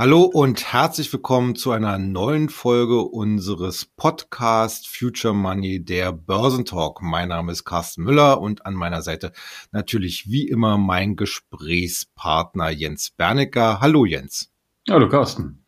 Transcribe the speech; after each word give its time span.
Hallo 0.00 0.22
und 0.22 0.72
herzlich 0.72 1.12
willkommen 1.12 1.56
zu 1.56 1.72
einer 1.72 1.98
neuen 1.98 2.48
Folge 2.48 3.02
unseres 3.02 3.84
Podcast 3.84 4.88
Future 4.88 5.34
Money, 5.34 5.84
der 5.84 6.10
Börsentalk. 6.10 7.02
Mein 7.02 7.28
Name 7.28 7.52
ist 7.52 7.64
Carsten 7.66 8.04
Müller 8.04 8.40
und 8.40 8.64
an 8.64 8.72
meiner 8.72 9.02
Seite 9.02 9.32
natürlich 9.72 10.30
wie 10.30 10.48
immer 10.48 10.78
mein 10.78 11.16
Gesprächspartner 11.16 12.70
Jens 12.70 13.10
Bernecker. 13.10 13.82
Hallo 13.82 14.06
Jens. 14.06 14.50
Hallo 14.88 15.06
Carsten. 15.06 15.59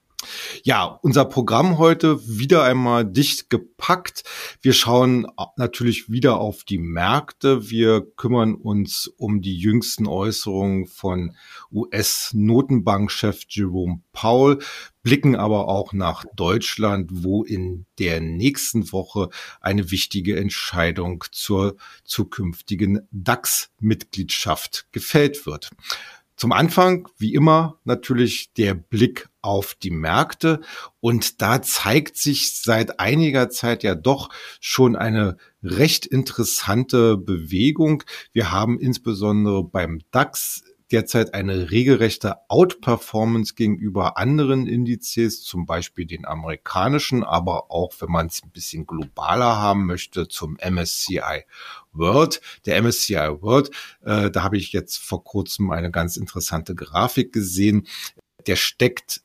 Ja, 0.64 0.84
unser 1.02 1.25
Programm 1.25 1.79
heute 1.79 2.20
wieder 2.27 2.62
einmal 2.64 3.04
dicht 3.04 3.50
gepackt. 3.50 4.25
Wir 4.61 4.72
schauen 4.72 5.26
natürlich 5.57 6.11
wieder 6.11 6.39
auf 6.40 6.64
die 6.64 6.79
Märkte. 6.79 7.71
Wir 7.71 8.07
kümmern 8.17 8.54
uns 8.54 9.08
um 9.17 9.40
die 9.40 9.57
jüngsten 9.57 10.07
Äußerungen 10.07 10.86
von 10.86 11.36
US-Notenbankchef 11.72 13.45
Jerome 13.48 14.03
Powell, 14.12 14.58
blicken 15.03 15.35
aber 15.35 15.68
auch 15.68 15.93
nach 15.93 16.25
Deutschland, 16.36 17.11
wo 17.12 17.43
in 17.43 17.86
der 17.98 18.20
nächsten 18.20 18.93
Woche 18.93 19.29
eine 19.61 19.90
wichtige 19.90 20.36
Entscheidung 20.36 21.25
zur 21.32 21.76
zukünftigen 22.04 23.09
DAX-Mitgliedschaft 23.11 24.86
gefällt 24.93 25.46
wird. 25.46 25.70
Zum 26.36 26.53
Anfang, 26.53 27.09
wie 27.18 27.35
immer, 27.35 27.79
natürlich 27.85 28.53
der 28.54 28.75
Blick 28.75 29.29
auf 29.43 29.75
die 29.75 29.90
Märkte. 29.90 30.61
Und 31.00 31.43
da 31.43 31.63
zeigt 31.63 32.17
sich 32.17 32.61
seit 32.61 33.00
einiger 33.00 33.50
Zeit 33.50 33.83
ja 33.83 33.95
doch 33.95 34.31
schon 34.61 34.97
eine 34.97 35.37
recht 35.62 36.06
interessante 36.06 37.17
Bewegung. 37.17 38.05
Wir 38.33 38.51
haben 38.51 38.79
insbesondere 38.79 39.65
beim 39.65 40.01
DAX 40.11 40.65
derzeit 40.93 41.35
eine 41.35 41.71
regelrechte 41.71 42.37
Outperformance 42.48 43.55
gegenüber 43.55 44.19
anderen 44.19 44.67
Indizes, 44.67 45.43
zum 45.43 45.67
Beispiel 45.67 46.07
den 46.07 46.27
amerikanischen, 46.27 47.25
aber 47.25 47.71
auch, 47.71 47.93
wenn 48.01 48.11
man 48.11 48.27
es 48.27 48.43
ein 48.43 48.51
bisschen 48.51 48.87
globaler 48.87 49.57
haben 49.57 49.87
möchte, 49.87 50.29
zum 50.29 50.59
MSCI 50.62 51.45
World. 51.93 52.41
Der 52.67 52.81
MSCI 52.83 53.41
World, 53.41 53.71
äh, 54.05 54.31
da 54.31 54.43
habe 54.43 54.57
ich 54.59 54.73
jetzt 54.73 54.99
vor 54.99 55.25
kurzem 55.25 55.71
eine 55.71 55.91
ganz 55.91 56.17
interessante 56.17 56.75
Grafik 56.75 57.33
gesehen. 57.33 57.87
Der 58.47 58.56
steckt 58.56 59.23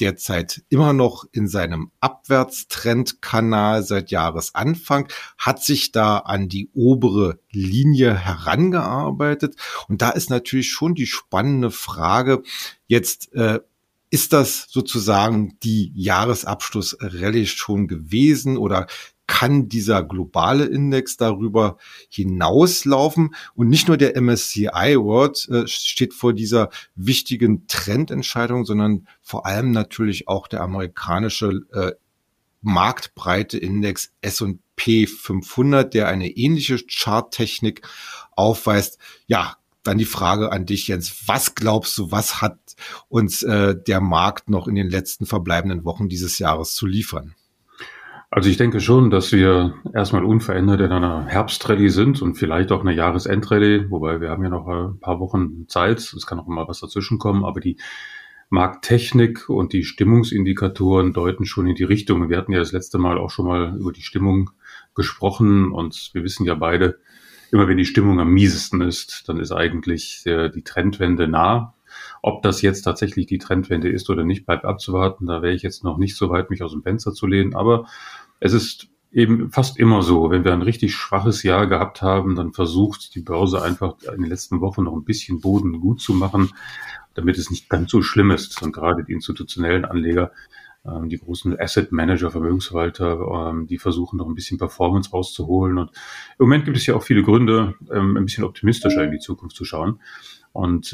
derzeit 0.00 0.62
immer 0.68 0.92
noch 0.92 1.24
in 1.32 1.48
seinem 1.48 1.90
Abwärtstrendkanal 2.00 3.82
seit 3.82 4.10
Jahresanfang, 4.10 5.08
hat 5.36 5.62
sich 5.62 5.92
da 5.92 6.18
an 6.18 6.48
die 6.48 6.70
obere 6.74 7.40
Linie 7.50 8.14
herangearbeitet. 8.14 9.56
Und 9.88 10.02
da 10.02 10.10
ist 10.10 10.30
natürlich 10.30 10.70
schon 10.70 10.94
die 10.94 11.06
spannende 11.06 11.70
Frage, 11.70 12.42
jetzt 12.86 13.32
äh, 13.34 13.60
ist 14.10 14.32
das 14.32 14.66
sozusagen 14.70 15.58
die 15.62 15.92
Jahresabschlussrallye 15.94 17.46
schon 17.46 17.88
gewesen 17.88 18.56
oder 18.56 18.86
kann 19.28 19.68
dieser 19.68 20.02
globale 20.02 20.64
Index 20.64 21.16
darüber 21.16 21.76
hinauslaufen. 22.08 23.34
Und 23.54 23.68
nicht 23.68 23.86
nur 23.86 23.96
der 23.96 24.20
MSCI 24.20 24.96
World 24.96 25.48
äh, 25.50 25.68
steht 25.68 26.14
vor 26.14 26.32
dieser 26.32 26.70
wichtigen 26.96 27.68
Trendentscheidung, 27.68 28.64
sondern 28.64 29.06
vor 29.20 29.46
allem 29.46 29.70
natürlich 29.70 30.26
auch 30.26 30.48
der 30.48 30.62
amerikanische 30.62 31.60
äh, 31.72 31.92
marktbreite 32.62 33.58
Index 33.58 34.12
S&P 34.22 35.06
500, 35.06 35.94
der 35.94 36.08
eine 36.08 36.28
ähnliche 36.28 36.78
Charttechnik 36.88 37.82
aufweist. 38.34 38.98
Ja, 39.26 39.58
dann 39.82 39.98
die 39.98 40.06
Frage 40.06 40.50
an 40.50 40.66
dich, 40.66 40.88
Jens. 40.88 41.28
Was 41.28 41.54
glaubst 41.54 41.96
du, 41.98 42.10
was 42.10 42.40
hat 42.40 42.58
uns 43.08 43.42
äh, 43.42 43.76
der 43.76 44.00
Markt 44.00 44.48
noch 44.48 44.68
in 44.68 44.74
den 44.74 44.88
letzten 44.90 45.26
verbleibenden 45.26 45.84
Wochen 45.84 46.08
dieses 46.08 46.38
Jahres 46.38 46.74
zu 46.74 46.86
liefern? 46.86 47.34
Also 48.30 48.50
ich 48.50 48.58
denke 48.58 48.78
schon, 48.80 49.10
dass 49.10 49.32
wir 49.32 49.74
erstmal 49.94 50.22
unverändert 50.22 50.80
in 50.80 50.92
einer 50.92 51.24
Herbstrallye 51.24 51.88
sind 51.88 52.20
und 52.20 52.34
vielleicht 52.34 52.70
auch 52.72 52.82
eine 52.82 52.92
Jahresendrallye, 52.92 53.90
wobei 53.90 54.20
wir 54.20 54.28
haben 54.28 54.42
ja 54.42 54.50
noch 54.50 54.68
ein 54.68 55.00
paar 55.00 55.18
Wochen 55.18 55.66
Zeit. 55.66 55.98
Es 55.98 56.26
kann 56.26 56.38
auch 56.38 56.46
mal 56.46 56.68
was 56.68 56.80
dazwischen 56.80 57.18
kommen, 57.18 57.44
aber 57.44 57.60
die 57.60 57.78
Markttechnik 58.50 59.48
und 59.48 59.72
die 59.72 59.82
Stimmungsindikatoren 59.82 61.14
deuten 61.14 61.46
schon 61.46 61.66
in 61.68 61.74
die 61.74 61.84
Richtung. 61.84 62.28
Wir 62.28 62.36
hatten 62.36 62.52
ja 62.52 62.58
das 62.58 62.72
letzte 62.72 62.98
Mal 62.98 63.16
auch 63.18 63.30
schon 63.30 63.46
mal 63.46 63.74
über 63.78 63.92
die 63.92 64.02
Stimmung 64.02 64.50
gesprochen 64.94 65.72
und 65.72 66.10
wir 66.12 66.22
wissen 66.22 66.44
ja 66.44 66.54
beide, 66.54 66.98
immer 67.50 67.66
wenn 67.66 67.78
die 67.78 67.86
Stimmung 67.86 68.20
am 68.20 68.30
miesesten 68.30 68.82
ist, 68.82 69.26
dann 69.26 69.40
ist 69.40 69.52
eigentlich 69.52 70.22
die 70.24 70.64
Trendwende 70.64 71.28
nah. 71.28 71.74
Ob 72.22 72.42
das 72.42 72.62
jetzt 72.62 72.82
tatsächlich 72.82 73.26
die 73.26 73.38
Trendwende 73.38 73.88
ist 73.88 74.10
oder 74.10 74.24
nicht, 74.24 74.46
bleibt 74.46 74.64
abzuwarten. 74.64 75.26
Da 75.26 75.42
wäre 75.42 75.54
ich 75.54 75.62
jetzt 75.62 75.84
noch 75.84 75.98
nicht 75.98 76.16
so 76.16 76.30
weit, 76.30 76.50
mich 76.50 76.62
aus 76.62 76.72
dem 76.72 76.82
Fenster 76.82 77.12
zu 77.12 77.26
lehnen. 77.26 77.54
Aber 77.54 77.86
es 78.40 78.52
ist 78.52 78.88
eben 79.10 79.50
fast 79.50 79.78
immer 79.78 80.02
so, 80.02 80.30
wenn 80.30 80.44
wir 80.44 80.52
ein 80.52 80.62
richtig 80.62 80.94
schwaches 80.94 81.42
Jahr 81.42 81.66
gehabt 81.66 82.02
haben, 82.02 82.34
dann 82.34 82.52
versucht 82.52 83.14
die 83.14 83.22
Börse 83.22 83.62
einfach 83.62 83.94
in 84.02 84.22
den 84.22 84.30
letzten 84.30 84.60
Wochen 84.60 84.84
noch 84.84 84.94
ein 84.94 85.04
bisschen 85.04 85.40
Boden 85.40 85.80
gut 85.80 86.00
zu 86.00 86.12
machen, 86.12 86.50
damit 87.14 87.38
es 87.38 87.50
nicht 87.50 87.68
ganz 87.68 87.90
so 87.90 88.02
schlimm 88.02 88.30
ist. 88.30 88.62
Und 88.62 88.72
gerade 88.72 89.04
die 89.04 89.12
institutionellen 89.12 89.84
Anleger, 89.84 90.32
ähm, 90.84 91.08
die 91.08 91.18
großen 91.18 91.58
Asset 91.58 91.90
Manager, 91.90 92.30
Vermögensverwalter, 92.30 93.50
ähm, 93.50 93.66
die 93.66 93.78
versuchen 93.78 94.18
noch 94.18 94.28
ein 94.28 94.34
bisschen 94.34 94.58
Performance 94.58 95.10
rauszuholen. 95.10 95.78
Und 95.78 95.90
im 96.38 96.44
Moment 96.44 96.66
gibt 96.66 96.76
es 96.76 96.86
ja 96.86 96.94
auch 96.94 97.02
viele 97.02 97.22
Gründe, 97.22 97.74
ähm, 97.90 98.16
ein 98.16 98.24
bisschen 98.24 98.44
optimistischer 98.44 99.04
in 99.04 99.12
die 99.12 99.18
Zukunft 99.18 99.56
zu 99.56 99.64
schauen. 99.64 100.00
Und 100.52 100.92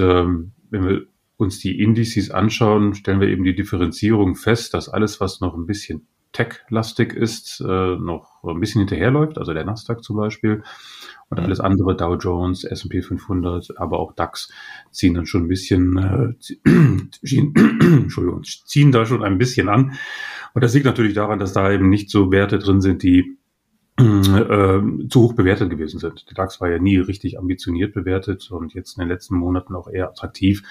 wenn 0.75 0.89
wir 0.89 1.07
uns 1.37 1.61
die 1.61 1.81
Indizes 1.81 2.31
anschauen, 2.31 2.95
stellen 2.95 3.21
wir 3.21 3.29
eben 3.29 3.45
die 3.45 3.55
Differenzierung 3.55 4.35
fest, 4.35 4.75
dass 4.75 4.89
alles, 4.89 5.21
was 5.21 5.41
noch 5.41 5.55
ein 5.55 5.67
bisschen 5.67 6.07
tech-lastig 6.33 7.13
ist, 7.13 7.61
äh, 7.61 7.97
noch 7.97 8.43
ein 8.43 8.59
bisschen 8.59 8.81
hinterherläuft, 8.81 9.39
also 9.39 9.55
der 9.55 9.65
Nasdaq 9.65 10.03
zum 10.03 10.17
Beispiel. 10.17 10.65
Und 11.31 11.41
alles 11.41 11.61
andere, 11.61 11.97
Dow 11.97 12.17
Jones, 12.17 12.65
S&P 12.65 13.03
500, 13.03 13.79
aber 13.79 13.99
auch 13.99 14.13
DAX, 14.13 14.53
ziehen 14.91 15.15
dann 15.15 15.27
schon 15.27 15.45
ein 15.45 15.49
bisschen, 15.49 15.97
äh, 15.97 16.39
ziehen, 17.25 17.55
Entschuldigung, 17.81 18.43
ziehen 18.43 18.93
da 18.93 19.07
schon 19.07 19.23
ein 19.23 19.39
bisschen 19.39 19.69
an. 19.69 19.95
Und 20.55 20.63
das 20.63 20.75
liegt 20.75 20.87
natürlich 20.87 21.15
daran, 21.15 21.39
dass 21.39 21.53
da 21.53 21.73
eben 21.73 21.89
nicht 21.89 22.11
so 22.11 22.31
Werte 22.31 22.59
drin 22.59 22.81
sind, 22.81 23.03
die 23.03 23.37
äh, 23.97 25.09
zu 25.09 25.23
hoch 25.23 25.35
bewertet 25.35 25.71
gewesen 25.71 26.01
sind. 26.01 26.29
Der 26.29 26.35
DAX 26.35 26.61
war 26.61 26.69
ja 26.69 26.79
nie 26.79 26.97
richtig 26.99 27.39
ambitioniert 27.39 27.95
bewertet 27.95 28.51
und 28.51 28.75
jetzt 28.75 28.97
in 28.97 29.03
den 29.03 29.09
letzten 29.09 29.37
Monaten 29.37 29.75
auch 29.75 29.89
eher 29.89 30.09
attraktiv. 30.09 30.63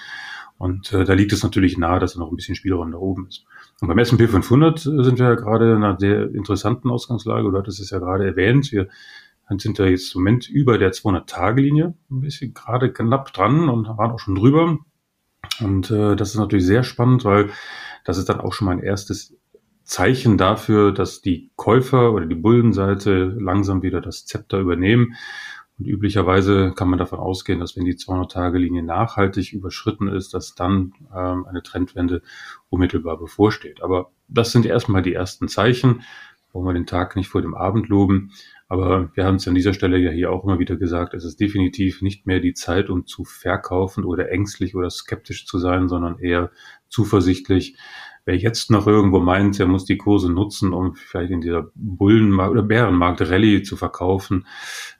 Und 0.58 0.92
äh, 0.92 1.04
da 1.04 1.14
liegt 1.14 1.32
es 1.32 1.42
natürlich 1.42 1.78
nahe, 1.78 1.98
dass 2.00 2.14
da 2.14 2.20
noch 2.20 2.30
ein 2.30 2.36
bisschen 2.36 2.54
Spielraum 2.54 2.92
da 2.92 2.98
oben 2.98 3.26
ist. 3.26 3.44
Und 3.80 3.88
beim 3.88 3.98
S&P 3.98 4.28
500 4.28 4.78
sind 4.78 5.18
wir 5.18 5.26
ja 5.26 5.34
gerade 5.34 5.72
in 5.72 5.82
einer 5.82 5.98
sehr 5.98 6.32
interessanten 6.34 6.90
Ausgangslage. 6.90 7.50
Du 7.50 7.58
hattest 7.58 7.80
es 7.80 7.90
ja 7.90 7.98
gerade 7.98 8.26
erwähnt. 8.26 8.70
Wir 8.70 8.88
sind 9.58 9.78
da 9.78 9.84
jetzt 9.84 10.14
im 10.14 10.20
Moment 10.22 10.48
über 10.48 10.78
der 10.78 10.92
200-Tage-Linie, 10.92 11.94
ein 12.10 12.20
bisschen 12.20 12.54
gerade 12.54 12.92
knapp 12.92 13.32
dran 13.32 13.68
und 13.68 13.88
waren 13.88 14.12
auch 14.12 14.20
schon 14.20 14.36
drüber. 14.36 14.78
Und 15.60 15.90
äh, 15.90 16.16
das 16.16 16.30
ist 16.30 16.36
natürlich 16.36 16.64
sehr 16.64 16.84
spannend, 16.84 17.24
weil 17.24 17.50
das 18.04 18.18
ist 18.18 18.28
dann 18.28 18.40
auch 18.40 18.52
schon 18.52 18.66
mein 18.66 18.80
erstes 18.80 19.36
Zeichen 19.84 20.38
dafür, 20.38 20.92
dass 20.92 21.20
die 21.20 21.50
Käufer 21.56 22.12
oder 22.12 22.26
die 22.26 22.34
Bullenseite 22.34 23.36
langsam 23.38 23.82
wieder 23.82 24.00
das 24.00 24.26
Zepter 24.26 24.58
übernehmen 24.58 25.14
und 25.78 25.86
üblicherweise 25.86 26.72
kann 26.72 26.88
man 26.88 26.98
davon 26.98 27.18
ausgehen, 27.18 27.58
dass 27.58 27.76
wenn 27.76 27.84
die 27.84 27.96
200-Tage-Linie 27.96 28.82
nachhaltig 28.82 29.52
überschritten 29.52 30.08
ist, 30.08 30.32
dass 30.32 30.54
dann 30.54 30.92
ähm, 31.14 31.46
eine 31.46 31.62
Trendwende 31.62 32.22
unmittelbar 32.68 33.18
bevorsteht. 33.18 33.82
Aber 33.82 34.12
das 34.28 34.52
sind 34.52 34.66
erstmal 34.66 35.02
die 35.02 35.14
ersten 35.14 35.48
Zeichen. 35.48 36.02
Wollen 36.52 36.66
wir 36.66 36.74
den 36.74 36.86
Tag 36.86 37.16
nicht 37.16 37.28
vor 37.28 37.42
dem 37.42 37.54
Abend 37.54 37.88
loben. 37.88 38.30
Aber 38.68 39.10
wir 39.14 39.24
haben 39.24 39.36
es 39.36 39.48
an 39.48 39.56
dieser 39.56 39.74
Stelle 39.74 39.98
ja 39.98 40.12
hier 40.12 40.30
auch 40.30 40.44
immer 40.44 40.60
wieder 40.60 40.76
gesagt, 40.76 41.12
es 41.12 41.24
ist 41.24 41.40
definitiv 41.40 42.02
nicht 42.02 42.24
mehr 42.24 42.38
die 42.38 42.54
Zeit, 42.54 42.88
um 42.88 43.06
zu 43.06 43.24
verkaufen 43.24 44.04
oder 44.04 44.30
ängstlich 44.30 44.76
oder 44.76 44.90
skeptisch 44.90 45.44
zu 45.44 45.58
sein, 45.58 45.88
sondern 45.88 46.20
eher 46.20 46.52
zuversichtlich, 46.88 47.76
wer 48.24 48.36
jetzt 48.36 48.70
noch 48.70 48.86
irgendwo 48.86 49.20
meint, 49.20 49.60
er 49.60 49.66
muss 49.66 49.84
die 49.84 49.98
Kurse 49.98 50.30
nutzen, 50.30 50.72
um 50.72 50.94
vielleicht 50.94 51.30
in 51.30 51.40
dieser 51.40 51.70
Bullenmarkt 51.74 52.52
oder 52.52 52.62
Bärenmarkt 52.62 53.20
Rallye 53.22 53.62
zu 53.62 53.76
verkaufen, 53.76 54.46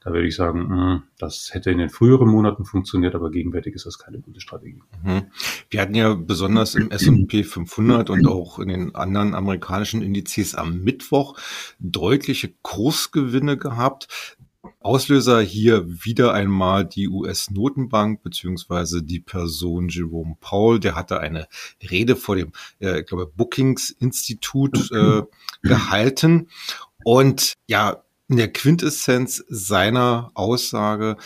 da 0.02 0.12
würde 0.12 0.26
ich 0.26 0.36
sagen, 0.36 0.68
mh, 0.68 0.92
hm, 0.92 1.02
das 1.18 1.50
hätte 1.52 1.70
in 1.70 1.78
den 1.78 1.88
früheren 1.88 2.28
Monaten 2.28 2.64
funktioniert, 2.64 3.14
aber 3.14 3.30
gegenwärtig 3.30 3.74
ist 3.74 3.86
das 3.86 3.98
keine 3.98 4.20
gute 4.20 4.40
Strategie. 4.40 4.82
Mhm. 5.02 5.22
Wir 5.70 5.80
hatten 5.80 5.94
ja 5.94 6.14
besonders 6.14 6.74
im 6.74 6.90
S&P 6.90 7.44
500 7.44 8.10
und 8.10 8.26
auch 8.26 8.58
in 8.58 8.68
den 8.68 8.94
anderen 8.94 9.34
amerikanischen 9.34 10.02
Indizes 10.02 10.54
am 10.54 10.82
Mittwoch 10.82 11.38
deutliche 11.78 12.52
Kursgewinne 12.62 13.56
gehabt. 13.56 14.36
Auslöser 14.84 15.40
hier 15.40 15.86
wieder 15.88 16.34
einmal 16.34 16.84
die 16.84 17.08
US-Notenbank 17.08 18.22
beziehungsweise 18.22 19.02
die 19.02 19.18
Person 19.18 19.88
Jerome 19.88 20.36
Powell. 20.40 20.78
Der 20.78 20.94
hatte 20.94 21.20
eine 21.20 21.48
Rede 21.90 22.16
vor 22.16 22.36
dem, 22.36 22.52
äh, 22.80 23.00
ich 23.00 23.06
glaube, 23.06 23.26
Bookings-Institut 23.26 24.90
äh, 24.92 25.22
gehalten. 25.62 26.48
Und 27.02 27.54
ja, 27.66 28.04
in 28.28 28.36
der 28.36 28.52
Quintessenz 28.52 29.42
seiner 29.48 30.30
Aussage, 30.34 31.16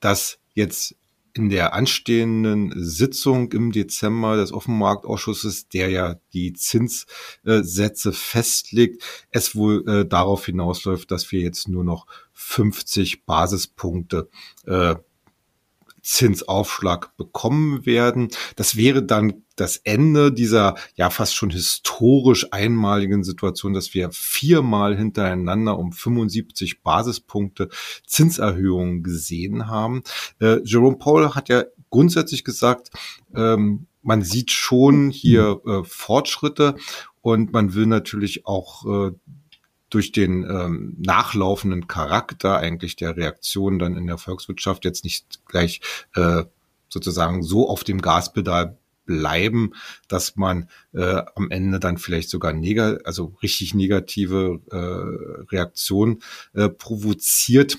dass 0.00 0.38
jetzt 0.54 0.96
in 1.34 1.48
der 1.48 1.74
anstehenden 1.74 2.72
Sitzung 2.76 3.52
im 3.52 3.72
Dezember 3.72 4.36
des 4.36 4.52
Offenmarktausschusses, 4.52 5.68
der 5.68 5.90
ja 5.90 6.16
die 6.32 6.52
Zinssätze 6.52 8.12
festlegt, 8.12 9.02
es 9.30 9.56
wohl 9.56 9.86
äh, 9.88 10.06
darauf 10.06 10.46
hinausläuft, 10.46 11.10
dass 11.10 11.30
wir 11.32 11.40
jetzt 11.40 11.68
nur 11.68 11.82
noch 11.82 12.06
50 12.32 13.24
Basispunkte 13.24 14.28
äh, 14.66 14.94
Zinsaufschlag 16.04 17.16
bekommen 17.16 17.86
werden. 17.86 18.28
Das 18.56 18.76
wäre 18.76 19.02
dann 19.02 19.42
das 19.56 19.78
Ende 19.78 20.32
dieser 20.32 20.74
ja 20.96 21.10
fast 21.10 21.34
schon 21.34 21.50
historisch 21.50 22.52
einmaligen 22.52 23.24
Situation, 23.24 23.72
dass 23.72 23.94
wir 23.94 24.10
viermal 24.12 24.96
hintereinander 24.96 25.78
um 25.78 25.92
75 25.92 26.82
Basispunkte 26.82 27.68
Zinserhöhungen 28.06 29.02
gesehen 29.02 29.66
haben. 29.66 30.02
Äh, 30.40 30.60
Jerome 30.64 30.98
Powell 30.98 31.30
hat 31.30 31.48
ja 31.48 31.64
grundsätzlich 31.90 32.44
gesagt, 32.44 32.90
ähm, 33.34 33.86
man 34.02 34.22
sieht 34.22 34.50
schon 34.50 35.10
hier 35.10 35.60
äh, 35.66 35.82
Fortschritte 35.84 36.76
und 37.22 37.52
man 37.52 37.74
will 37.74 37.86
natürlich 37.86 38.46
auch 38.46 38.84
äh, 38.84 39.12
durch 39.94 40.12
den 40.12 40.42
ähm, 40.42 40.96
nachlaufenden 40.98 41.86
Charakter 41.86 42.58
eigentlich 42.58 42.96
der 42.96 43.16
Reaktion 43.16 43.78
dann 43.78 43.96
in 43.96 44.06
der 44.06 44.18
Volkswirtschaft 44.18 44.84
jetzt 44.84 45.04
nicht 45.04 45.40
gleich 45.46 45.80
äh, 46.14 46.44
sozusagen 46.88 47.42
so 47.42 47.68
auf 47.68 47.84
dem 47.84 48.00
Gaspedal 48.00 48.76
bleiben, 49.06 49.72
dass 50.08 50.36
man 50.36 50.68
äh, 50.92 51.22
am 51.34 51.50
Ende 51.50 51.78
dann 51.78 51.98
vielleicht 51.98 52.30
sogar 52.30 52.52
neg 52.52 52.80
also 53.04 53.34
richtig 53.42 53.74
negative 53.74 54.60
äh, 54.70 55.54
Reaktionen 55.54 56.22
äh, 56.54 56.68
provoziert. 56.68 57.78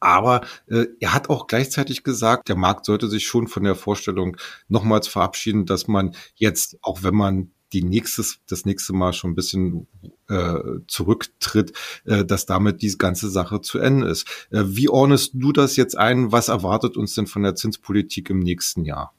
Aber 0.00 0.42
äh, 0.68 0.86
er 1.00 1.12
hat 1.12 1.30
auch 1.30 1.46
gleichzeitig 1.46 2.02
gesagt, 2.04 2.48
der 2.48 2.56
Markt 2.56 2.86
sollte 2.86 3.08
sich 3.08 3.26
schon 3.26 3.46
von 3.48 3.64
der 3.64 3.74
Vorstellung 3.74 4.36
nochmals 4.68 5.06
verabschieden, 5.08 5.66
dass 5.66 5.86
man 5.86 6.14
jetzt, 6.34 6.78
auch 6.82 7.02
wenn 7.02 7.14
man 7.14 7.50
die 7.72 7.82
nächstes, 7.82 8.38
das 8.48 8.64
nächste 8.64 8.92
Mal 8.92 9.12
schon 9.12 9.32
ein 9.32 9.34
bisschen 9.34 9.86
äh, 10.28 10.58
zurücktritt, 10.86 11.72
äh, 12.04 12.24
dass 12.24 12.46
damit 12.46 12.82
diese 12.82 12.98
ganze 12.98 13.30
Sache 13.30 13.60
zu 13.60 13.78
Ende 13.78 14.08
ist. 14.08 14.26
Äh, 14.50 14.64
wie 14.66 14.88
ordnest 14.88 15.32
du 15.34 15.52
das 15.52 15.76
jetzt 15.76 15.96
ein? 15.96 16.32
Was 16.32 16.48
erwartet 16.48 16.96
uns 16.96 17.14
denn 17.14 17.26
von 17.26 17.42
der 17.42 17.54
Zinspolitik 17.54 18.30
im 18.30 18.40
nächsten 18.40 18.84
Jahr? 18.84 19.12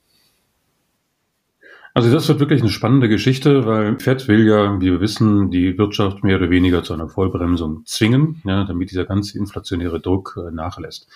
Also 1.96 2.12
das 2.12 2.28
wird 2.28 2.40
wirklich 2.40 2.62
eine 2.62 2.72
spannende 2.72 3.08
Geschichte, 3.08 3.68
weil 3.68 4.00
Fed 4.00 4.28
will 4.28 4.48
ja, 4.48 4.82
wie 4.82 4.92
wir 4.92 5.00
wissen, 5.00 5.52
die 5.52 5.78
Wirtschaft 5.78 6.24
mehr 6.24 6.38
oder 6.38 6.50
weniger 6.50 6.82
zu 6.82 6.94
einer 6.94 7.08
Vollbremsung 7.08 7.86
zwingen, 7.86 8.42
ja, 8.46 8.64
damit 8.64 8.90
dieser 8.90 9.06
ganze 9.06 9.38
inflationäre 9.38 10.00
Druck 10.02 10.36
äh, 10.38 10.52
nachlässt. 10.52 11.08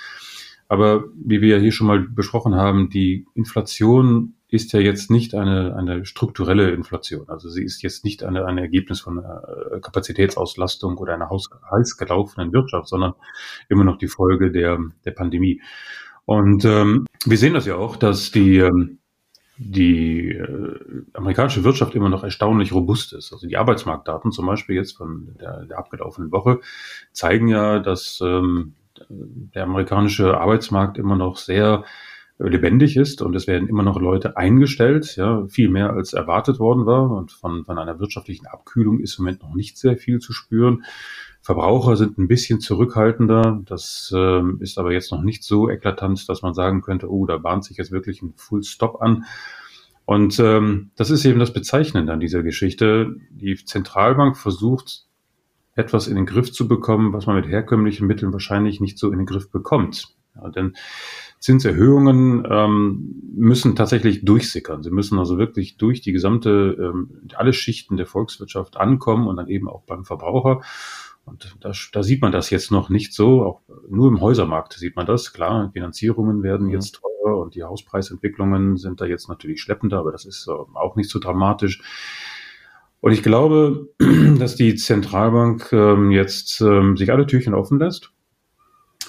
Aber 0.67 1.05
wie 1.15 1.41
wir 1.41 1.55
ja 1.55 1.61
hier 1.61 1.71
schon 1.71 1.87
mal 1.87 1.99
besprochen 1.99 2.55
haben, 2.55 2.89
die 2.89 3.25
Inflation 3.33 4.33
ist 4.49 4.71
ja 4.71 4.79
jetzt 4.79 5.11
nicht 5.11 5.35
eine, 5.35 5.75
eine 5.75 6.05
strukturelle 6.05 6.71
Inflation. 6.71 7.27
Also 7.27 7.49
sie 7.49 7.63
ist 7.63 7.81
jetzt 7.81 8.05
nicht 8.05 8.23
eine, 8.23 8.45
ein 8.45 8.57
Ergebnis 8.57 9.01
von 9.01 9.19
äh, 9.19 9.79
Kapazitätsauslastung 9.81 10.97
oder 10.97 11.13
einer 11.13 11.29
heiß 11.29 11.97
gelaufenen 11.97 12.53
Wirtschaft, 12.53 12.87
sondern 12.87 13.13
immer 13.67 13.83
noch 13.83 13.97
die 13.97 14.07
Folge 14.07 14.51
der, 14.51 14.79
der 15.03 15.11
Pandemie. 15.11 15.61
Und 16.25 16.63
ähm, 16.65 17.05
wir 17.25 17.37
sehen 17.37 17.53
das 17.53 17.65
ja 17.65 17.75
auch, 17.75 17.97
dass 17.97 18.31
die, 18.31 18.57
ähm, 18.57 18.99
die 19.57 20.29
äh, 20.29 20.79
amerikanische 21.13 21.65
Wirtschaft 21.65 21.95
immer 21.95 22.09
noch 22.09 22.23
erstaunlich 22.23 22.71
robust 22.71 23.11
ist. 23.13 23.33
Also 23.33 23.47
die 23.47 23.57
Arbeitsmarktdaten 23.57 24.31
zum 24.31 24.45
Beispiel 24.45 24.77
jetzt 24.77 24.95
von 24.95 25.35
der, 25.41 25.65
der 25.65 25.77
abgelaufenen 25.77 26.31
Woche 26.31 26.61
zeigen 27.11 27.49
ja, 27.49 27.79
dass 27.79 28.21
ähm, 28.21 28.75
der 29.09 29.63
amerikanische 29.63 30.39
Arbeitsmarkt 30.39 30.97
immer 30.97 31.17
noch 31.17 31.37
sehr 31.37 31.83
lebendig 32.39 32.97
ist 32.97 33.21
und 33.21 33.35
es 33.35 33.47
werden 33.47 33.67
immer 33.67 33.83
noch 33.83 33.99
Leute 33.99 34.37
eingestellt, 34.37 35.15
ja, 35.15 35.45
viel 35.47 35.69
mehr 35.69 35.93
als 35.93 36.13
erwartet 36.13 36.59
worden 36.59 36.85
war 36.85 37.09
und 37.11 37.31
von, 37.31 37.65
von 37.65 37.79
einer 37.79 37.99
wirtschaftlichen 37.99 38.45
Abkühlung 38.45 38.99
ist 38.99 39.17
im 39.17 39.25
Moment 39.25 39.41
noch 39.41 39.55
nicht 39.55 39.77
sehr 39.77 39.97
viel 39.97 40.19
zu 40.19 40.33
spüren. 40.33 40.83
Verbraucher 41.41 41.95
sind 41.95 42.17
ein 42.17 42.27
bisschen 42.27 42.59
zurückhaltender, 42.59 43.61
das 43.65 44.13
äh, 44.15 44.41
ist 44.59 44.77
aber 44.77 44.91
jetzt 44.91 45.11
noch 45.11 45.23
nicht 45.23 45.43
so 45.43 45.69
eklatant, 45.69 46.29
dass 46.29 46.41
man 46.41 46.53
sagen 46.53 46.81
könnte, 46.81 47.11
oh, 47.11 47.25
da 47.25 47.37
bahnt 47.37 47.63
sich 47.63 47.77
jetzt 47.77 47.91
wirklich 47.91 48.21
ein 48.21 48.33
Full 48.35 48.63
Stop 48.63 49.01
an. 49.01 49.25
Und 50.05 50.39
ähm, 50.39 50.91
das 50.95 51.09
ist 51.09 51.25
eben 51.25 51.39
das 51.39 51.53
Bezeichnende 51.53 52.13
an 52.13 52.19
dieser 52.19 52.43
Geschichte. 52.43 53.15
Die 53.29 53.55
Zentralbank 53.55 54.37
versucht 54.37 55.05
etwas 55.75 56.07
in 56.07 56.15
den 56.15 56.25
Griff 56.25 56.51
zu 56.51 56.67
bekommen, 56.67 57.13
was 57.13 57.25
man 57.25 57.35
mit 57.35 57.47
herkömmlichen 57.47 58.07
Mitteln 58.07 58.31
wahrscheinlich 58.31 58.79
nicht 58.79 58.97
so 58.97 59.11
in 59.11 59.19
den 59.19 59.25
Griff 59.25 59.49
bekommt. 59.51 60.15
Ja, 60.35 60.49
denn 60.49 60.75
Zinserhöhungen 61.39 62.47
ähm, 62.49 63.21
müssen 63.35 63.75
tatsächlich 63.75 64.25
durchsickern. 64.25 64.81
Sie 64.83 64.91
müssen 64.91 65.19
also 65.19 65.37
wirklich 65.37 65.77
durch 65.77 66.01
die 66.01 66.11
gesamte, 66.11 66.75
ähm, 66.79 67.21
alle 67.35 67.53
Schichten 67.53 67.97
der 67.97 68.07
Volkswirtschaft 68.07 68.77
ankommen 68.77 69.27
und 69.27 69.37
dann 69.37 69.47
eben 69.47 69.69
auch 69.69 69.83
beim 69.83 70.03
Verbraucher. 70.03 70.61
Und 71.25 71.57
da, 71.59 71.71
da 71.91 72.03
sieht 72.03 72.21
man 72.21 72.31
das 72.31 72.49
jetzt 72.49 72.71
noch 72.71 72.89
nicht 72.89 73.13
so. 73.13 73.43
Auch 73.43 73.61
nur 73.89 74.07
im 74.07 74.21
Häusermarkt 74.21 74.73
sieht 74.73 74.95
man 74.95 75.05
das. 75.05 75.33
Klar, 75.33 75.69
Finanzierungen 75.73 76.41
werden 76.41 76.67
mhm. 76.67 76.73
jetzt 76.73 77.01
teurer 77.01 77.37
und 77.37 77.53
die 77.53 77.63
Hauspreisentwicklungen 77.63 78.77
sind 78.77 79.01
da 79.01 79.05
jetzt 79.05 79.29
natürlich 79.29 79.61
schleppender, 79.61 79.99
aber 79.99 80.11
das 80.11 80.25
ist 80.25 80.47
äh, 80.47 80.51
auch 80.51 80.95
nicht 80.95 81.09
so 81.09 81.19
dramatisch. 81.19 81.81
Und 82.99 83.11
ich 83.11 83.21
glaube, 83.21 83.89
dass 84.39 84.55
die 84.55 84.75
Zentralbank 84.75 85.71
ähm, 85.71 86.11
jetzt 86.11 86.61
ähm, 86.61 86.97
sich 86.97 87.11
alle 87.11 87.27
Türchen 87.27 87.53
offen 87.53 87.77
lässt 87.77 88.11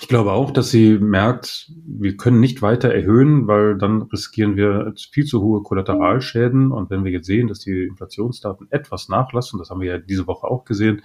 ich 0.00 0.08
glaube 0.08 0.32
auch, 0.32 0.50
dass 0.50 0.70
sie 0.70 0.98
merkt, 0.98 1.70
wir 1.84 2.16
können 2.16 2.40
nicht 2.40 2.62
weiter 2.62 2.92
erhöhen, 2.92 3.46
weil 3.46 3.76
dann 3.78 4.02
riskieren 4.02 4.56
wir 4.56 4.92
viel 5.12 5.24
zu 5.24 5.42
hohe 5.42 5.62
Kollateralschäden. 5.62 6.72
Und 6.72 6.90
wenn 6.90 7.04
wir 7.04 7.12
jetzt 7.12 7.26
sehen, 7.26 7.48
dass 7.48 7.60
die 7.60 7.84
Inflationsdaten 7.84 8.68
etwas 8.70 9.08
nachlassen, 9.08 9.58
das 9.58 9.70
haben 9.70 9.80
wir 9.80 9.90
ja 9.92 9.98
diese 9.98 10.26
Woche 10.26 10.46
auch 10.46 10.64
gesehen, 10.64 11.02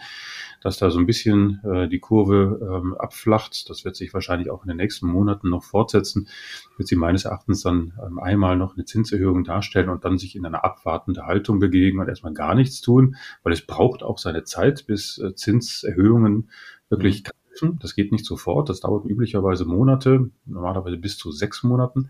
dass 0.62 0.78
da 0.78 0.90
so 0.90 1.00
ein 1.00 1.06
bisschen 1.06 1.62
äh, 1.64 1.88
die 1.90 2.00
Kurve 2.00 2.60
ähm, 2.62 2.96
abflacht, 2.96 3.70
das 3.70 3.84
wird 3.84 3.96
sich 3.96 4.14
wahrscheinlich 4.14 4.50
auch 4.50 4.64
in 4.64 4.70
den 4.70 4.78
nächsten 4.78 5.08
Monaten 5.08 5.50
noch 5.50 5.64
fortsetzen, 5.64 6.30
wird 6.78 6.88
sie 6.88 6.96
meines 6.96 7.26
Erachtens 7.26 7.62
dann 7.62 7.94
ähm, 8.06 8.20
einmal 8.20 8.56
noch 8.56 8.76
eine 8.76 8.86
Zinserhöhung 8.86 9.44
darstellen 9.44 9.90
und 9.90 10.06
dann 10.06 10.18
sich 10.18 10.36
in 10.36 10.46
eine 10.46 10.64
abwartende 10.64 11.26
Haltung 11.26 11.60
begeben 11.60 12.00
und 12.00 12.08
erstmal 12.08 12.34
gar 12.34 12.56
nichts 12.56 12.80
tun, 12.82 13.16
weil 13.44 13.54
es 13.54 13.66
braucht 13.66 14.04
auch 14.04 14.18
seine 14.18 14.44
Zeit, 14.46 14.86
bis 14.88 15.18
äh, 15.18 15.36
Zinserhöhungen 15.36 16.50
wirklich 16.90 17.24
helfen. 17.54 17.80
Das 17.82 17.96
geht 17.96 18.12
nicht 18.12 18.26
sofort. 18.26 18.70
Das 18.70 18.80
dauert 18.80 19.06
üblicherweise 19.06 19.66
Monate, 19.66 20.30
normalerweise 20.46 20.98
bis 20.98 21.18
zu 21.18 21.32
sechs 21.32 21.64
Monaten. 21.64 22.10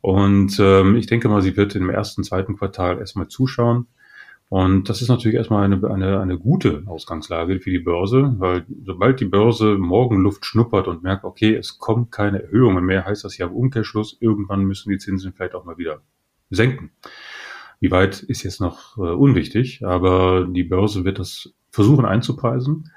Und 0.00 0.58
ähm, 0.60 0.96
ich 0.96 1.06
denke 1.06 1.28
mal, 1.28 1.42
sie 1.42 1.56
wird 1.56 1.74
im 1.74 1.90
ersten, 1.90 2.24
zweiten 2.24 2.56
Quartal 2.56 2.98
erstmal 2.98 3.28
zuschauen. 3.28 3.86
Und 4.50 4.88
das 4.88 5.00
ist 5.00 5.08
natürlich 5.08 5.36
erstmal 5.36 5.64
eine, 5.64 5.82
eine, 5.90 6.20
eine 6.20 6.38
gute 6.38 6.84
Ausgangslage 6.86 7.60
für 7.60 7.70
die 7.70 7.78
Börse, 7.78 8.34
weil 8.38 8.66
sobald 8.84 9.18
die 9.18 9.24
Börse 9.24 9.76
morgen 9.78 10.20
Luft 10.20 10.44
schnuppert 10.44 10.86
und 10.86 11.02
merkt, 11.02 11.24
okay, 11.24 11.56
es 11.56 11.78
kommt 11.78 12.12
keine 12.12 12.42
Erhöhungen 12.42 12.84
mehr, 12.84 13.06
heißt 13.06 13.24
das 13.24 13.38
ja 13.38 13.46
im 13.46 13.54
Umkehrschluss, 13.54 14.16
irgendwann 14.20 14.64
müssen 14.64 14.90
die 14.90 14.98
Zinsen 14.98 15.32
vielleicht 15.32 15.54
auch 15.54 15.64
mal 15.64 15.78
wieder 15.78 16.02
senken. 16.50 16.90
Wie 17.80 17.90
weit 17.90 18.22
ist 18.22 18.42
jetzt 18.44 18.60
noch 18.60 18.96
äh, 18.98 19.00
unwichtig, 19.00 19.84
aber 19.84 20.46
die 20.48 20.62
Börse 20.62 21.04
wird 21.04 21.18
das 21.18 21.52
versuchen 21.70 22.04
einzupreisen. 22.04 22.90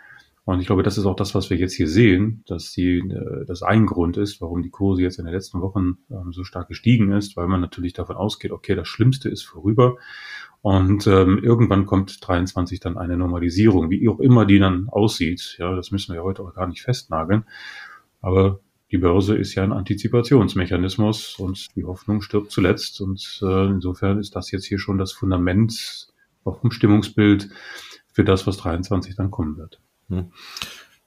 Und 0.47 0.61
ich 0.61 0.67
glaube, 0.67 0.81
das 0.81 0.97
ist 0.97 1.05
auch 1.05 1.17
das, 1.17 1.35
was 1.35 1.49
wir 1.49 1.57
jetzt 1.57 1.73
hier 1.73 1.89
sehen, 1.89 2.41
dass 2.47 2.71
die, 2.71 2.99
äh, 2.99 3.45
das 3.45 3.63
ein 3.63 3.85
Grund 3.85 4.15
ist, 4.15 4.39
warum 4.39 4.63
die 4.63 4.69
Kurse 4.69 5.01
jetzt 5.01 5.19
in 5.19 5.25
den 5.25 5.33
letzten 5.33 5.59
Wochen 5.59 5.97
ähm, 6.09 6.31
so 6.31 6.45
stark 6.45 6.69
gestiegen 6.69 7.11
ist, 7.11 7.35
weil 7.35 7.49
man 7.49 7.59
natürlich 7.59 7.91
davon 7.91 8.15
ausgeht, 8.15 8.53
okay, 8.53 8.73
das 8.73 8.87
Schlimmste 8.87 9.27
ist 9.27 9.43
vorüber. 9.43 9.97
Und 10.61 11.05
ähm, 11.05 11.37
irgendwann 11.43 11.85
kommt 11.85 12.25
23 12.25 12.79
dann 12.79 12.97
eine 12.97 13.17
Normalisierung, 13.17 13.89
wie 13.89 14.07
auch 14.07 14.21
immer 14.21 14.45
die 14.45 14.57
dann 14.57 14.87
aussieht. 14.87 15.57
Ja, 15.59 15.75
das 15.75 15.91
müssen 15.91 16.13
wir 16.13 16.23
heute 16.23 16.43
auch 16.43 16.53
gar 16.53 16.67
nicht 16.67 16.81
festnageln. 16.81 17.43
Aber 18.21 18.61
die 18.89 18.99
Börse 18.99 19.35
ist 19.35 19.53
ja 19.53 19.65
ein 19.65 19.73
Antizipationsmechanismus 19.73 21.37
und 21.39 21.75
die 21.75 21.83
Hoffnung 21.83 22.21
stirbt 22.21 22.53
zuletzt. 22.53 23.01
Und 23.01 23.41
äh, 23.43 23.65
insofern 23.65 24.17
ist 24.17 24.33
das 24.33 24.49
jetzt 24.51 24.65
hier 24.65 24.79
schon 24.79 24.97
das 24.97 25.11
Fundament, 25.11 26.07
auch 26.45 26.63
im 26.63 26.71
Stimmungsbild 26.71 27.49
für 28.13 28.23
das, 28.23 28.47
was 28.47 28.55
23 28.55 29.17
dann 29.17 29.29
kommen 29.29 29.57
wird. 29.57 29.81
Hm. 30.09 30.31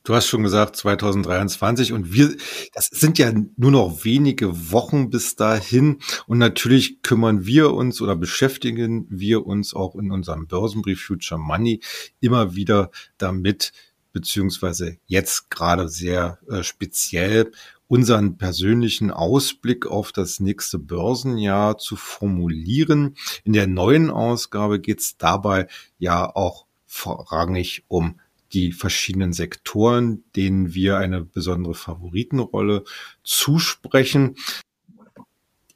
Du 0.03 0.15
hast 0.15 0.29
schon 0.29 0.43
gesagt 0.43 0.77
2023 0.77 1.93
und 1.93 2.13
wir, 2.15 2.35
das 2.73 2.87
sind 2.87 3.19
ja 3.19 3.33
nur 3.57 3.71
noch 3.71 4.05
wenige 4.05 4.73
Wochen 4.73 5.11
bis 5.11 5.37
dahin 5.37 5.99
und 6.27 6.39
natürlich 6.39 7.03
kümmern 7.03 7.45
wir 7.45 7.75
uns 7.75 8.01
oder 8.01 8.17
beschäftigen 8.17 9.07
wir 9.11 9.47
uns 9.47 9.75
auch 9.75 9.95
in 9.97 10.11
unserem 10.11 10.47
Börsenbrief 10.47 11.03
Future 11.03 11.39
Money 11.39 11.81
immer 12.19 12.55
wieder 12.55 12.91
damit, 13.19 13.73
beziehungsweise 14.13 14.97
jetzt 15.07 15.51
gerade 15.51 15.91
sehr 15.91 16.39
äh, 16.49 16.63
speziell 16.63 17.53
unseren 17.87 18.39
persönlichen 18.39 19.11
Ausblick 19.11 19.87
auf 19.87 20.13
das 20.13 20.41
nächste 20.41 20.79
Börsenjahr 20.79 21.77
zu 21.77 21.97
formulieren. 21.97 23.17
In 23.45 23.53
der 23.53 23.67
neuen 23.67 24.11
Ausgabe 24.11 24.81
geht 24.81 25.01
es 25.01 25.19
dabei 25.19 25.67
ja 25.99 26.35
auch 26.35 26.65
vorrangig 26.87 27.85
um 27.89 28.19
die 28.53 28.73
verschiedenen 28.73 29.33
Sektoren, 29.33 30.25
denen 30.37 30.75
wir 30.75 30.99
eine 30.99 31.23
besondere 31.23 31.75
Favoritenrolle 31.75 32.85
zusprechen. 33.23 34.37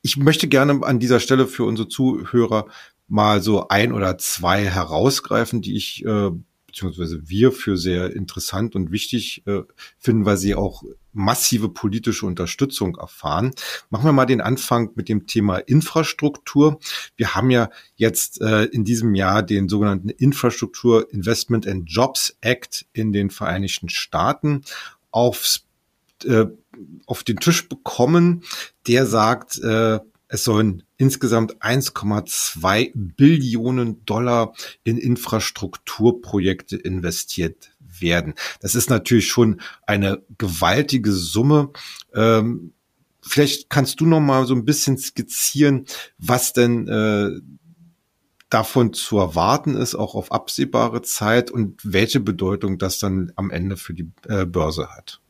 ich 0.02 0.16
möchte 0.16 0.48
gerne 0.48 0.84
an 0.84 0.98
dieser 0.98 1.20
Stelle 1.20 1.46
für 1.46 1.64
unsere 1.64 1.88
Zuhörer 1.88 2.66
mal 3.08 3.42
so 3.42 3.68
ein 3.68 3.92
oder 3.92 4.18
zwei 4.18 4.66
herausgreifen, 4.66 5.62
die 5.62 5.76
ich 5.76 6.04
äh, 6.04 6.30
beziehungsweise 6.74 7.28
wir 7.28 7.52
für 7.52 7.76
sehr 7.76 8.14
interessant 8.16 8.74
und 8.74 8.90
wichtig 8.90 9.46
äh, 9.46 9.62
finden, 9.98 10.24
weil 10.24 10.36
sie 10.36 10.56
auch 10.56 10.82
massive 11.12 11.68
politische 11.68 12.26
Unterstützung 12.26 12.96
erfahren. 12.96 13.52
Machen 13.90 14.06
wir 14.06 14.12
mal 14.12 14.26
den 14.26 14.40
Anfang 14.40 14.90
mit 14.96 15.08
dem 15.08 15.28
Thema 15.28 15.58
Infrastruktur. 15.58 16.80
Wir 17.16 17.36
haben 17.36 17.50
ja 17.50 17.70
jetzt 17.94 18.40
äh, 18.40 18.64
in 18.64 18.84
diesem 18.84 19.14
Jahr 19.14 19.44
den 19.44 19.68
sogenannten 19.68 20.08
Infrastruktur 20.08 21.12
Investment 21.12 21.68
and 21.68 21.88
Jobs 21.88 22.36
Act 22.40 22.86
in 22.92 23.12
den 23.12 23.30
Vereinigten 23.30 23.88
Staaten 23.88 24.64
aufs, 25.12 25.66
äh, 26.24 26.46
auf 27.06 27.22
den 27.22 27.36
Tisch 27.36 27.68
bekommen. 27.68 28.42
Der 28.88 29.06
sagt, 29.06 29.60
es 30.28 30.44
sollen 30.44 30.82
insgesamt 30.96 31.62
1,2 31.62 32.92
Billionen 32.94 34.04
Dollar 34.04 34.54
in 34.82 34.98
Infrastrukturprojekte 34.98 36.76
investiert 36.76 37.72
werden. 38.00 38.34
Das 38.60 38.74
ist 38.74 38.90
natürlich 38.90 39.28
schon 39.28 39.60
eine 39.86 40.22
gewaltige 40.38 41.12
Summe. 41.12 41.70
Ähm, 42.14 42.72
vielleicht 43.20 43.70
kannst 43.70 44.00
du 44.00 44.06
noch 44.06 44.20
mal 44.20 44.46
so 44.46 44.54
ein 44.54 44.64
bisschen 44.64 44.98
skizzieren, 44.98 45.86
was 46.18 46.52
denn 46.52 46.88
äh, 46.88 47.40
davon 48.50 48.92
zu 48.92 49.18
erwarten 49.18 49.74
ist, 49.74 49.94
auch 49.94 50.14
auf 50.14 50.30
absehbare 50.30 51.02
Zeit 51.02 51.50
und 51.50 51.80
welche 51.82 52.20
Bedeutung 52.20 52.78
das 52.78 52.98
dann 52.98 53.32
am 53.36 53.50
Ende 53.50 53.76
für 53.76 53.94
die 53.94 54.10
äh, 54.28 54.46
Börse 54.46 54.88
hat. 54.90 55.20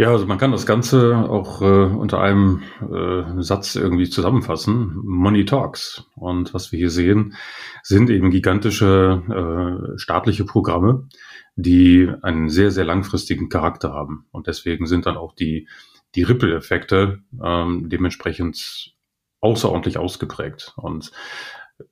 Ja, 0.00 0.12
also 0.12 0.26
man 0.26 0.38
kann 0.38 0.52
das 0.52 0.64
Ganze 0.64 1.16
auch 1.28 1.60
äh, 1.60 1.64
unter 1.64 2.20
einem 2.20 2.62
äh, 2.80 3.42
Satz 3.42 3.74
irgendwie 3.74 4.08
zusammenfassen. 4.08 4.92
Money 5.02 5.44
Talks. 5.44 6.04
Und 6.14 6.54
was 6.54 6.70
wir 6.70 6.78
hier 6.78 6.90
sehen, 6.90 7.34
sind 7.82 8.08
eben 8.08 8.30
gigantische 8.30 9.20
äh, 9.28 9.98
staatliche 9.98 10.44
Programme, 10.44 11.08
die 11.56 12.08
einen 12.22 12.48
sehr, 12.48 12.70
sehr 12.70 12.84
langfristigen 12.84 13.48
Charakter 13.48 13.92
haben. 13.92 14.28
Und 14.30 14.46
deswegen 14.46 14.86
sind 14.86 15.04
dann 15.06 15.16
auch 15.16 15.34
die, 15.34 15.68
die 16.14 16.22
Ripple-Effekte 16.22 17.18
ähm, 17.42 17.88
dementsprechend 17.88 18.94
außerordentlich 19.40 19.98
ausgeprägt. 19.98 20.74
Und 20.76 21.10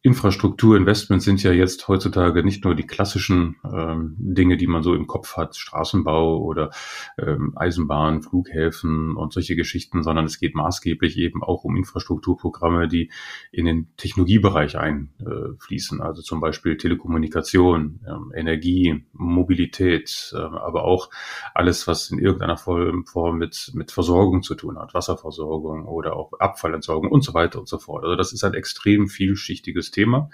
Infrastrukturinvestments 0.03 1.25
sind 1.25 1.43
ja 1.45 1.53
jetzt 1.53 1.87
heutzutage 1.87 2.43
nicht 2.43 2.65
nur 2.65 2.75
die 2.75 2.87
klassischen 2.87 3.57
ähm, 3.65 4.17
Dinge, 4.19 4.57
die 4.57 4.67
man 4.67 4.83
so 4.83 4.95
im 4.95 5.07
Kopf 5.07 5.37
hat, 5.37 5.57
Straßenbau 5.57 6.39
oder 6.43 6.71
ähm, 7.19 7.53
Eisenbahn, 7.57 8.23
Flughäfen 8.23 9.17
und 9.17 9.33
solche 9.33 9.55
Geschichten, 9.55 10.03
sondern 10.03 10.25
es 10.25 10.41
geht 10.41 10.57
maßgeblich 10.57 11.17
eben 11.19 11.43
auch 11.43 11.63
um 11.63 11.77
Infrastrukturprogramme, 11.77 12.89
die 12.89 13.13
in 13.53 13.65
den 13.65 13.89
Technologiebereich 13.97 14.77
einfließen, 14.77 16.01
also 16.01 16.21
zum 16.21 16.41
Beispiel 16.41 16.77
Telekommunikation, 16.77 18.01
ähm, 18.09 18.33
Energie, 18.35 19.06
Mobilität, 19.19 20.33
äh, 20.35 20.39
aber 20.39 20.85
auch 20.85 21.11
alles, 21.55 21.87
was 21.87 22.11
in 22.11 22.19
irgendeiner 22.19 22.57
Form 22.57 23.39
mit, 23.39 23.73
mit 23.75 23.93
Versorgung 23.93 24.43
zu 24.43 24.55
tun 24.55 24.79
hat, 24.79 24.95
Wasserversorgung 24.95 25.87
oder 25.87 26.17
auch 26.17 26.33
Abfallentsorgung 26.39 27.11
und 27.11 27.23
so 27.23 27.35
weiter 27.35 27.59
und 27.59 27.69
so 27.69 27.79
fort. 27.79 28.05
Also 28.05 28.17
das 28.17 28.33
ist 28.33 28.45
ein 28.45 28.55
extrem 28.55 29.09
vielschichtiges 29.09 29.91
Thema. 29.91 30.31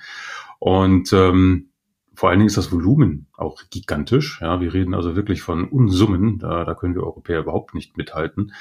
Und 0.59 1.13
ähm, 1.13 1.71
vor 2.15 2.29
allen 2.29 2.41
Dingen 2.41 2.49
ist 2.49 2.57
das 2.57 2.73
Volumen 2.73 3.27
auch 3.37 3.63
gigantisch. 3.71 4.41
Ja, 4.41 4.61
wir 4.61 4.75
reden 4.75 4.95
also 4.95 5.17
wirklich 5.17 5.43
von 5.43 5.69
Unsummen. 5.69 6.39
Da, 6.39 6.65
da 6.65 6.75
können 6.75 6.95
wir 6.95 7.03
Europäer 7.03 7.41
überhaupt 7.41 7.75
nicht 7.75 7.97
mithalten. 7.97 8.53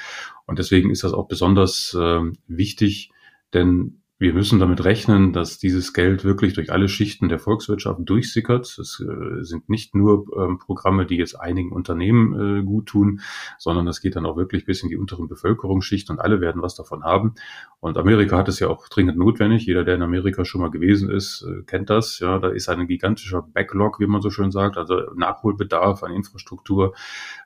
Und 0.46 0.58
deswegen 0.58 0.90
ist 0.90 1.04
das 1.04 1.12
auch 1.12 1.28
besonders 1.28 1.94
äh, 1.98 2.20
wichtig, 2.46 3.10
denn 3.52 4.01
wir 4.22 4.34
müssen 4.34 4.60
damit 4.60 4.84
rechnen, 4.84 5.32
dass 5.32 5.58
dieses 5.58 5.92
Geld 5.92 6.24
wirklich 6.24 6.54
durch 6.54 6.70
alle 6.70 6.88
Schichten 6.88 7.28
der 7.28 7.40
Volkswirtschaft 7.40 7.98
durchsickert. 8.04 8.78
Es 8.78 9.00
äh, 9.00 9.42
sind 9.42 9.68
nicht 9.68 9.96
nur 9.96 10.26
ähm, 10.38 10.58
Programme, 10.60 11.06
die 11.06 11.16
jetzt 11.16 11.34
einigen 11.34 11.72
Unternehmen 11.72 12.60
äh, 12.60 12.62
gut 12.62 12.86
tun, 12.86 13.20
sondern 13.58 13.88
es 13.88 14.00
geht 14.00 14.14
dann 14.14 14.24
auch 14.24 14.36
wirklich 14.36 14.64
bis 14.64 14.84
in 14.84 14.88
die 14.88 14.96
unteren 14.96 15.26
Bevölkerungsschichten 15.26 16.16
und 16.16 16.22
alle 16.22 16.40
werden 16.40 16.62
was 16.62 16.76
davon 16.76 17.02
haben. 17.02 17.34
Und 17.80 17.98
Amerika 17.98 18.38
hat 18.38 18.48
es 18.48 18.60
ja 18.60 18.68
auch 18.68 18.88
dringend 18.88 19.18
notwendig. 19.18 19.66
Jeder, 19.66 19.82
der 19.82 19.96
in 19.96 20.02
Amerika 20.02 20.44
schon 20.44 20.60
mal 20.60 20.70
gewesen 20.70 21.10
ist, 21.10 21.42
äh, 21.42 21.64
kennt 21.64 21.90
das. 21.90 22.20
Ja, 22.20 22.38
da 22.38 22.50
ist 22.50 22.68
ein 22.68 22.86
gigantischer 22.86 23.42
Backlog, 23.42 23.98
wie 23.98 24.06
man 24.06 24.22
so 24.22 24.30
schön 24.30 24.52
sagt, 24.52 24.76
also 24.76 25.00
Nachholbedarf 25.16 26.04
an 26.04 26.12
Infrastruktur 26.12 26.94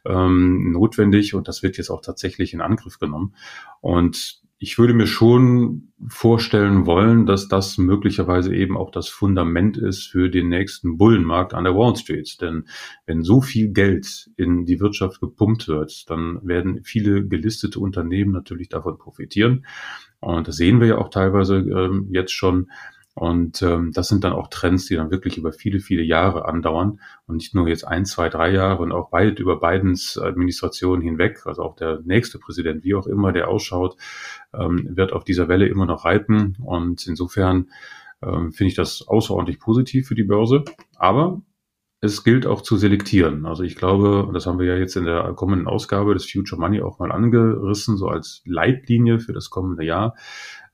ähm, 0.04 0.72
notwendig 0.72 1.32
und 1.32 1.48
das 1.48 1.62
wird 1.62 1.78
jetzt 1.78 1.88
auch 1.88 2.02
tatsächlich 2.02 2.52
in 2.52 2.60
Angriff 2.60 2.98
genommen. 2.98 3.34
Und 3.80 4.45
ich 4.58 4.78
würde 4.78 4.94
mir 4.94 5.06
schon 5.06 5.92
vorstellen 6.08 6.86
wollen, 6.86 7.26
dass 7.26 7.48
das 7.48 7.76
möglicherweise 7.76 8.54
eben 8.54 8.76
auch 8.76 8.90
das 8.90 9.08
Fundament 9.08 9.76
ist 9.76 10.06
für 10.06 10.30
den 10.30 10.48
nächsten 10.48 10.96
Bullenmarkt 10.96 11.52
an 11.52 11.64
der 11.64 11.74
Wall 11.74 11.94
Street. 11.96 12.40
Denn 12.40 12.66
wenn 13.04 13.22
so 13.22 13.42
viel 13.42 13.68
Geld 13.72 14.30
in 14.36 14.64
die 14.64 14.80
Wirtschaft 14.80 15.20
gepumpt 15.20 15.68
wird, 15.68 16.08
dann 16.08 16.40
werden 16.42 16.84
viele 16.84 17.26
gelistete 17.26 17.80
Unternehmen 17.80 18.32
natürlich 18.32 18.68
davon 18.70 18.96
profitieren. 18.98 19.66
Und 20.20 20.48
das 20.48 20.56
sehen 20.56 20.80
wir 20.80 20.86
ja 20.86 20.98
auch 20.98 21.10
teilweise 21.10 21.56
ähm, 21.56 22.08
jetzt 22.10 22.32
schon. 22.32 22.70
Und 23.18 23.62
ähm, 23.62 23.92
das 23.94 24.08
sind 24.08 24.24
dann 24.24 24.34
auch 24.34 24.48
Trends, 24.48 24.84
die 24.84 24.94
dann 24.94 25.10
wirklich 25.10 25.38
über 25.38 25.50
viele, 25.50 25.80
viele 25.80 26.02
Jahre 26.02 26.44
andauern 26.44 27.00
und 27.26 27.36
nicht 27.36 27.54
nur 27.54 27.66
jetzt 27.66 27.88
ein, 27.88 28.04
zwei, 28.04 28.28
drei 28.28 28.52
Jahre 28.52 28.82
und 28.82 28.92
auch 28.92 29.10
weit 29.10 29.38
über 29.38 29.58
Bidens 29.58 30.18
Administration 30.18 31.00
hinweg. 31.00 31.46
Also 31.46 31.62
auch 31.62 31.76
der 31.76 32.02
nächste 32.04 32.38
Präsident, 32.38 32.84
wie 32.84 32.94
auch 32.94 33.06
immer 33.06 33.32
der 33.32 33.48
ausschaut, 33.48 33.96
ähm, 34.52 34.94
wird 34.98 35.14
auf 35.14 35.24
dieser 35.24 35.48
Welle 35.48 35.66
immer 35.66 35.86
noch 35.86 36.04
reiten. 36.04 36.58
Und 36.62 37.06
insofern 37.06 37.70
ähm, 38.22 38.52
finde 38.52 38.68
ich 38.68 38.76
das 38.76 39.08
außerordentlich 39.08 39.60
positiv 39.60 40.08
für 40.08 40.14
die 40.14 40.24
Börse. 40.24 40.64
Aber 40.96 41.40
es 42.02 42.22
gilt 42.22 42.46
auch 42.46 42.60
zu 42.60 42.76
selektieren. 42.76 43.46
Also 43.46 43.62
ich 43.62 43.76
glaube, 43.76 44.30
das 44.34 44.44
haben 44.44 44.58
wir 44.58 44.66
ja 44.66 44.76
jetzt 44.76 44.94
in 44.94 45.06
der 45.06 45.32
kommenden 45.32 45.68
Ausgabe 45.68 46.12
des 46.12 46.30
Future 46.30 46.60
Money 46.60 46.82
auch 46.82 46.98
mal 46.98 47.10
angerissen, 47.10 47.96
so 47.96 48.08
als 48.08 48.42
Leitlinie 48.44 49.20
für 49.20 49.32
das 49.32 49.48
kommende 49.48 49.84
Jahr 49.84 50.14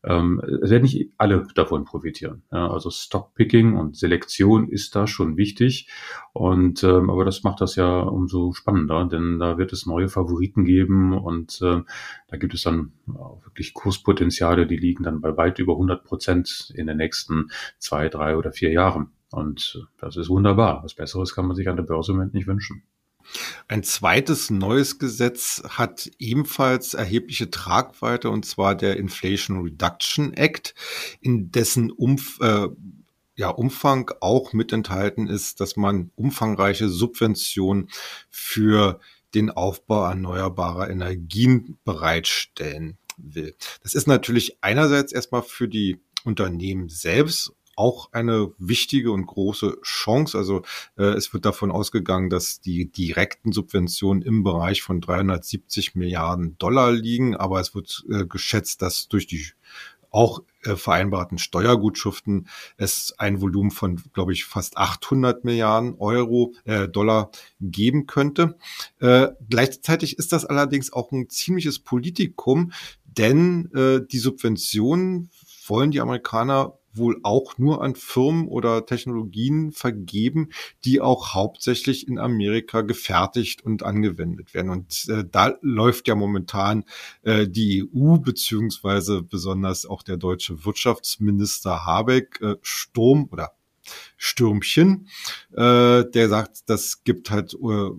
ähm, 0.05 0.41
es 0.63 0.71
werden 0.71 0.83
nicht 0.83 1.13
alle 1.17 1.47
davon 1.55 1.85
profitieren. 1.85 2.43
Ja, 2.51 2.71
also 2.71 2.91
Stockpicking 2.91 3.77
und 3.77 3.97
Selektion 3.97 4.69
ist 4.69 4.97
da 4.97 5.07
schon 5.07 5.37
wichtig. 5.37 5.89
Und 6.33 6.83
ähm, 6.83 7.09
aber 7.11 7.25
das 7.25 7.43
macht 7.45 7.61
das 7.61 7.77
ja 7.77 8.01
umso 8.01 8.53
spannender, 8.53 9.07
denn 9.07 9.39
da 9.39 9.59
wird 9.59 9.73
es 9.73 9.87
neue 9.87 10.09
Favoriten 10.09 10.65
geben 10.65 11.13
und 11.17 11.61
äh, 11.63 11.83
da 12.29 12.37
gibt 12.37 12.55
es 12.55 12.63
dann 12.63 12.93
wirklich 13.45 13.75
Kurspotenziale, 13.75 14.67
die 14.67 14.77
liegen 14.77 15.05
dann 15.05 15.21
bei 15.21 15.37
weit 15.37 15.59
über 15.59 15.75
100 15.75 16.05
Prozent 16.05 16.73
in 16.75 16.87
den 16.87 16.97
nächsten 16.97 17.51
zwei, 17.79 18.09
drei 18.09 18.37
oder 18.37 18.53
vier 18.53 18.73
Jahren. 18.73 19.13
Und 19.31 19.87
das 19.99 20.17
ist 20.17 20.29
wunderbar. 20.29 20.83
Was 20.83 20.95
Besseres 20.95 21.35
kann 21.35 21.47
man 21.47 21.57
sich 21.57 21.69
an 21.69 21.77
der 21.77 21.85
Börse 21.85 22.13
im 22.13 22.19
Moment 22.19 22.35
nicht 22.35 22.47
wünschen. 22.47 22.83
Ein 23.69 23.83
zweites 23.83 24.51
neues 24.51 24.99
Gesetz 24.99 25.63
hat 25.69 26.11
ebenfalls 26.19 26.95
erhebliche 26.95 27.51
Tragweite, 27.51 28.31
und 28.31 28.45
zwar 28.45 28.75
der 28.75 28.97
Inflation 28.97 29.63
Reduction 29.63 30.35
Act, 30.35 30.75
in 31.21 31.51
dessen 31.51 31.91
Umf 31.91 32.39
äh, 32.41 32.69
ja, 33.35 33.49
Umfang 33.49 34.11
auch 34.21 34.53
mit 34.53 34.73
enthalten 34.73 35.27
ist, 35.27 35.61
dass 35.61 35.77
man 35.77 36.11
umfangreiche 36.17 36.89
Subventionen 36.89 37.89
für 38.31 39.01
den 39.35 39.51
Aufbau 39.51 40.05
erneuerbarer 40.05 40.91
Energien 40.91 41.79
bereitstellen 41.85 42.99
will. 43.17 43.57
Das 43.83 43.95
ist 43.95 44.07
natürlich 44.07 44.59
einerseits 44.61 45.13
erstmal 45.13 45.43
für 45.43 45.69
die 45.69 46.01
Unternehmen 46.25 46.89
selbst 46.89 47.53
auch 47.77 48.13
eine 48.13 48.53
wichtige 48.59 49.13
und 49.13 49.27
große 49.27 49.79
Chance. 49.83 50.37
Also 50.37 50.63
äh, 50.97 51.05
es 51.05 51.33
wird 51.33 51.45
davon 51.45 51.71
ausgegangen, 51.71 52.31
dass 52.31 52.61
die 52.61 52.91
direkten 52.91 53.53
Subventionen 53.53 54.23
im 54.23 54.43
Bereich 54.43 54.83
von 54.83 55.01
370 55.01 55.95
Milliarden 55.95 56.59
Dollar 56.59 56.93
liegen, 56.93 57.37
aber 57.37 57.61
es 57.61 57.75
wird 57.75 58.05
äh, 58.11 58.27
geschätzt, 58.27 58.83
dass 58.83 59.09
durch 59.09 59.27
die 59.27 59.47
auch 60.13 60.43
äh, 60.65 60.77
vereinbarten 60.77 61.39
Steuergutschriften 61.39 62.47
es 62.77 63.15
ein 63.19 63.41
Volumen 63.41 63.71
von, 63.71 64.01
glaube 64.13 64.33
ich, 64.33 64.45
fast 64.45 64.77
800 64.77 65.45
Milliarden 65.45 65.95
Euro, 65.99 66.55
äh, 66.65 66.87
Dollar 66.87 67.31
geben 67.61 68.07
könnte. 68.07 68.57
Äh, 69.01 69.29
gleichzeitig 69.49 70.19
ist 70.19 70.33
das 70.33 70.45
allerdings 70.45 70.93
auch 70.93 71.11
ein 71.13 71.31
ziemliches 71.31 71.79
Politikum, 71.79 72.73
denn 73.05 73.71
äh, 73.75 74.07
die 74.07 74.19
Subventionen 74.19 75.31
wollen 75.67 75.91
die 75.91 76.01
Amerikaner 76.01 76.79
wohl 76.95 77.19
auch 77.23 77.59
nur 77.59 77.83
an 77.83 77.95
Firmen 77.95 78.49
oder 78.49 78.87
Technologien 78.87 79.73
vergeben, 79.73 80.51
die 80.85 81.01
auch 81.01 81.35
hauptsächlich 81.35 82.09
in 82.09 82.19
Amerika 82.19 82.83
gefertigt 82.83 83.63
und 83.65 83.83
angewendet 83.83 84.55
werden. 84.55 84.71
Und 84.71 85.09
äh, 85.09 85.25
da 85.31 85.57
läuft 85.61 86.09
ja 86.09 86.15
momentan 86.15 86.85
äh, 87.23 87.47
die 87.47 87.89
EU 87.95 88.19
beziehungsweise 88.19 89.23
besonders 89.23 89.87
auch 89.87 90.03
der 90.03 90.17
deutsche 90.17 90.65
Wirtschaftsminister 90.65 91.87
Habeck 91.87 92.41
äh, 92.41 92.57
Sturm 92.63 93.29
oder 93.31 93.53
Stürmchen, 94.17 95.09
äh, 95.53 96.05
der 96.05 96.29
sagt, 96.29 96.69
das 96.71 97.03
gibt 97.05 97.31
halt 97.31 97.55
äh, 97.55 97.91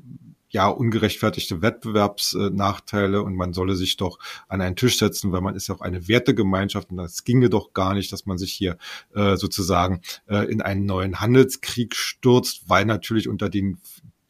ja, 0.53 0.67
ungerechtfertigte 0.67 1.63
Wettbewerbsnachteile 1.63 3.23
und 3.23 3.35
man 3.35 3.53
solle 3.53 3.75
sich 3.75 3.97
doch 3.97 4.19
an 4.47 4.61
einen 4.61 4.75
Tisch 4.75 4.99
setzen, 4.99 5.31
weil 5.31 5.41
man 5.41 5.55
ist 5.55 5.67
ja 5.67 5.75
auch 5.75 5.81
eine 5.81 6.07
Wertegemeinschaft 6.07 6.91
und 6.91 6.97
das 6.97 7.23
ginge 7.23 7.49
doch 7.49 7.73
gar 7.73 7.95
nicht, 7.95 8.13
dass 8.13 8.27
man 8.27 8.37
sich 8.37 8.53
hier 8.53 8.77
äh, 9.15 9.35
sozusagen 9.35 10.01
äh, 10.27 10.49
in 10.51 10.61
einen 10.61 10.85
neuen 10.85 11.19
Handelskrieg 11.19 11.95
stürzt, 11.95 12.69
weil 12.69 12.85
natürlich 12.85 13.27
unter 13.27 13.49
den 13.49 13.79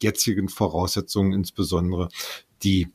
jetzigen 0.02 0.48
Voraussetzungen 0.48 1.32
insbesondere 1.34 2.08
die 2.62 2.88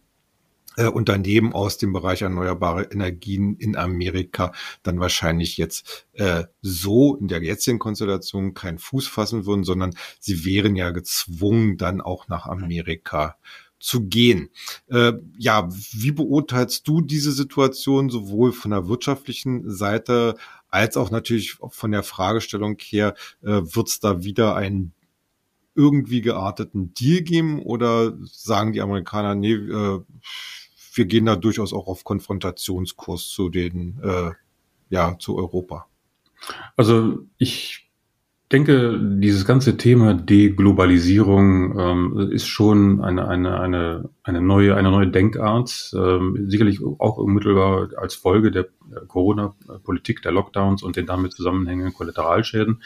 äh, 0.80 0.88
Unternehmen 0.88 1.52
aus 1.52 1.78
dem 1.78 1.92
Bereich 1.92 2.22
erneuerbare 2.22 2.84
Energien 2.84 3.56
in 3.58 3.76
Amerika 3.76 4.54
dann 4.82 5.00
wahrscheinlich 5.00 5.58
jetzt 5.58 6.08
äh, 6.14 6.46
so 6.62 7.18
in 7.18 7.28
der 7.28 7.44
jetzigen 7.44 7.80
Konstellation 7.80 8.54
keinen 8.54 8.80
Fuß 8.80 9.08
fassen 9.08 9.46
würden, 9.46 9.66
sondern 9.66 9.94
sie 10.20 10.46
wären 10.46 10.78
ja 10.78 10.92
gezwungen, 10.92 11.78
dann 11.78 12.00
auch 12.00 12.30
nach 12.30 12.46
Amerika 12.46 13.36
zu 13.80 14.08
gehen. 14.08 14.50
Äh, 14.88 15.14
ja, 15.38 15.68
wie 15.70 16.12
beurteilst 16.12 16.88
du 16.88 17.02
diese 17.02 17.34
Situation 17.34 18.10
sowohl 18.10 18.54
von 18.54 18.72
der 18.72 18.88
wirtschaftlichen 18.88 19.70
Seite 19.70 20.36
als 20.70 20.96
auch 20.96 21.12
natürlich 21.12 21.58
von 21.70 21.92
der 21.92 22.04
Fragestellung 22.04 22.78
her, 22.80 23.16
äh, 23.42 23.48
wird 23.48 23.90
es 23.90 24.00
da 24.00 24.24
wieder 24.24 24.56
einen 24.56 24.94
irgendwie 25.76 26.22
gearteten 26.22 26.94
Deal 26.94 27.22
geben 27.22 27.62
oder 27.62 28.14
sagen 28.24 28.74
die 28.74 28.82
Amerikaner, 28.82 29.36
nee, 29.36 29.54
äh, 29.54 30.02
wir 30.94 31.06
gehen 31.06 31.26
da 31.26 31.36
durchaus 31.36 31.74
auch 31.74 31.88
auf 31.88 32.04
Konfrontationskurs 32.04 33.30
zu 33.30 33.50
den, 33.50 34.00
äh, 34.04 34.32
ja, 34.90 35.18
zu 35.20 35.38
Europa. 35.38 35.88
Also 36.76 37.20
ich 37.38 37.90
denke, 38.52 39.00
dieses 39.00 39.46
ganze 39.46 39.78
Thema 39.78 40.14
Deglobalisierung 40.14 41.78
ähm, 41.78 42.30
ist 42.32 42.48
schon 42.48 43.02
eine, 43.02 43.28
eine, 43.28 43.60
eine, 43.60 44.10
eine, 44.24 44.42
neue, 44.42 44.76
eine 44.76 44.90
neue 44.90 45.08
Denkart, 45.08 45.92
ähm, 45.96 46.46
sicherlich 46.48 46.80
auch 46.82 47.18
unmittelbar 47.18 47.90
als 47.98 48.16
Folge 48.16 48.52
der 48.52 48.68
Corona-Politik, 49.08 50.22
der 50.24 50.32
Lockdowns 50.32 50.82
und 50.82 50.96
den 50.96 51.06
damit 51.06 51.34
zusammenhängenden 51.34 51.94
Kollateralschäden. 51.94 52.82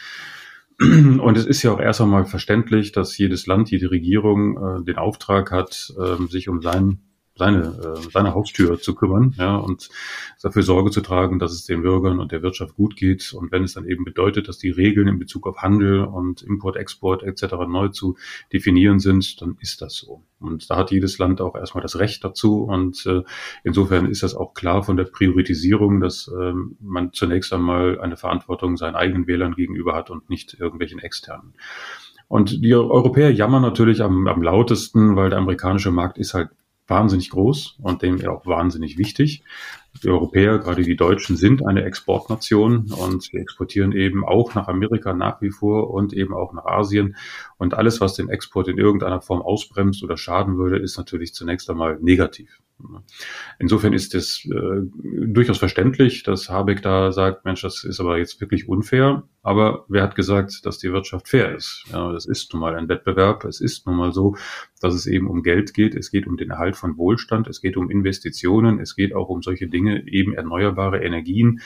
Und 0.80 1.36
es 1.36 1.46
ist 1.46 1.62
ja 1.62 1.72
auch 1.72 1.80
erst 1.80 2.00
einmal 2.00 2.24
verständlich, 2.24 2.90
dass 2.92 3.16
jedes 3.16 3.46
Land, 3.46 3.70
jede 3.70 3.90
Regierung 3.90 4.56
äh, 4.80 4.84
den 4.84 4.96
Auftrag 4.96 5.52
hat, 5.52 5.94
äh, 5.98 6.26
sich 6.26 6.48
um 6.48 6.62
sein 6.62 6.98
seine, 7.36 7.62
äh, 7.62 8.10
seine 8.12 8.34
Haustür 8.34 8.80
zu 8.80 8.94
kümmern 8.94 9.34
ja, 9.38 9.56
und 9.56 9.88
dafür 10.40 10.62
Sorge 10.62 10.90
zu 10.90 11.00
tragen, 11.00 11.38
dass 11.38 11.52
es 11.52 11.64
den 11.64 11.82
Bürgern 11.82 12.20
und 12.20 12.32
der 12.32 12.42
Wirtschaft 12.42 12.76
gut 12.76 12.96
geht. 12.96 13.32
Und 13.32 13.50
wenn 13.50 13.64
es 13.64 13.74
dann 13.74 13.86
eben 13.86 14.04
bedeutet, 14.04 14.48
dass 14.48 14.58
die 14.58 14.70
Regeln 14.70 15.08
in 15.08 15.18
Bezug 15.18 15.46
auf 15.46 15.58
Handel 15.58 16.04
und 16.04 16.42
Import, 16.42 16.76
Export 16.76 17.22
etc. 17.22 17.54
neu 17.68 17.88
zu 17.88 18.16
definieren 18.52 19.00
sind, 19.00 19.40
dann 19.42 19.56
ist 19.60 19.82
das 19.82 19.94
so. 19.96 20.22
Und 20.38 20.70
da 20.70 20.76
hat 20.76 20.90
jedes 20.90 21.18
Land 21.18 21.40
auch 21.40 21.56
erstmal 21.56 21.82
das 21.82 21.98
Recht 21.98 22.22
dazu. 22.22 22.62
Und 22.62 23.04
äh, 23.06 23.22
insofern 23.64 24.06
ist 24.06 24.22
das 24.22 24.34
auch 24.34 24.54
klar 24.54 24.82
von 24.82 24.96
der 24.96 25.04
Priorisierung, 25.04 26.00
dass 26.00 26.28
äh, 26.28 26.52
man 26.80 27.12
zunächst 27.12 27.52
einmal 27.52 28.00
eine 28.00 28.16
Verantwortung 28.16 28.76
seinen 28.76 28.94
eigenen 28.94 29.26
Wählern 29.26 29.54
gegenüber 29.54 29.94
hat 29.94 30.10
und 30.10 30.30
nicht 30.30 30.54
irgendwelchen 30.54 31.00
externen. 31.00 31.54
Und 32.28 32.64
die 32.64 32.74
Europäer 32.74 33.32
jammern 33.32 33.62
natürlich 33.62 34.02
am, 34.02 34.26
am 34.28 34.42
lautesten, 34.42 35.16
weil 35.16 35.30
der 35.30 35.38
amerikanische 35.38 35.90
Markt 35.90 36.18
ist 36.18 36.34
halt 36.34 36.50
wahnsinnig 36.86 37.30
groß 37.30 37.76
und 37.80 38.02
dem 38.02 38.26
auch 38.26 38.46
wahnsinnig 38.46 38.98
wichtig. 38.98 39.42
Die 40.02 40.08
Europäer, 40.08 40.58
gerade 40.58 40.82
die 40.82 40.96
Deutschen, 40.96 41.36
sind 41.36 41.66
eine 41.66 41.84
Exportnation 41.84 42.92
und 42.92 43.32
wir 43.32 43.40
exportieren 43.40 43.92
eben 43.92 44.24
auch 44.24 44.54
nach 44.54 44.68
Amerika 44.68 45.14
nach 45.14 45.40
wie 45.40 45.50
vor 45.50 45.90
und 45.90 46.12
eben 46.12 46.34
auch 46.34 46.52
nach 46.52 46.66
Asien. 46.66 47.16
Und 47.58 47.74
alles, 47.74 48.00
was 48.00 48.14
den 48.14 48.28
Export 48.28 48.68
in 48.68 48.78
irgendeiner 48.78 49.20
Form 49.20 49.40
ausbremst 49.40 50.02
oder 50.02 50.16
schaden 50.16 50.58
würde, 50.58 50.78
ist 50.78 50.96
natürlich 50.96 51.32
zunächst 51.32 51.70
einmal 51.70 51.98
negativ. 52.00 52.60
Insofern 53.58 53.92
ist 53.92 54.14
es 54.14 54.44
äh, 54.46 54.82
durchaus 54.92 55.58
verständlich, 55.58 56.24
dass 56.24 56.50
Habeck 56.50 56.82
da 56.82 57.12
sagt, 57.12 57.44
Mensch, 57.44 57.62
das 57.62 57.84
ist 57.84 58.00
aber 58.00 58.18
jetzt 58.18 58.40
wirklich 58.40 58.68
unfair. 58.68 59.22
Aber 59.42 59.84
wer 59.88 60.02
hat 60.02 60.16
gesagt, 60.16 60.66
dass 60.66 60.78
die 60.78 60.92
Wirtschaft 60.92 61.28
fair 61.28 61.54
ist? 61.54 61.84
Ja, 61.92 62.12
das 62.12 62.26
ist 62.26 62.52
nun 62.52 62.60
mal 62.60 62.74
ein 62.74 62.88
Wettbewerb. 62.88 63.44
Es 63.44 63.60
ist 63.60 63.86
nun 63.86 63.96
mal 63.96 64.12
so, 64.12 64.36
dass 64.80 64.94
es 64.94 65.06
eben 65.06 65.28
um 65.28 65.42
Geld 65.42 65.72
geht. 65.72 65.94
Es 65.94 66.10
geht 66.10 66.26
um 66.26 66.36
den 66.36 66.50
Erhalt 66.50 66.76
von 66.76 66.96
Wohlstand. 66.98 67.46
Es 67.46 67.60
geht 67.60 67.76
um 67.76 67.90
Investitionen. 67.90 68.80
Es 68.80 68.96
geht 68.96 69.14
auch 69.14 69.28
um 69.28 69.42
solche 69.42 69.68
Dinge, 69.68 69.83
eben 69.86 70.34
erneuerbare 70.34 71.02
Energien 71.02 71.60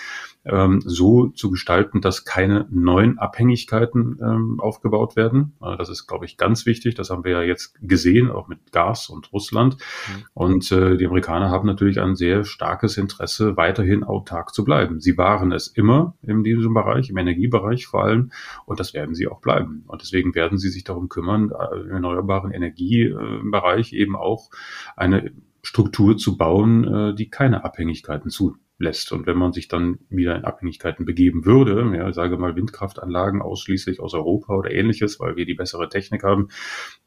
ähm, 0.45 0.81
so 0.85 1.29
zu 1.29 1.51
gestalten, 1.51 2.01
dass 2.01 2.25
keine 2.25 2.67
neuen 2.71 3.19
Abhängigkeiten 3.19 4.19
ähm, 4.23 4.61
aufgebaut 4.61 5.17
werden. 5.17 5.55
Das 5.61 5.89
ist, 5.89 6.07
glaube 6.07 6.25
ich, 6.25 6.37
ganz 6.37 6.67
wichtig. 6.67 6.95
Das 6.95 7.11
haben 7.11 7.25
wir 7.25 7.33
ja 7.33 7.43
jetzt 7.43 7.75
gesehen, 7.83 8.31
auch 8.31 8.49
mit 8.49 8.73
Gas 8.73 9.09
und 9.09 9.33
Russland. 9.33 9.77
Mhm. 9.77 10.25
Und 10.35 10.73
äh, 10.73 10.97
die 10.97 11.07
Amerikaner 11.07 11.51
haben 11.51 11.67
natürlich 11.67 12.01
ein 12.01 12.17
sehr 12.17 12.45
starkes 12.45 12.97
Interesse, 12.97 13.57
weiterhin 13.57 14.05
autark 14.05 14.55
zu 14.55 14.65
bleiben. 14.65 15.01
Sie 15.01 15.19
waren 15.19 15.53
es 15.53 15.69
immer 15.69 16.15
in 16.23 16.43
diesem 16.43 16.75
Bereich, 16.75 17.11
im 17.11 17.19
Energiebereich 17.19 17.87
vor 17.87 18.05
allem, 18.05 18.31
und 18.65 18.81
das 18.81 18.95
werden 18.95 19.15
sie 19.15 19.29
auch 19.29 19.41
bleiben. 19.41 19.85
Und 19.87 20.03
deswegen 20.03 20.35
werden 20.35 20.59
sie 20.59 20.71
sich 20.71 20.85
darum 20.85 21.09
kümmern, 21.09 21.51
äh, 21.51 21.81
im 21.81 21.91
erneuerbaren 21.91 22.53
Energiebereich 22.53 23.93
eben 23.93 24.17
auch 24.17 24.51
eine 24.97 25.33
Struktur 25.63 26.17
zu 26.17 26.37
bauen, 26.37 26.85
äh, 26.85 27.15
die 27.15 27.31
keine 27.31 27.65
Abhängigkeiten 27.65 28.31
zu 28.31 28.57
lässt. 28.79 29.13
Und 29.13 29.27
wenn 29.27 29.37
man 29.37 29.53
sich 29.53 29.69
dann 29.69 29.99
wieder 30.09 30.37
in 30.37 30.45
Abhängigkeiten 30.45 31.05
begeben 31.05 31.45
würde, 31.45 31.97
ja, 31.97 32.13
sage 32.13 32.39
mal 32.39 32.55
Windkraftanlagen 32.55 33.43
ausschließlich 33.43 34.01
aus 34.01 34.15
Europa 34.15 34.55
oder 34.55 34.71
ähnliches, 34.71 35.19
weil 35.19 35.37
wir 35.37 35.47
die 35.47 35.55
bessere 35.55 35.89
Technik 35.89 36.23
haben, 36.23 36.49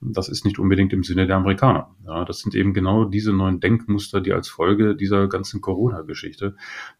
das 0.02 0.28
ist 0.28 0.44
nicht 0.44 0.60
unbedingt 0.60 0.92
im 0.92 1.04
Sinne 1.04 1.28
der 1.28 1.38
Amerikaner. 1.38 1.96
Ja, 2.06 2.26
das 2.26 2.40
sind 2.40 2.56
eben 2.56 2.74
genau 2.74 3.06
diese 3.06 3.32
neuen 3.32 3.62
Denkmuster, 3.62 4.20
die 4.20 4.34
als 4.34 4.50
Folge 4.50 4.96
dieser 4.96 5.28
ganzen 5.28 5.62
Corona-Geschichte 5.62 6.56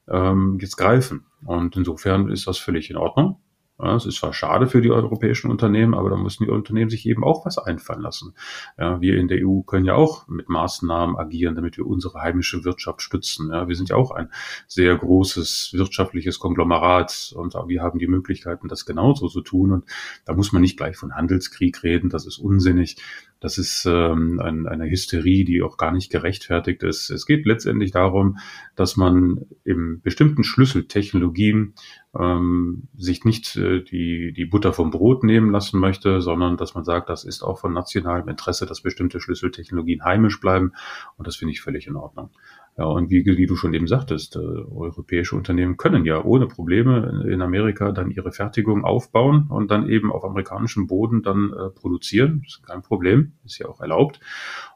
ähm, 0.08 0.58
jetzt 0.62 0.78
greifen. 0.78 1.26
Und 1.44 1.76
insofern 1.76 2.30
ist 2.30 2.48
das 2.48 2.58
völlig 2.58 2.90
in 2.90 2.98
Ordnung. 2.98 3.42
Ja, 3.82 3.96
es 3.96 4.06
ist 4.06 4.18
zwar 4.18 4.34
schade 4.34 4.68
für 4.68 4.82
die 4.82 4.92
europäischen 4.92 5.50
Unternehmen, 5.50 5.96
aber 5.96 6.12
da 6.12 6.16
müssen 6.16 6.44
die 6.44 6.50
Unternehmen 6.50 6.90
sich 6.90 7.08
eben 7.08 7.24
auch 7.24 7.46
was 7.46 7.58
einfallen 7.58 8.02
lassen. 8.02 8.36
Ja, 8.78 9.02
wir 9.02 9.18
in 9.18 9.28
der 9.28 9.46
EU 9.48 9.62
können 9.62 9.86
ja 9.86 9.96
auch 9.96 10.28
mit 10.28 10.50
Maßnahmen 10.50 11.18
agieren, 11.18 11.56
damit 11.56 11.78
wir 11.78 11.88
unsere 11.88 12.22
heimische 12.22 12.64
Wirtschaft 12.64 13.02
stützen. 13.02 13.50
Ja, 13.52 13.68
wir 13.68 13.76
sind 13.76 13.90
ja 13.90 13.96
auch 13.96 14.12
ein 14.12 14.30
sehr 14.68 14.96
großes 14.96 15.72
wirtschaftliches 15.74 16.38
Konglomerat 16.38 17.34
und 17.36 17.54
wir 17.54 17.82
haben 17.82 17.98
die 17.98 18.08
Möglichkeiten, 18.08 18.68
das 18.68 18.86
genauso 18.86 19.28
zu 19.28 19.42
tun. 19.42 19.72
Und 19.72 19.86
da 20.26 20.34
muss 20.34 20.52
man 20.52 20.62
nicht 20.62 20.78
gleich 20.78 20.98
von 20.98 21.16
Handelskrieg 21.16 21.82
reden, 21.84 22.10
das 22.10 22.28
ist 22.28 22.38
unsinnig. 22.38 22.98
Das 23.42 23.58
ist 23.58 23.88
ähm, 23.88 24.40
ein, 24.40 24.68
eine 24.68 24.88
Hysterie, 24.88 25.44
die 25.46 25.64
auch 25.64 25.78
gar 25.78 25.92
nicht 25.92 26.12
gerechtfertigt 26.12 26.84
ist. 26.84 27.10
Es 27.10 27.26
geht 27.26 27.48
letztendlich 27.48 27.92
darum, 27.92 28.38
dass 28.76 28.98
man 28.98 29.48
in 29.64 30.00
bestimmten 30.02 30.44
Schlüsseltechnologien 30.44 31.74
ähm, 32.18 32.90
sich 32.98 33.24
nicht 33.24 33.56
äh, 33.56 33.82
die, 33.84 34.34
die 34.34 34.46
Butter 34.46 34.74
vom 34.74 34.92
Brot 34.92 35.24
nehmen 35.24 35.52
lassen 35.52 35.80
möchte, 35.80 36.22
sondern 36.22 36.58
dass 36.58 36.74
man 36.74 36.84
sagt, 36.84 37.10
das 37.10 37.24
ist 37.24 37.42
auch 37.42 37.60
von 37.60 37.74
nationalem 37.74 38.28
Interesse, 38.28 38.66
dass 38.66 38.82
bestimmte 38.82 39.22
Schlüsseltechnologien 39.22 40.04
heimisch 40.04 40.40
bleiben. 40.40 40.74
Und 41.18 41.28
das 41.28 41.38
finde 41.38 41.54
ich 41.54 41.62
völlig 41.62 41.88
in 41.88 41.96
Ordnung. 41.96 42.32
Ja, 42.78 42.86
und 42.86 43.10
wie, 43.10 43.26
wie 43.26 43.46
du 43.46 43.56
schon 43.56 43.74
eben 43.74 43.88
sagtest, 43.88 44.36
äh, 44.36 44.40
europäische 44.40 45.36
Unternehmen 45.36 45.78
können 45.78 46.06
ja 46.06 46.24
ohne 46.24 46.48
Probleme 46.48 47.26
in 47.30 47.42
Amerika 47.42 47.92
dann 47.92 48.12
ihre 48.12 48.32
Fertigung 48.32 48.86
aufbauen 48.86 49.48
und 49.50 49.72
dann 49.72 49.88
eben 49.88 50.12
auf 50.12 50.24
amerikanischem 50.24 50.88
Boden 50.88 51.22
dann 51.22 51.52
äh, 51.52 51.70
produzieren. 51.70 52.42
Das 52.44 52.56
ist 52.56 52.64
kein 52.68 52.82
Problem, 52.82 53.34
ist 53.46 53.60
ja 53.60 53.68
auch 53.68 53.82
erlaubt. 53.82 54.20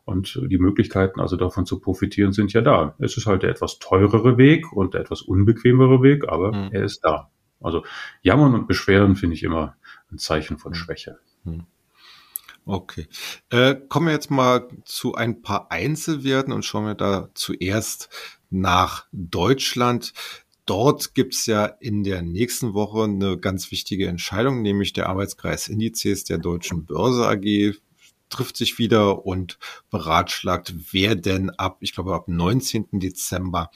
Und 0.06 0.40
die 0.50 0.60
Möglichkeiten 0.60 1.20
also 1.20 1.36
davon 1.36 1.66
zu 1.66 1.80
profitieren 1.80 2.32
sind 2.32 2.54
ja 2.54 2.62
da. 2.62 2.96
Es 3.00 3.18
ist 3.18 3.26
halt 3.26 3.42
der 3.42 3.50
etwas 3.50 3.80
teurere 3.80 4.38
Weg 4.38 4.72
und 4.72 4.94
der 4.94 5.02
etwas 5.02 5.24
unbequemere 5.24 6.04
Weg, 6.04 6.30
aber 6.30 6.52
mhm. 6.54 6.70
er 6.72 6.84
ist 6.84 7.04
da. 7.04 7.32
Also 7.60 7.84
jammern 8.22 8.54
und 8.54 8.68
beschweren 8.68 9.16
finde 9.16 9.36
ich 9.36 9.44
immer 9.44 9.76
ein 10.12 10.20
Zeichen 10.20 10.60
von 10.60 10.74
hm. 10.74 10.76
Schwäche. 10.76 11.18
Mhm. 11.44 11.66
Okay. 12.66 13.08
Äh, 13.50 13.76
kommen 13.90 14.08
wir 14.08 14.14
jetzt 14.14 14.30
mal 14.32 14.68
zu 14.86 15.16
ein 15.16 15.42
paar 15.42 15.72
Einzelwerten 15.72 16.54
und 16.54 16.66
schauen 16.66 16.86
wir 16.86 16.96
da 16.96 17.30
zuerst 17.34 18.10
nach 18.50 19.06
Deutschland. 19.12 20.14
Dort 20.66 21.14
gibt's 21.14 21.46
ja 21.46 21.66
in 21.66 22.04
der 22.04 22.24
nächsten 22.24 22.74
Woche 22.74 23.04
eine 23.04 23.38
ganz 23.38 23.72
wichtige 23.72 24.08
Entscheidung, 24.08 24.64
nämlich 24.64 24.94
der 24.94 25.10
Arbeitskreis 25.10 25.68
Indizes 25.68 26.24
der 26.24 26.40
Deutschen 26.40 26.86
Börse 26.86 27.28
AG 27.28 27.76
trifft 28.30 28.58
sich 28.58 28.78
wieder 28.80 29.26
und 29.26 29.58
beratschlagt, 29.90 30.74
wer 30.92 31.16
denn 31.16 31.50
ab, 31.52 31.78
ich 31.82 31.94
glaube, 31.94 32.16
ab 32.16 32.28
19. 32.28 33.00
Dezember 33.00 33.70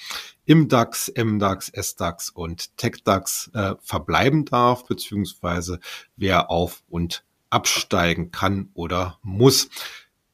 im 0.45 0.67
DAX, 0.67 1.12
MDAX, 1.15 1.69
SDAX 1.69 2.29
und 2.29 2.75
TechDAX 2.77 3.51
äh, 3.53 3.75
verbleiben 3.81 4.45
darf, 4.45 4.85
beziehungsweise 4.85 5.79
wer 6.15 6.49
auf 6.49 6.83
und 6.89 7.23
absteigen 7.49 8.31
kann 8.31 8.69
oder 8.73 9.19
muss. 9.21 9.69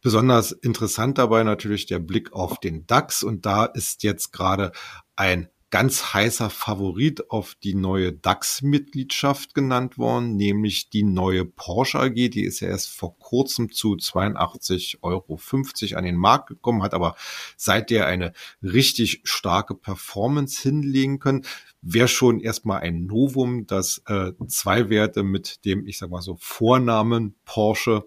Besonders 0.01 0.51
interessant 0.51 1.17
dabei 1.17 1.43
natürlich 1.43 1.88
der 1.88 1.99
Blick 1.99 2.32
auf 2.32 2.60
den 2.60 2.86
DAX 2.86 3.23
und 3.23 3.45
da 3.45 3.65
ist 3.65 4.04
jetzt 4.04 4.32
gerade 4.32 4.71
ein 5.15 5.49
ganz 5.75 6.13
heißer 6.13 6.49
Favorit 6.49 7.29
auf 7.31 7.55
die 7.55 7.75
neue 7.75 8.13
DAX-Mitgliedschaft 8.13 9.53
genannt 9.53 9.97
worden, 9.97 10.38
nämlich 10.38 10.89
die 10.89 11.03
neue 11.03 11.43
Porsche 11.43 11.99
AG. 11.99 12.13
Die 12.13 12.45
ist 12.45 12.61
ja 12.61 12.69
erst 12.69 12.91
vor 12.91 13.19
kurzem 13.19 13.69
zu 13.73 13.95
82,50 13.95 14.99
Euro 15.01 15.97
an 15.97 16.05
den 16.05 16.15
Markt 16.15 16.47
gekommen, 16.47 16.81
hat 16.81 16.93
aber 16.93 17.17
seither 17.57 18.07
eine 18.07 18.31
richtig 18.63 19.19
starke 19.25 19.75
Performance 19.75 20.61
hinlegen 20.61 21.19
können. 21.19 21.45
Wäre 21.81 22.07
schon 22.07 22.39
erstmal 22.39 22.79
ein 22.79 23.05
Novum, 23.05 23.67
dass 23.67 24.01
äh, 24.07 24.31
zwei 24.47 24.89
Werte 24.89 25.23
mit 25.23 25.65
dem, 25.65 25.88
ich 25.88 25.97
sag 25.97 26.09
mal 26.09 26.21
so, 26.21 26.38
Vornamen 26.39 27.35
Porsche 27.43 28.05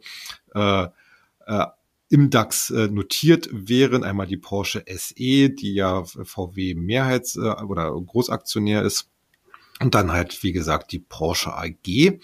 äh, 0.55 0.87
äh, 1.45 1.67
im 2.11 2.31
DAX 2.31 2.71
äh, 2.71 2.89
notiert 2.89 3.49
wären. 3.53 4.05
Einmal 4.05 4.27
die 4.27 4.37
Porsche 4.37 4.85
SE, 4.87 5.15
die 5.51 5.75
ja 5.75 6.05
VW 6.05 6.75
Mehrheits- 6.75 7.37
äh, 7.37 7.63
oder 7.63 7.91
Großaktionär 7.91 8.83
ist. 8.83 9.11
Und 9.81 9.95
dann 9.95 10.13
halt, 10.13 10.43
wie 10.43 10.53
gesagt, 10.53 10.93
die 10.93 10.99
Porsche 10.99 11.55
AG. 11.55 12.19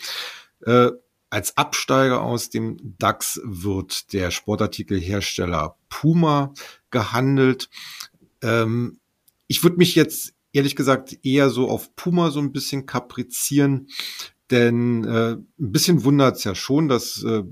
Äh, 0.66 0.90
als 1.30 1.56
Absteiger 1.56 2.22
aus 2.22 2.48
dem 2.50 2.76
DAX 2.98 3.40
wird 3.44 4.12
der 4.12 4.30
Sportartikelhersteller 4.30 5.76
Puma 5.88 6.54
gehandelt. 6.90 7.68
Ähm, 8.40 9.00
ich 9.48 9.62
würde 9.62 9.76
mich 9.76 9.94
jetzt 9.94 10.34
ehrlich 10.52 10.76
gesagt 10.76 11.18
eher 11.24 11.50
so 11.50 11.68
auf 11.68 11.94
Puma 11.96 12.30
so 12.30 12.38
ein 12.38 12.52
bisschen 12.52 12.86
kaprizieren, 12.86 13.88
denn 14.50 15.04
äh, 15.04 15.32
ein 15.32 15.46
bisschen 15.58 16.04
wundert 16.04 16.36
es 16.36 16.44
ja 16.44 16.54
schon, 16.54 16.88
dass 16.88 17.22
äh, 17.24 17.42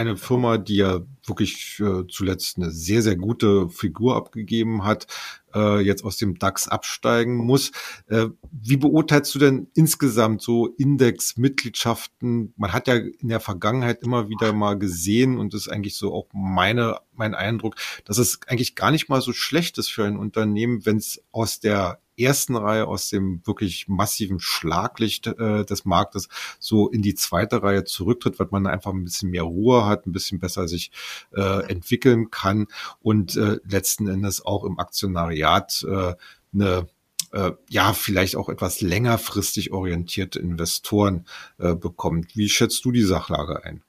eine 0.00 0.16
Firma, 0.16 0.58
die 0.58 0.76
ja 0.76 1.00
wirklich 1.26 1.78
äh, 1.80 2.06
zuletzt 2.08 2.56
eine 2.56 2.70
sehr, 2.70 3.02
sehr 3.02 3.16
gute 3.16 3.68
Figur 3.68 4.16
abgegeben 4.16 4.84
hat, 4.84 5.06
äh, 5.54 5.80
jetzt 5.80 6.04
aus 6.04 6.16
dem 6.16 6.38
DAX 6.38 6.68
absteigen 6.68 7.36
muss. 7.36 7.70
Äh, 8.08 8.28
wie 8.50 8.78
beurteilst 8.78 9.34
du 9.34 9.38
denn 9.38 9.68
insgesamt 9.74 10.40
so 10.40 10.66
Index-Mitgliedschaften? 10.66 12.54
Man 12.56 12.72
hat 12.72 12.88
ja 12.88 12.94
in 12.94 13.28
der 13.28 13.40
Vergangenheit 13.40 14.02
immer 14.02 14.28
wieder 14.28 14.52
mal 14.52 14.78
gesehen 14.78 15.38
und 15.38 15.52
das 15.52 15.62
ist 15.62 15.68
eigentlich 15.68 15.96
so 15.96 16.14
auch 16.14 16.26
meine, 16.32 16.98
mein 17.12 17.34
Eindruck, 17.34 17.76
dass 18.06 18.18
es 18.18 18.40
eigentlich 18.46 18.74
gar 18.74 18.90
nicht 18.90 19.08
mal 19.08 19.20
so 19.20 19.32
schlecht 19.32 19.76
ist 19.78 19.90
für 19.90 20.04
ein 20.04 20.16
Unternehmen, 20.16 20.86
wenn 20.86 20.96
es 20.96 21.22
aus 21.30 21.60
der 21.60 22.00
ersten 22.22 22.56
Reihe 22.56 22.86
aus 22.86 23.08
dem 23.10 23.40
wirklich 23.44 23.88
massiven 23.88 24.40
Schlaglicht 24.40 25.26
äh, 25.26 25.64
des 25.64 25.84
Marktes 25.84 26.28
so 26.58 26.88
in 26.88 27.02
die 27.02 27.14
zweite 27.14 27.62
Reihe 27.62 27.84
zurücktritt, 27.84 28.38
weil 28.38 28.48
man 28.50 28.66
einfach 28.66 28.92
ein 28.92 29.04
bisschen 29.04 29.30
mehr 29.30 29.42
Ruhe 29.42 29.86
hat, 29.86 30.06
ein 30.06 30.12
bisschen 30.12 30.38
besser 30.38 30.68
sich 30.68 30.90
äh, 31.34 31.70
entwickeln 31.70 32.30
kann 32.30 32.66
und 33.00 33.36
äh, 33.36 33.58
letzten 33.68 34.08
Endes 34.08 34.44
auch 34.44 34.64
im 34.64 34.78
Aktionariat 34.78 35.84
äh, 35.88 36.14
eine 36.52 36.88
äh, 37.32 37.52
ja 37.68 37.92
vielleicht 37.92 38.36
auch 38.36 38.48
etwas 38.48 38.80
längerfristig 38.80 39.72
orientierte 39.72 40.38
Investoren 40.38 41.26
äh, 41.58 41.74
bekommt. 41.74 42.36
Wie 42.36 42.48
schätzt 42.48 42.84
du 42.84 42.92
die 42.92 43.02
Sachlage 43.02 43.64
ein? 43.64 43.82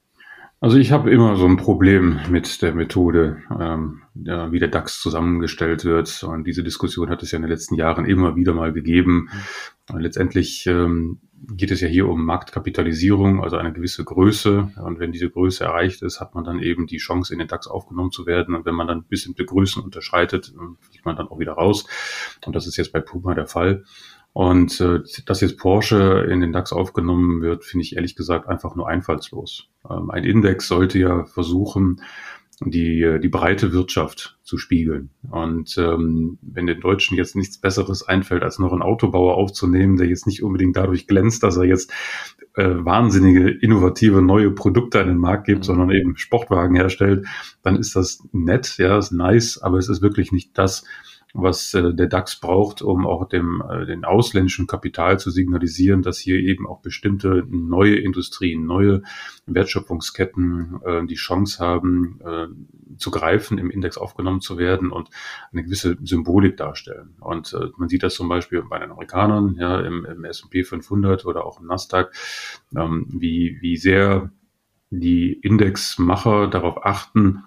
Also 0.62 0.76
ich 0.76 0.92
habe 0.92 1.10
immer 1.10 1.34
so 1.34 1.44
ein 1.44 1.56
Problem 1.56 2.20
mit 2.30 2.62
der 2.62 2.72
Methode, 2.72 3.38
ähm, 3.58 4.02
ja, 4.14 4.52
wie 4.52 4.60
der 4.60 4.68
DAX 4.68 5.00
zusammengestellt 5.00 5.84
wird. 5.84 6.22
Und 6.22 6.46
diese 6.46 6.62
Diskussion 6.62 7.10
hat 7.10 7.20
es 7.24 7.32
ja 7.32 7.36
in 7.36 7.42
den 7.42 7.50
letzten 7.50 7.74
Jahren 7.74 8.04
immer 8.04 8.36
wieder 8.36 8.54
mal 8.54 8.72
gegeben. 8.72 9.28
Und 9.90 10.02
letztendlich 10.02 10.64
ähm, 10.68 11.18
geht 11.50 11.72
es 11.72 11.80
ja 11.80 11.88
hier 11.88 12.06
um 12.06 12.24
Marktkapitalisierung, 12.24 13.42
also 13.42 13.56
eine 13.56 13.72
gewisse 13.72 14.04
Größe. 14.04 14.70
Und 14.76 15.00
wenn 15.00 15.10
diese 15.10 15.30
Größe 15.30 15.64
erreicht 15.64 16.00
ist, 16.02 16.20
hat 16.20 16.36
man 16.36 16.44
dann 16.44 16.60
eben 16.60 16.86
die 16.86 16.98
Chance, 16.98 17.32
in 17.32 17.40
den 17.40 17.48
DAX 17.48 17.66
aufgenommen 17.66 18.12
zu 18.12 18.26
werden. 18.26 18.54
Und 18.54 18.64
wenn 18.64 18.76
man 18.76 18.86
dann 18.86 19.04
bestimmte 19.08 19.44
Größen 19.44 19.82
unterschreitet, 19.82 20.54
fliegt 20.78 21.04
man 21.04 21.16
dann 21.16 21.26
auch 21.26 21.40
wieder 21.40 21.54
raus. 21.54 21.88
Und 22.46 22.54
das 22.54 22.68
ist 22.68 22.76
jetzt 22.76 22.92
bei 22.92 23.00
Puma 23.00 23.34
der 23.34 23.48
Fall. 23.48 23.82
Und 24.32 24.80
äh, 24.80 25.00
dass 25.26 25.40
jetzt 25.42 25.58
Porsche 25.58 26.26
in 26.30 26.40
den 26.40 26.52
DAX 26.52 26.72
aufgenommen 26.72 27.42
wird, 27.42 27.64
finde 27.64 27.84
ich 27.84 27.96
ehrlich 27.96 28.16
gesagt 28.16 28.48
einfach 28.48 28.74
nur 28.74 28.88
einfallslos. 28.88 29.68
Ähm, 29.88 30.10
ein 30.10 30.24
Index 30.24 30.68
sollte 30.68 30.98
ja 30.98 31.24
versuchen, 31.24 32.00
die, 32.60 33.18
die 33.20 33.28
breite 33.28 33.72
Wirtschaft 33.72 34.38
zu 34.42 34.56
spiegeln. 34.56 35.10
Und 35.30 35.76
ähm, 35.78 36.38
wenn 36.42 36.66
den 36.66 36.80
Deutschen 36.80 37.16
jetzt 37.16 37.34
nichts 37.34 37.58
Besseres 37.58 38.06
einfällt, 38.06 38.42
als 38.42 38.58
noch 38.58 38.72
einen 38.72 38.82
Autobauer 38.82 39.36
aufzunehmen, 39.36 39.96
der 39.96 40.06
jetzt 40.06 40.26
nicht 40.26 40.42
unbedingt 40.42 40.76
dadurch 40.76 41.06
glänzt, 41.06 41.42
dass 41.42 41.56
er 41.56 41.64
jetzt 41.64 41.92
äh, 42.54 42.68
wahnsinnige, 42.68 43.50
innovative 43.50 44.22
neue 44.22 44.50
Produkte 44.50 45.00
an 45.00 45.08
den 45.08 45.18
Markt 45.18 45.46
gibt, 45.46 45.60
mhm. 45.60 45.64
sondern 45.64 45.90
eben 45.90 46.16
Sportwagen 46.16 46.76
herstellt, 46.76 47.26
dann 47.62 47.76
ist 47.76 47.96
das 47.96 48.22
nett, 48.32 48.76
ja, 48.78 48.98
ist 48.98 49.12
nice, 49.12 49.58
aber 49.58 49.78
es 49.78 49.88
ist 49.88 50.02
wirklich 50.02 50.32
nicht 50.32 50.56
das, 50.56 50.84
was 51.34 51.72
äh, 51.74 51.94
der 51.94 52.06
DAX 52.06 52.38
braucht, 52.40 52.82
um 52.82 53.06
auch 53.06 53.28
dem 53.28 53.62
äh, 53.68 53.86
den 53.86 54.04
ausländischen 54.04 54.66
Kapital 54.66 55.18
zu 55.18 55.30
signalisieren, 55.30 56.02
dass 56.02 56.18
hier 56.18 56.36
eben 56.36 56.66
auch 56.66 56.80
bestimmte 56.80 57.44
neue 57.48 57.96
Industrien, 57.96 58.66
neue 58.66 59.02
Wertschöpfungsketten 59.46 60.80
äh, 60.84 61.06
die 61.06 61.14
Chance 61.14 61.64
haben, 61.64 62.20
äh, 62.24 62.46
zu 62.98 63.10
greifen, 63.10 63.58
im 63.58 63.70
Index 63.70 63.96
aufgenommen 63.96 64.40
zu 64.40 64.58
werden 64.58 64.90
und 64.90 65.08
eine 65.52 65.64
gewisse 65.64 65.96
Symbolik 66.02 66.56
darstellen. 66.56 67.16
Und 67.20 67.52
äh, 67.54 67.68
man 67.76 67.88
sieht 67.88 68.02
das 68.02 68.14
zum 68.14 68.28
Beispiel 68.28 68.62
bei 68.68 68.78
den 68.78 68.90
Amerikanern, 68.90 69.56
ja, 69.58 69.80
im, 69.80 70.04
im 70.04 70.24
S&P 70.24 70.64
500 70.64 71.24
oder 71.24 71.46
auch 71.46 71.60
im 71.60 71.66
Nasdaq, 71.66 72.12
ähm, 72.76 73.06
wie, 73.08 73.58
wie 73.60 73.76
sehr 73.76 74.30
die 74.90 75.32
Indexmacher 75.32 76.48
darauf 76.48 76.84
achten, 76.84 77.44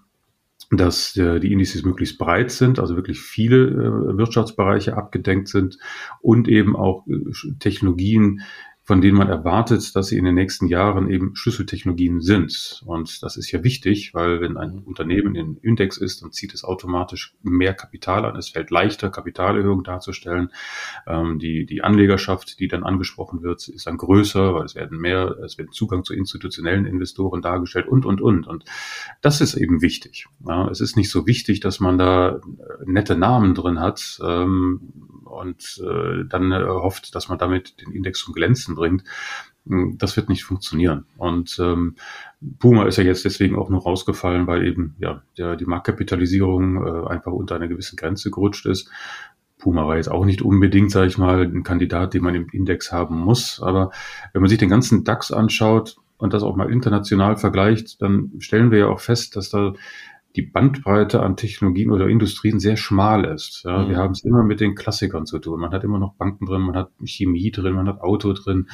dass 0.72 1.16
äh, 1.18 1.40
die 1.40 1.52
Indizes 1.52 1.84
möglichst 1.84 2.18
breit 2.18 2.52
sind, 2.52 2.80
also 2.80 2.96
wirklich 2.96 3.20
viele 3.22 3.68
äh, 3.68 4.18
Wirtschaftsbereiche 4.18 4.98
abgedenkt 4.98 5.48
sind 5.48 5.78
und 6.22 6.48
eben 6.48 6.76
auch 6.76 7.06
äh, 7.08 7.20
Technologien 7.60 8.42
von 8.86 9.02
denen 9.02 9.18
man 9.18 9.30
erwartet, 9.30 9.96
dass 9.96 10.08
sie 10.08 10.18
in 10.18 10.26
den 10.26 10.36
nächsten 10.36 10.68
Jahren 10.68 11.10
eben 11.10 11.36
Schlüsseltechnologien 11.36 12.22
sind. 12.22 12.84
Und 12.86 13.24
das 13.24 13.36
ist 13.36 13.52
ja 13.52 13.64
wichtig, 13.64 14.14
weil 14.14 14.42
wenn 14.42 14.58
ein 14.58 14.78
Unternehmen 14.78 15.34
in 15.34 15.58
Index 15.58 15.98
ist, 15.98 16.22
dann 16.22 16.32
zieht 16.32 16.54
es 16.54 16.64
automatisch 16.64 17.34
mehr 17.42 17.74
Kapital 17.74 18.26
an. 18.26 18.36
Es 18.36 18.50
fällt 18.50 18.70
leichter, 18.70 19.10
Kapitalerhöhung 19.10 19.84
darzustellen. 19.84 20.52
Ähm, 21.08 21.40
die, 21.40 21.66
die 21.66 21.84
Anlegerschaft, 21.84 22.60
die 22.60 22.68
dann 22.68 22.84
angesprochen 22.84 23.42
wird, 23.42 23.68
ist 23.68 23.88
dann 23.88 23.98
größer, 23.98 24.54
weil 24.54 24.66
es 24.66 24.76
werden 24.76 25.00
mehr, 25.00 25.36
es 25.44 25.58
wird 25.58 25.74
Zugang 25.74 26.04
zu 26.04 26.14
institutionellen 26.14 26.86
Investoren 26.86 27.42
dargestellt 27.42 27.88
und, 27.88 28.06
und, 28.06 28.22
und. 28.22 28.46
Und 28.46 28.66
das 29.24 29.42
ist 29.42 29.56
eben 29.56 29.82
wichtig. 29.82 30.28
Ja, 30.48 30.70
es 30.70 30.80
ist 30.80 30.96
nicht 30.96 31.10
so 31.10 31.26
wichtig, 31.26 31.60
dass 31.60 31.80
man 31.80 31.98
da 31.98 32.40
nette 32.86 33.18
Namen 33.18 33.56
drin 33.56 33.80
hat, 33.80 34.20
ähm, 34.24 34.94
und 35.36 35.82
äh, 35.84 36.24
dann 36.28 36.52
äh, 36.52 36.64
hofft, 36.66 37.14
dass 37.14 37.30
man 37.30 37.38
damit 37.38 37.82
den 37.82 37.92
Index 37.92 38.20
zum 38.20 38.34
Glänzen 38.34 38.75
bringt. 38.76 39.04
Hm, 39.68 39.98
das 39.98 40.16
wird 40.16 40.30
nicht 40.30 40.44
funktionieren. 40.44 41.06
Und 41.18 41.58
ähm, 41.60 41.96
Puma 42.60 42.86
ist 42.86 42.98
ja 42.98 43.04
jetzt 43.04 43.26
deswegen 43.26 43.56
auch 43.56 43.70
nur 43.70 43.82
rausgefallen, 43.82 44.48
weil 44.48 44.66
eben 44.66 44.96
ja 45.00 45.24
der, 45.38 45.56
die 45.56 45.66
Marktkapitalisierung 45.66 46.86
äh, 46.86 47.08
einfach 47.10 47.32
unter 47.32 47.56
eine 47.56 47.68
gewisse 47.68 47.96
Grenze 47.96 48.32
gerutscht 48.32 48.66
ist. 48.66 48.90
Puma 49.58 49.88
war 49.88 49.98
jetzt 49.98 50.12
auch 50.12 50.26
nicht 50.26 50.42
unbedingt, 50.42 50.92
sage 50.92 51.08
ich 51.08 51.18
mal, 51.18 51.44
ein 51.44 51.64
Kandidat, 51.64 52.14
den 52.14 52.24
man 52.24 52.36
im 52.36 52.50
Index 52.52 52.92
haben 52.92 53.18
muss. 53.18 53.62
Aber 53.62 53.92
wenn 54.34 54.42
man 54.42 54.50
sich 54.50 54.60
den 54.60 54.70
ganzen 54.70 55.04
DAX 55.04 55.32
anschaut 55.32 55.98
und 56.18 56.34
das 56.34 56.44
auch 56.44 56.56
mal 56.56 56.72
international 56.72 57.38
vergleicht, 57.38 58.02
dann 58.02 58.34
stellen 58.40 58.70
wir 58.70 58.80
ja 58.80 58.88
auch 58.88 59.00
fest, 59.00 59.36
dass 59.36 59.50
da 59.50 59.74
die 60.36 60.42
Bandbreite 60.42 61.22
an 61.22 61.38
Technologien 61.38 61.92
oder 61.92 62.08
Industrien 62.08 62.60
sehr 62.60 62.78
schmal 62.78 63.26
ist. 63.26 63.64
Ja, 63.64 63.84
mhm. 63.84 63.90
Wir 63.90 63.98
haben 63.98 64.12
es 64.12 64.24
immer 64.24 64.44
mit 64.44 64.60
den 64.60 64.76
Klassikern 64.76 65.26
zu 65.26 65.40
tun. 65.40 65.60
Man 65.60 65.72
hat 65.72 65.84
immer 65.84 66.00
noch 66.00 66.16
Banken 66.16 66.46
drin, 66.46 66.62
man 66.62 66.76
hat 66.76 66.92
Chemie 67.04 67.52
drin, 67.52 67.74
man 67.74 67.88
hat 67.88 68.02
Auto 68.02 68.34
drin, 68.34 68.68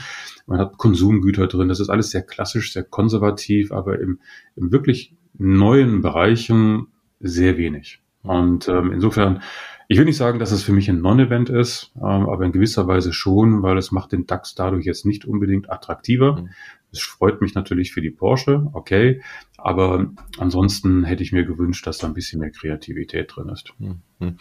man 0.47 0.59
hat 0.59 0.77
Konsumgüter 0.77 1.47
drin. 1.47 1.67
Das 1.67 1.79
ist 1.79 1.89
alles 1.89 2.09
sehr 2.09 2.23
klassisch, 2.23 2.73
sehr 2.73 2.83
konservativ, 2.83 3.71
aber 3.71 3.99
im, 3.99 4.19
im 4.55 4.71
wirklich 4.71 5.15
neuen 5.37 6.01
Bereichen 6.01 6.87
sehr 7.19 7.57
wenig. 7.57 8.01
Und 8.23 8.67
ähm, 8.67 8.91
insofern, 8.91 9.41
ich 9.87 9.97
will 9.97 10.05
nicht 10.05 10.17
sagen, 10.17 10.39
dass 10.39 10.51
es 10.51 10.63
für 10.63 10.73
mich 10.73 10.89
ein 10.89 11.01
Non-Event 11.01 11.49
ist, 11.49 11.91
ähm, 11.97 12.29
aber 12.29 12.45
in 12.45 12.51
gewisser 12.51 12.87
Weise 12.87 13.13
schon, 13.13 13.63
weil 13.63 13.77
es 13.77 13.91
macht 13.91 14.11
den 14.11 14.25
DAX 14.25 14.55
dadurch 14.55 14.85
jetzt 14.85 15.05
nicht 15.05 15.25
unbedingt 15.25 15.71
attraktiver. 15.71 16.41
Mhm. 16.41 16.49
Es 16.91 17.01
freut 17.01 17.41
mich 17.41 17.55
natürlich 17.55 17.93
für 17.93 18.01
die 18.01 18.09
Porsche, 18.09 18.69
okay, 18.73 19.21
aber 19.63 20.09
ansonsten 20.37 21.03
hätte 21.03 21.23
ich 21.23 21.31
mir 21.31 21.45
gewünscht, 21.45 21.85
dass 21.85 21.99
da 21.99 22.07
ein 22.07 22.13
bisschen 22.13 22.39
mehr 22.39 22.51
Kreativität 22.51 23.31
drin 23.35 23.49
ist. 23.49 23.73
Mhm. 23.77 24.37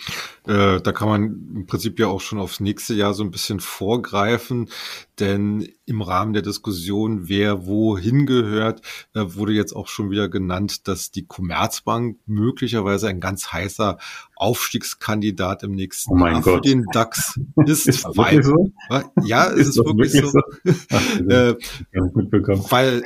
Äh, 0.46 0.80
da 0.80 0.92
kann 0.92 1.08
man 1.08 1.22
im 1.54 1.66
Prinzip 1.66 1.98
ja 1.98 2.06
auch 2.06 2.20
schon 2.20 2.38
aufs 2.38 2.60
nächste 2.60 2.94
Jahr 2.94 3.14
so 3.14 3.22
ein 3.22 3.30
bisschen 3.30 3.60
vorgreifen, 3.60 4.68
denn 5.18 5.68
im 5.86 6.02
Rahmen 6.02 6.32
der 6.32 6.42
Diskussion, 6.42 7.28
wer 7.28 7.66
wohin 7.66 8.26
gehört, 8.26 8.82
äh, 9.14 9.24
wurde 9.26 9.52
jetzt 9.52 9.74
auch 9.74 9.88
schon 9.88 10.10
wieder 10.10 10.28
genannt, 10.28 10.88
dass 10.88 11.10
die 11.10 11.26
Commerzbank 11.26 12.18
möglicherweise 12.26 13.08
ein 13.08 13.20
ganz 13.20 13.52
heißer 13.52 13.98
Aufstiegskandidat 14.36 15.62
im 15.62 15.72
nächsten 15.72 16.20
oh 16.20 16.26
Jahr 16.26 16.40
Gott. 16.40 16.54
für 16.54 16.60
den 16.62 16.86
DAX 16.92 17.38
ist. 17.66 17.88
ist 17.88 18.04
weil, 18.16 18.42
so? 18.42 18.72
Ja, 19.22 19.44
ist, 19.44 19.60
ist 19.60 19.68
es 19.68 19.76
wirklich, 19.76 20.12
wirklich 20.14 20.32
so. 20.32 20.40
so? 20.64 20.74
Ach, 20.90 21.20
äh, 21.20 21.56
weil 22.70 23.02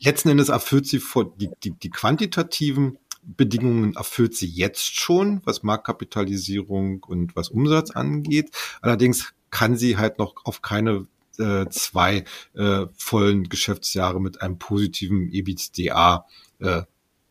letzten 0.00 0.30
Endes 0.30 0.48
erfüllt 0.48 0.86
sie 0.86 1.00
die, 1.40 1.50
die, 1.62 1.72
die 1.72 1.90
quantitativen 1.90 2.98
Bedingungen 3.22 3.94
erfüllt 3.94 4.34
sie 4.34 4.48
jetzt 4.48 4.98
schon, 4.98 5.42
was 5.44 5.62
Marktkapitalisierung 5.62 7.02
und 7.02 7.36
was 7.36 7.50
Umsatz 7.50 7.90
angeht. 7.90 8.50
Allerdings 8.80 9.34
kann 9.50 9.76
sie 9.76 9.96
halt 9.96 10.18
noch 10.18 10.34
auf 10.44 10.62
keine 10.62 11.06
äh, 11.38 11.66
zwei 11.68 12.24
äh, 12.54 12.86
vollen 12.96 13.48
Geschäftsjahre 13.48 14.20
mit 14.20 14.42
einem 14.42 14.58
positiven 14.58 15.30
EBITDA 15.32 16.26
äh, 16.60 16.82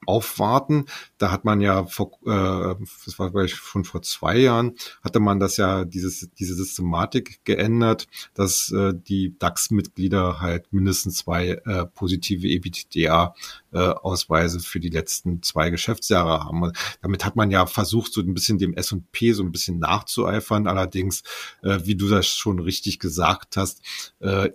aufwarten. 0.05 0.85
Da 1.17 1.31
hat 1.31 1.45
man 1.45 1.61
ja 1.61 1.85
vor, 1.85 2.11
äh, 2.25 2.75
das 3.05 3.19
war 3.19 3.31
vielleicht 3.31 3.55
schon 3.55 3.83
vor 3.83 4.01
zwei 4.01 4.37
Jahren, 4.37 4.75
hatte 5.03 5.19
man 5.19 5.39
das 5.39 5.57
ja 5.57 5.85
dieses 5.85 6.29
diese 6.39 6.55
Systematik 6.55 7.41
geändert, 7.43 8.07
dass 8.33 8.71
äh, 8.71 8.93
die 8.95 9.37
DAX-Mitglieder 9.37 10.39
halt 10.39 10.71
mindestens 10.71 11.17
zwei 11.17 11.61
äh, 11.65 11.85
positive 11.85 12.47
EBITDA-Ausweise 12.47 14.57
äh, 14.57 14.61
für 14.61 14.79
die 14.79 14.89
letzten 14.89 15.43
zwei 15.43 15.69
Geschäftsjahre 15.69 16.45
haben. 16.45 16.71
Damit 17.01 17.25
hat 17.25 17.35
man 17.35 17.51
ja 17.51 17.65
versucht, 17.65 18.13
so 18.13 18.21
ein 18.21 18.33
bisschen 18.33 18.57
dem 18.57 18.73
S&P 18.73 19.33
so 19.33 19.43
ein 19.43 19.51
bisschen 19.51 19.79
nachzueifern. 19.79 20.67
Allerdings, 20.67 21.23
äh, 21.61 21.79
wie 21.83 21.95
du 21.95 22.07
das 22.07 22.27
schon 22.27 22.59
richtig 22.59 22.99
gesagt 22.99 23.57
hast, 23.57 23.81
äh, 24.19 24.49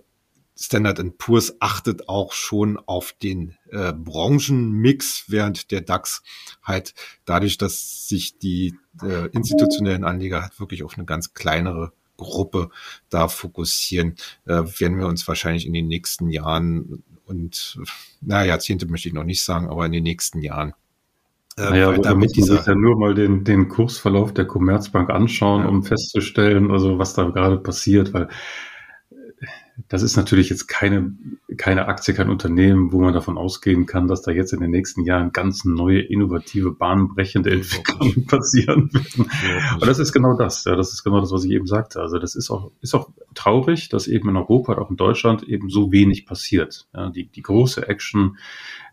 Standard 0.57 1.17
Poor's 1.17 1.57
achtet 1.59 2.07
auch 2.07 2.31
schon 2.31 2.77
auf 2.77 3.13
den 3.21 3.55
äh, 3.71 3.91
Branchenmix, 3.93 5.25
während 5.27 5.71
der 5.71 5.81
DAX 5.81 6.23
halt 6.63 6.93
dadurch, 7.25 7.57
dass 7.57 8.07
sich 8.07 8.39
die 8.39 8.75
äh, 9.01 9.27
institutionellen 9.31 10.05
Anleger 10.05 10.41
halt 10.41 10.59
wirklich 10.59 10.83
auf 10.83 10.97
eine 10.97 11.05
ganz 11.05 11.33
kleinere 11.33 11.91
Gruppe 12.17 12.69
da 13.09 13.27
fokussieren, 13.27 14.15
äh, 14.45 14.63
werden 14.79 14.97
wir 14.97 15.07
uns 15.07 15.27
wahrscheinlich 15.27 15.65
in 15.65 15.73
den 15.73 15.87
nächsten 15.87 16.29
Jahren 16.29 17.03
und 17.25 17.79
na 18.21 18.45
Jahrzehnte 18.45 18.85
möchte 18.85 19.09
ich 19.09 19.13
noch 19.13 19.23
nicht 19.23 19.43
sagen, 19.43 19.67
aber 19.67 19.85
in 19.85 19.91
den 19.91 20.03
nächsten 20.03 20.41
Jahren 20.41 20.73
äh, 21.57 21.69
naja, 21.69 21.97
da 21.97 22.15
muss 22.15 22.35
man 22.35 22.45
sich 22.45 22.65
ja 22.65 22.75
nur 22.75 22.97
mal 22.97 23.15
den, 23.15 23.43
den 23.43 23.69
Kursverlauf 23.69 24.33
der 24.33 24.45
Commerzbank 24.45 25.09
anschauen, 25.09 25.63
ja. 25.63 25.69
um 25.69 25.83
festzustellen, 25.83 26.69
also 26.69 26.99
was 26.99 27.13
da 27.13 27.23
gerade 27.29 27.57
passiert, 27.57 28.13
weil 28.13 28.27
das 29.89 30.03
ist 30.03 30.15
natürlich 30.15 30.49
jetzt 30.49 30.67
keine, 30.67 31.13
keine 31.57 31.87
Aktie, 31.87 32.13
kein 32.13 32.29
Unternehmen, 32.29 32.93
wo 32.93 33.01
man 33.01 33.13
davon 33.13 33.37
ausgehen 33.37 33.85
kann, 33.85 34.07
dass 34.07 34.21
da 34.21 34.31
jetzt 34.31 34.53
in 34.53 34.61
den 34.61 34.71
nächsten 34.71 35.03
Jahren 35.03 35.33
ganz 35.33 35.65
neue, 35.65 35.99
innovative, 35.99 36.71
bahnbrechende 36.71 37.51
Entwicklungen 37.51 38.25
passieren 38.25 38.89
werden. 38.93 39.29
Aber 39.73 39.85
das 39.85 39.99
ist 39.99 40.13
genau 40.13 40.37
das. 40.37 40.63
Ja, 40.63 40.75
das 40.75 40.93
ist 40.93 41.03
genau 41.03 41.19
das, 41.19 41.31
was 41.31 41.43
ich 41.43 41.51
eben 41.51 41.67
sagte. 41.67 41.99
Also 41.99 42.19
das 42.19 42.35
ist 42.35 42.49
auch, 42.49 42.71
ist 42.81 42.95
auch 42.95 43.09
traurig, 43.33 43.89
dass 43.89 44.07
eben 44.07 44.29
in 44.29 44.37
Europa, 44.37 44.77
auch 44.77 44.89
in 44.89 44.97
Deutschland 44.97 45.43
eben 45.43 45.69
so 45.69 45.91
wenig 45.91 46.25
passiert. 46.25 46.87
Ja, 46.93 47.09
die, 47.09 47.27
die 47.27 47.41
große 47.41 47.87
Action 47.87 48.37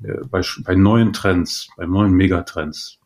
äh, 0.02 0.24
bei, 0.28 0.42
bei 0.64 0.74
neuen 0.74 1.12
Trends, 1.12 1.68
bei 1.76 1.86
neuen 1.86 2.12
Megatrends, 2.12 2.98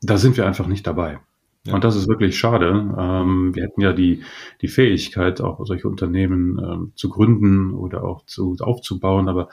da 0.00 0.16
sind 0.16 0.36
wir 0.36 0.46
einfach 0.46 0.68
nicht 0.68 0.86
dabei. 0.86 1.18
Ja. 1.66 1.74
Und 1.74 1.84
das 1.84 1.94
ist 1.96 2.08
wirklich 2.08 2.38
schade. 2.38 2.94
Ähm, 2.98 3.54
wir 3.54 3.64
hätten 3.64 3.80
ja 3.80 3.92
die, 3.92 4.22
die 4.62 4.68
Fähigkeit, 4.68 5.40
auch 5.40 5.64
solche 5.66 5.88
Unternehmen 5.88 6.58
ähm, 6.58 6.92
zu 6.94 7.10
gründen 7.10 7.74
oder 7.74 8.02
auch 8.04 8.24
zu, 8.24 8.56
aufzubauen, 8.60 9.28
aber 9.28 9.48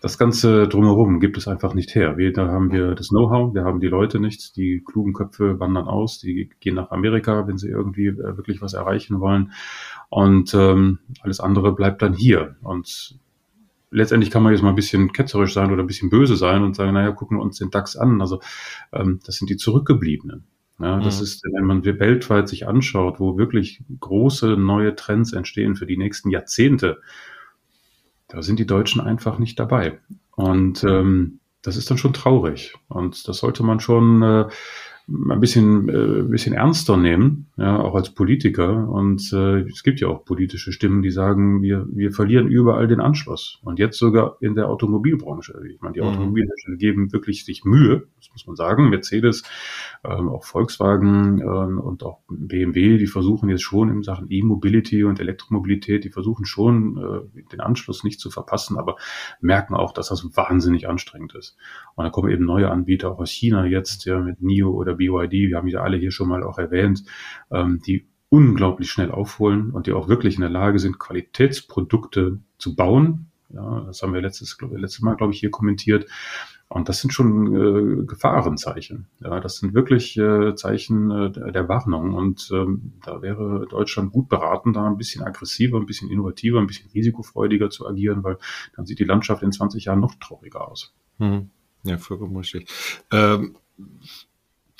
das 0.00 0.16
Ganze 0.16 0.66
drumherum 0.66 1.20
gibt 1.20 1.36
es 1.36 1.46
einfach 1.46 1.74
nicht 1.74 1.94
her. 1.94 2.16
Weder 2.16 2.48
haben 2.48 2.72
wir 2.72 2.94
das 2.94 3.08
Know-how, 3.08 3.52
wir 3.52 3.64
haben 3.64 3.80
die 3.80 3.88
Leute 3.88 4.18
nicht, 4.18 4.56
die 4.56 4.82
klugen 4.82 5.12
Köpfe 5.12 5.60
wandern 5.60 5.88
aus, 5.88 6.18
die 6.18 6.50
gehen 6.60 6.76
nach 6.76 6.90
Amerika, 6.90 7.46
wenn 7.46 7.58
sie 7.58 7.68
irgendwie 7.68 8.06
äh, 8.06 8.36
wirklich 8.36 8.62
was 8.62 8.72
erreichen 8.72 9.20
wollen. 9.20 9.52
Und 10.08 10.54
ähm, 10.54 11.00
alles 11.20 11.40
andere 11.40 11.74
bleibt 11.74 12.00
dann 12.00 12.14
hier. 12.14 12.56
Und 12.62 13.18
letztendlich 13.90 14.30
kann 14.30 14.42
man 14.42 14.52
jetzt 14.52 14.62
mal 14.62 14.70
ein 14.70 14.76
bisschen 14.76 15.12
ketzerisch 15.12 15.52
sein 15.52 15.70
oder 15.70 15.82
ein 15.82 15.88
bisschen 15.88 16.10
böse 16.10 16.36
sein 16.36 16.62
und 16.62 16.76
sagen, 16.76 16.94
naja, 16.94 17.10
gucken 17.10 17.36
wir 17.36 17.42
uns 17.42 17.58
den 17.58 17.70
DAX 17.70 17.96
an. 17.96 18.20
Also 18.22 18.40
ähm, 18.92 19.20
das 19.26 19.36
sind 19.36 19.50
die 19.50 19.56
Zurückgebliebenen. 19.56 20.44
Ja, 20.80 20.98
das 20.98 21.18
mhm. 21.18 21.24
ist, 21.24 21.42
wenn 21.52 21.64
man 21.64 21.84
weltweit 21.84 22.48
sich 22.48 22.66
anschaut, 22.66 23.20
wo 23.20 23.36
wirklich 23.36 23.82
große 24.00 24.56
neue 24.56 24.96
Trends 24.96 25.32
entstehen 25.32 25.76
für 25.76 25.86
die 25.86 25.98
nächsten 25.98 26.30
Jahrzehnte, 26.30 27.00
da 28.28 28.42
sind 28.42 28.58
die 28.58 28.66
Deutschen 28.66 29.00
einfach 29.00 29.38
nicht 29.38 29.58
dabei. 29.58 29.98
Und 30.36 30.82
ähm, 30.84 31.40
das 31.62 31.76
ist 31.76 31.90
dann 31.90 31.98
schon 31.98 32.14
traurig. 32.14 32.74
Und 32.88 33.28
das 33.28 33.38
sollte 33.38 33.62
man 33.62 33.80
schon 33.80 34.22
äh, 34.22 34.46
ein 35.08 35.40
bisschen, 35.40 35.88
äh, 35.88 36.22
bisschen 36.22 36.54
ernster 36.54 36.96
nehmen, 36.96 37.49
ja, 37.60 37.78
auch 37.78 37.94
als 37.94 38.14
Politiker. 38.14 38.88
Und 38.88 39.34
äh, 39.34 39.60
es 39.68 39.82
gibt 39.82 40.00
ja 40.00 40.08
auch 40.08 40.24
politische 40.24 40.72
Stimmen, 40.72 41.02
die 41.02 41.10
sagen, 41.10 41.60
wir, 41.60 41.86
wir 41.92 42.10
verlieren 42.10 42.48
überall 42.48 42.88
den 42.88 43.00
Anschluss. 43.00 43.60
Und 43.62 43.78
jetzt 43.78 43.98
sogar 43.98 44.38
in 44.40 44.54
der 44.54 44.70
Automobilbranche. 44.70 45.60
Ich 45.70 45.82
meine, 45.82 45.92
die 45.92 46.00
mhm. 46.00 46.06
Automobilhersteller 46.06 46.78
geben 46.78 47.12
wirklich 47.12 47.44
sich 47.44 47.66
Mühe, 47.66 48.08
das 48.16 48.30
muss 48.32 48.46
man 48.46 48.56
sagen. 48.56 48.88
Mercedes, 48.88 49.42
ähm, 50.04 50.30
auch 50.30 50.44
Volkswagen 50.44 51.42
ähm, 51.42 51.78
und 51.78 52.02
auch 52.02 52.20
BMW, 52.30 52.96
die 52.96 53.06
versuchen 53.06 53.50
jetzt 53.50 53.62
schon 53.62 53.90
in 53.90 54.02
Sachen 54.02 54.28
E-Mobility 54.30 55.04
und 55.04 55.20
Elektromobilität, 55.20 56.04
die 56.04 56.10
versuchen 56.10 56.46
schon, 56.46 56.96
äh, 56.96 57.42
den 57.52 57.60
Anschluss 57.60 58.04
nicht 58.04 58.20
zu 58.20 58.30
verpassen, 58.30 58.78
aber 58.78 58.96
merken 59.42 59.74
auch, 59.74 59.92
dass 59.92 60.08
das 60.08 60.24
wahnsinnig 60.34 60.88
anstrengend 60.88 61.34
ist. 61.34 61.58
Und 61.94 62.04
da 62.04 62.10
kommen 62.10 62.30
eben 62.30 62.46
neue 62.46 62.70
Anbieter 62.70 63.10
auch 63.10 63.18
aus 63.18 63.30
China 63.30 63.66
jetzt, 63.66 64.06
ja, 64.06 64.18
mit 64.18 64.40
NIO 64.40 64.70
oder 64.70 64.94
BYD, 64.94 65.50
wir 65.50 65.58
haben 65.58 65.68
ja 65.68 65.82
alle 65.82 65.98
hier 65.98 66.10
schon 66.10 66.30
mal 66.30 66.42
auch 66.42 66.56
erwähnt, 66.56 67.04
ähm, 67.50 67.80
die 67.86 68.06
unglaublich 68.28 68.90
schnell 68.90 69.10
aufholen 69.10 69.70
und 69.70 69.86
die 69.86 69.92
auch 69.92 70.08
wirklich 70.08 70.36
in 70.36 70.40
der 70.40 70.50
Lage 70.50 70.78
sind, 70.78 70.98
Qualitätsprodukte 70.98 72.38
zu 72.58 72.76
bauen. 72.76 73.26
Ja, 73.48 73.80
das 73.80 74.02
haben 74.02 74.14
wir 74.14 74.20
letztes, 74.20 74.56
letztes 74.60 75.02
Mal, 75.02 75.16
glaube 75.16 75.32
ich, 75.32 75.40
hier 75.40 75.50
kommentiert. 75.50 76.06
Und 76.68 76.88
das 76.88 77.00
sind 77.00 77.12
schon 77.12 78.02
äh, 78.02 78.06
Gefahrenzeichen. 78.06 79.08
Ja, 79.18 79.40
das 79.40 79.56
sind 79.56 79.74
wirklich 79.74 80.16
äh, 80.16 80.54
Zeichen 80.54 81.10
äh, 81.10 81.50
der 81.50 81.68
Warnung. 81.68 82.14
Und 82.14 82.48
ähm, 82.52 82.92
da 83.04 83.22
wäre 83.22 83.66
Deutschland 83.68 84.12
gut 84.12 84.28
beraten, 84.28 84.72
da 84.72 84.86
ein 84.86 84.96
bisschen 84.96 85.24
aggressiver, 85.24 85.78
ein 85.78 85.86
bisschen 85.86 86.08
innovativer, 86.08 86.60
ein 86.60 86.68
bisschen 86.68 86.88
risikofreudiger 86.94 87.70
zu 87.70 87.88
agieren, 87.88 88.22
weil 88.22 88.38
dann 88.76 88.86
sieht 88.86 89.00
die 89.00 89.04
Landschaft 89.04 89.42
in 89.42 89.50
20 89.50 89.86
Jahren 89.86 89.98
noch 89.98 90.14
trauriger 90.14 90.68
aus. 90.68 90.94
Hm. 91.18 91.50
Ja, 91.82 91.98
vollkommen 91.98 92.36
richtig. 92.36 92.68
Ähm, 93.10 93.56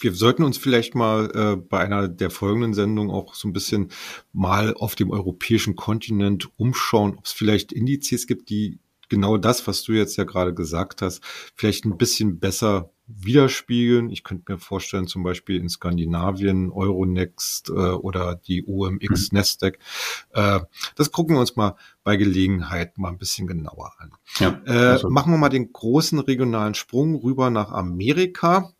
wir 0.01 0.15
sollten 0.15 0.43
uns 0.43 0.59
vielleicht 0.59 0.95
mal 0.95 1.31
äh, 1.35 1.57
bei 1.57 1.79
einer 1.79 2.09
der 2.09 2.31
folgenden 2.31 2.75
Sendungen 2.75 3.11
auch 3.11 3.35
so 3.35 3.49
ein 3.49 3.53
bisschen 3.53 3.91
mal 4.33 4.75
auf 4.75 4.95
dem 4.95 5.11
europäischen 5.11 5.77
Kontinent 5.77 6.49
umschauen, 6.57 7.15
ob 7.17 7.27
es 7.27 7.33
vielleicht 7.33 7.73
Indizes 7.73 8.27
gibt, 8.27 8.51
die 8.51 8.79
genau 9.11 9.37
das, 9.37 9.67
was 9.67 9.83
du 9.83 9.93
jetzt 9.93 10.17
ja 10.17 10.25
gerade 10.25 10.55
gesagt 10.55 11.03
hast, 11.03 11.23
vielleicht 11.55 11.85
ein 11.85 11.99
bisschen 11.99 12.39
besser 12.39 12.91
widerspiegeln. 13.07 14.09
Ich 14.11 14.23
könnte 14.23 14.53
mir 14.53 14.59
vorstellen, 14.59 15.07
zum 15.07 15.23
Beispiel 15.23 15.57
in 15.57 15.69
Skandinavien, 15.69 16.71
Euronext 16.71 17.69
äh, 17.69 17.73
oder 17.73 18.37
die 18.37 18.65
OMX 18.67 19.33
mhm. 19.33 19.39
Nasdaq. 19.39 19.79
Äh, 20.31 20.61
das 20.95 21.11
gucken 21.11 21.37
wir 21.37 21.41
uns 21.41 21.57
mal 21.57 21.77
bei 22.05 22.17
Gelegenheit 22.17 22.99
mal 22.99 23.09
ein 23.09 23.19
bisschen 23.19 23.47
genauer 23.47 23.93
an. 23.99 24.13
Ja, 24.39 24.61
äh, 24.65 24.71
also. 24.71 25.11
Machen 25.11 25.33
wir 25.33 25.39
mal 25.39 25.49
den 25.49 25.73
großen 25.73 26.21
regionalen 26.21 26.75
Sprung 26.75 27.17
rüber 27.17 27.51
nach 27.51 27.73
Amerika. 27.73 28.73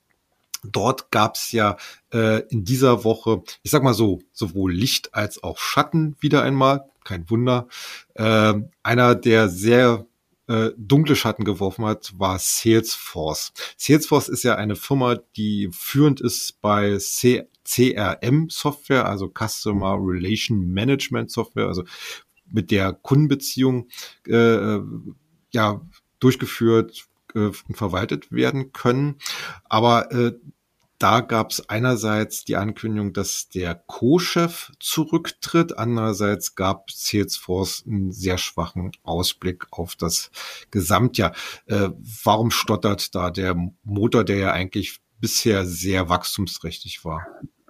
Dort 0.63 1.11
gab's 1.11 1.53
ja 1.53 1.77
äh, 2.13 2.41
in 2.49 2.65
dieser 2.65 3.05
Woche, 3.05 3.43
ich 3.63 3.71
sag 3.71 3.83
mal 3.83 3.95
so, 3.95 4.21
sowohl 4.33 4.73
Licht 4.73 5.15
als 5.15 5.43
auch 5.43 5.59
Schatten 5.59 6.17
wieder 6.21 6.43
einmal. 6.43 6.91
Kein 7.05 7.29
Wunder. 7.31 7.67
Äh, 8.15 8.55
einer, 8.83 9.15
der 9.15 9.49
sehr 9.49 10.07
äh, 10.49 10.71
dunkle 10.77 11.17
Schatten 11.17 11.45
geworfen 11.45 11.85
hat, 11.85 12.13
war 12.19 12.39
Salesforce. 12.39 13.53
Salesforce 13.77 14.29
ist 14.29 14.43
ja 14.43 14.57
eine 14.57 14.77
Firma, 14.77 15.17
die 15.37 15.71
führend 15.73 16.21
ist 16.21 16.61
bei 16.61 16.99
C 16.99 17.47
CRM-Software, 17.63 19.07
also 19.07 19.29
Customer 19.33 19.97
Relation 20.01 20.73
Management 20.73 21.31
Software, 21.31 21.69
also 21.69 21.85
mit 22.51 22.71
der 22.73 22.93
Kundenbeziehung 22.93 23.89
äh, 24.27 24.79
ja 25.53 25.81
durchgeführt 26.19 27.07
äh, 27.35 27.51
verwaltet 27.73 28.31
werden 28.33 28.73
können. 28.73 29.17
Aber 29.69 30.13
äh, 30.13 30.33
da 31.01 31.21
gab 31.21 31.51
es 31.51 31.67
einerseits 31.71 32.45
die 32.45 32.57
Ankündigung, 32.57 33.15
dass 33.15 33.49
der 33.49 33.75
Co-Chef 33.75 34.71
zurücktritt, 34.81 35.79
andererseits 35.79 36.57
gab 36.57 36.91
Salesforce 36.91 37.85
einen 37.87 38.13
sehr 38.13 38.37
schwachen 38.37 38.93
Ausblick 39.03 39.67
auf 39.71 39.97
das 39.97 40.31
Gesamtjahr. 40.71 41.33
Äh, 41.65 41.89
warum 42.23 42.51
stottert 42.51 43.15
da 43.15 43.31
der 43.31 43.57
Motor, 43.83 44.25
der 44.25 44.37
ja 44.37 44.53
eigentlich 44.53 45.01
bisher 45.21 45.65
sehr 45.65 46.11
wachstumsträchtig 46.11 47.03
war? 47.03 47.27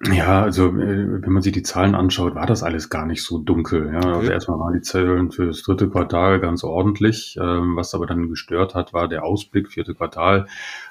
Ja, 0.08 0.42
also 0.42 0.68
äh, 0.68 1.22
wenn 1.22 1.32
man 1.32 1.42
sich 1.42 1.52
die 1.52 1.62
Zahlen 1.62 1.94
anschaut, 1.94 2.34
war 2.34 2.46
das 2.46 2.62
alles 2.62 2.88
gar 2.88 3.04
nicht 3.04 3.22
so 3.22 3.36
dunkel. 3.36 3.90
Ja. 3.92 3.96
Also 3.96 4.08
okay. 4.08 4.16
Also 4.16 4.32
erstmal 4.32 4.58
waren 4.58 4.72
die 4.72 4.80
Zahlen 4.80 5.30
für 5.30 5.44
das 5.46 5.60
dritte 5.62 5.90
Quartal 5.90 6.40
ganz 6.40 6.64
ordentlich. 6.64 7.36
Ähm, 7.40 7.76
was 7.76 7.94
aber 7.94 8.06
dann 8.06 8.30
gestört 8.30 8.74
hat, 8.74 8.94
war 8.94 9.08
der 9.08 9.24
Ausblick, 9.24 9.68
vierte 9.68 9.94
Quartal. 9.94 10.46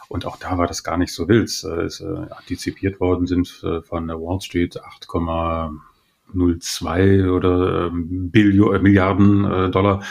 Und 0.09 0.27
auch 0.27 0.37
da 0.37 0.59
war 0.59 0.67
das 0.67 0.83
gar 0.83 0.97
nicht 0.97 1.11
so 1.11 1.27
wild. 1.27 1.47
Es 1.47 1.63
ist 1.63 2.01
äh, 2.01 2.27
antizipiert 2.29 2.99
worden 2.99 3.25
sind 3.25 3.63
äh, 3.63 3.81
von 3.81 4.07
der 4.07 4.21
Wall 4.21 4.41
Street 4.41 4.79
8,02 4.79 7.31
oder 7.31 7.87
ähm, 7.87 8.29
Billion, 8.29 8.83
Milliarden 8.83 9.71
Dollar. 9.71 10.03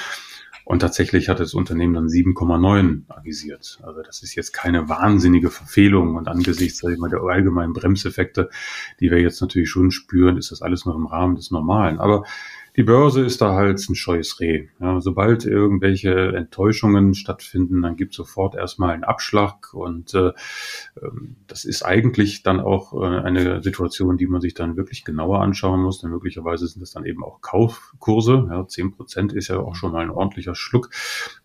Und 0.68 0.80
tatsächlich 0.80 1.30
hat 1.30 1.40
das 1.40 1.54
Unternehmen 1.54 1.94
dann 1.94 2.08
7,9 2.08 3.04
avisiert. 3.08 3.78
Also 3.82 4.02
das 4.02 4.22
ist 4.22 4.34
jetzt 4.34 4.52
keine 4.52 4.90
wahnsinnige 4.90 5.48
Verfehlung. 5.48 6.14
Und 6.14 6.28
angesichts 6.28 6.82
ich 6.92 6.98
mal, 6.98 7.08
der 7.08 7.22
allgemeinen 7.22 7.72
Bremseffekte, 7.72 8.50
die 9.00 9.10
wir 9.10 9.18
jetzt 9.18 9.40
natürlich 9.40 9.70
schon 9.70 9.90
spüren, 9.90 10.36
ist 10.36 10.52
das 10.52 10.60
alles 10.60 10.84
noch 10.84 10.94
im 10.94 11.06
Rahmen 11.06 11.36
des 11.36 11.50
Normalen. 11.50 11.98
Aber 11.98 12.24
die 12.78 12.84
Börse 12.84 13.24
ist 13.24 13.40
da 13.40 13.54
halt 13.54 13.80
ein 13.90 13.96
scheues 13.96 14.38
Reh. 14.38 14.68
Ja, 14.78 15.00
sobald 15.00 15.44
irgendwelche 15.44 16.12
Enttäuschungen 16.12 17.14
stattfinden, 17.14 17.82
dann 17.82 17.96
gibt 17.96 18.14
sofort 18.14 18.54
erstmal 18.54 18.90
einen 18.90 19.02
Abschlag 19.02 19.74
und 19.74 20.14
äh, 20.14 20.30
ähm, 21.02 21.34
das 21.48 21.64
ist 21.64 21.84
eigentlich 21.84 22.44
dann 22.44 22.60
auch 22.60 22.92
äh, 22.94 23.04
eine 23.04 23.64
Situation, 23.64 24.16
die 24.16 24.28
man 24.28 24.40
sich 24.40 24.54
dann 24.54 24.76
wirklich 24.76 25.04
genauer 25.04 25.40
anschauen 25.40 25.82
muss, 25.82 26.00
denn 26.00 26.10
möglicherweise 26.10 26.68
sind 26.68 26.80
es 26.80 26.92
dann 26.92 27.04
eben 27.04 27.24
auch 27.24 27.40
Kaufkurse. 27.40 28.46
Ja, 28.48 28.64
10 28.64 28.92
Prozent 28.92 29.32
ist 29.32 29.48
ja 29.48 29.58
auch 29.58 29.74
schon 29.74 29.90
mal 29.90 30.02
ein 30.02 30.10
ordentlicher 30.10 30.54
Schluck 30.54 30.90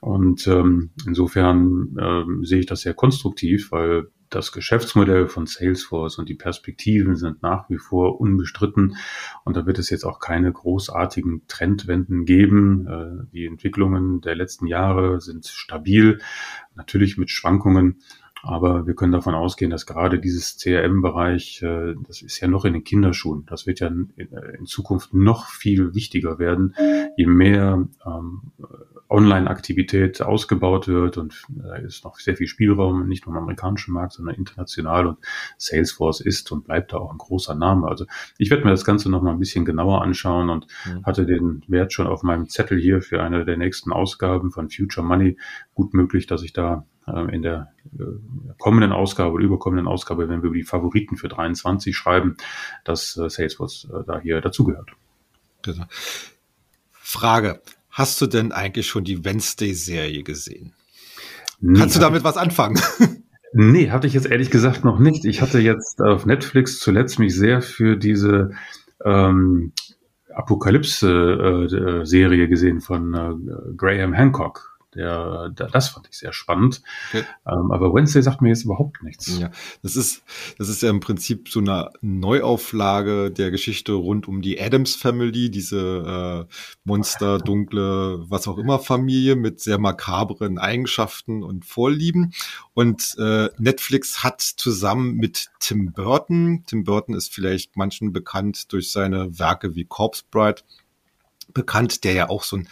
und 0.02 0.46
ähm, 0.46 0.92
insofern 1.08 1.98
äh, 1.98 2.46
sehe 2.46 2.60
ich 2.60 2.68
das 2.68 2.82
sehr 2.82 2.94
konstruktiv, 2.94 3.72
weil 3.72 4.12
das 4.34 4.52
Geschäftsmodell 4.52 5.28
von 5.28 5.46
Salesforce 5.46 6.18
und 6.18 6.30
die 6.30 6.36
Perspektiven 6.36 7.16
sind 7.16 7.42
nach 7.42 7.70
wie 7.70 7.78
vor 7.78 8.20
unbestritten. 8.20 8.98
Und 9.44 9.58
da 9.58 9.66
wird 9.66 9.80
es 9.80 9.90
jetzt 9.90 10.04
auch 10.04 10.20
keine 10.20 10.52
großartigen 10.52 11.44
Trendwenden 11.48 12.26
geben. 12.26 12.88
Äh, 12.88 13.32
die 13.32 13.46
Entwicklungen 13.46 14.22
der 14.22 14.36
letzten 14.36 14.68
Jahre 14.68 15.22
sind 15.22 15.46
stabil, 15.46 16.20
natürlich 16.76 17.18
mit 17.18 17.30
Schwankungen. 17.30 18.02
Aber 18.46 18.86
wir 18.86 18.94
können 18.94 19.14
davon 19.14 19.36
ausgehen, 19.36 19.72
dass 19.72 19.86
gerade 19.86 20.20
dieses 20.20 20.58
CRM-Bereich, 20.58 21.62
äh, 21.62 21.96
das 22.06 22.22
ist 22.22 22.42
ja 22.42 22.50
noch 22.50 22.66
in 22.66 22.74
den 22.74 22.84
Kinderschuhen. 22.84 23.46
Das 23.46 23.66
wird 23.66 23.80
ja 23.80 23.88
in, 23.88 24.66
Zukunft 24.66 25.14
noch 25.14 25.48
viel 25.48 25.94
wichtiger 25.94 26.40
werden, 26.40 26.76
je 27.16 27.26
mehr 27.26 27.88
ähm, 28.06 28.52
Online-Aktivität 29.14 30.22
ausgebaut 30.22 30.88
wird 30.88 31.18
und 31.18 31.44
da 31.50 31.76
ist 31.76 32.04
noch 32.04 32.20
sehr 32.20 32.36
viel 32.36 32.48
Spielraum, 32.48 33.08
nicht 33.08 33.26
nur 33.26 33.36
im 33.36 33.44
amerikanischen 33.44 33.94
Markt, 33.94 34.14
sondern 34.14 34.36
international 34.36 35.06
und 35.06 35.20
Salesforce 35.58 36.20
ist 36.20 36.52
und 36.52 36.66
bleibt 36.66 36.94
da 36.94 36.98
auch 36.98 37.12
ein 37.12 37.20
großer 37.20 37.54
Name. 37.54 37.88
Also 37.88 38.06
ich 38.40 38.50
werde 38.50 38.64
mir 38.64 38.72
das 38.72 38.86
Ganze 38.86 39.12
noch 39.12 39.22
mal 39.22 39.32
ein 39.32 39.40
bisschen 39.40 39.66
genauer 39.66 40.02
anschauen 40.02 40.50
und 40.50 40.66
mhm. 40.86 41.06
hatte 41.06 41.28
den 41.28 41.64
Wert 41.68 41.94
schon 41.94 42.08
auf 42.08 42.24
meinem 42.24 42.50
Zettel 42.50 42.80
hier 42.80 43.02
für 43.04 43.22
eine 43.22 43.46
der 43.46 43.58
nächsten 43.58 43.94
Ausgaben 43.94 44.52
von 44.52 44.72
Future 44.72 45.06
Money. 45.06 45.38
Gut 45.76 45.94
möglich, 45.94 46.26
dass 46.26 46.42
ich 46.42 46.54
da 46.54 46.86
äh, 47.08 47.36
in 47.36 47.44
der 47.44 47.72
äh, 47.98 48.04
kommenden 48.58 48.92
Ausgabe 48.92 49.34
oder 49.34 49.44
überkommenden 49.44 49.88
Ausgabe, 49.88 50.28
wenn 50.28 50.42
wir 50.42 50.48
über 50.48 50.58
die 50.58 50.64
Favoriten 50.64 51.18
für 51.18 51.28
23 51.28 51.96
schreiben, 51.96 52.36
dass 52.84 53.16
äh, 53.18 53.30
Salesforce 53.30 53.88
da 54.08 54.20
hier 54.20 54.42
dazugehört. 54.42 54.92
Frage. 56.92 57.62
Hast 57.94 58.20
du 58.22 58.26
denn 58.26 58.52
eigentlich 58.52 58.88
schon 58.88 59.04
die 59.04 59.24
Wednesday-Serie 59.24 60.24
gesehen? 60.24 60.74
Nee, 61.62 61.80
Kannst 61.80 61.96
du 61.96 62.00
damit 62.00 62.24
was 62.24 62.38
anfangen? 62.38 62.82
Nee, 63.56 63.92
hatte 63.92 64.08
ich 64.08 64.14
jetzt 64.14 64.26
ehrlich 64.26 64.50
gesagt 64.50 64.84
noch 64.84 64.98
nicht. 64.98 65.26
Ich 65.26 65.44
hatte 65.44 65.60
jetzt 65.60 66.02
auf 66.02 66.26
Netflix 66.26 66.80
zuletzt 66.80 67.20
mich 67.20 67.36
sehr 67.36 67.62
für 67.62 67.98
diese 67.98 68.50
ähm, 69.06 69.74
Apokalypse-Serie 70.34 72.46
äh, 72.46 72.48
gesehen 72.48 72.82
von 72.82 73.14
äh, 73.14 73.36
Graham 73.78 74.14
Hancock. 74.14 74.73
Der, 74.96 75.50
der, 75.50 75.68
das 75.68 75.90
fand 75.90 76.08
ich 76.10 76.18
sehr 76.18 76.34
spannend. 76.34 76.82
Okay. 77.10 77.24
Ähm, 77.48 77.72
aber 77.72 77.94
Wednesday 77.94 78.22
sagt 78.22 78.42
mir 78.42 78.50
jetzt 78.50 78.66
überhaupt 78.66 79.04
nichts. 79.04 79.40
Ja, 79.40 79.52
das 79.82 79.96
ist, 79.96 80.24
das 80.58 80.70
ist 80.70 80.82
ja 80.82 80.90
im 80.90 81.00
Prinzip 81.00 81.50
so 81.50 81.60
eine 81.60 81.90
Neuauflage 82.02 83.32
der 83.32 83.52
Geschichte 83.52 83.94
rund 83.94 84.28
um 84.28 84.42
die 84.42 84.60
Adams 84.60 84.96
Family, 84.96 85.50
diese 85.50 86.48
äh, 86.50 86.54
Monster, 86.84 87.40
dunkle, 87.40 88.24
was 88.30 88.48
auch 88.48 88.58
immer 88.58 88.80
Familie 88.80 89.36
mit 89.36 89.60
sehr 89.60 89.80
makabren 89.80 90.58
Eigenschaften 90.58 91.44
und 91.44 91.66
Vorlieben. 91.66 92.34
Und 92.74 93.16
äh, 93.20 93.50
Netflix 93.58 94.24
hat 94.24 94.42
zusammen 94.42 95.16
mit 95.16 95.50
Tim 95.60 95.94
Burton, 95.94 96.64
Tim 96.68 96.84
Burton 96.84 97.16
ist 97.16 97.34
vielleicht 97.34 97.78
manchen 97.78 98.14
bekannt 98.14 98.72
durch 98.72 98.92
seine 98.92 99.40
Werke 99.40 99.76
wie 99.76 99.86
Corpse 99.86 100.24
Bride, 100.30 100.62
bekannt, 101.54 102.04
der 102.04 102.14
ja 102.14 102.30
auch 102.30 102.44
so 102.44 102.58
ein 102.58 102.68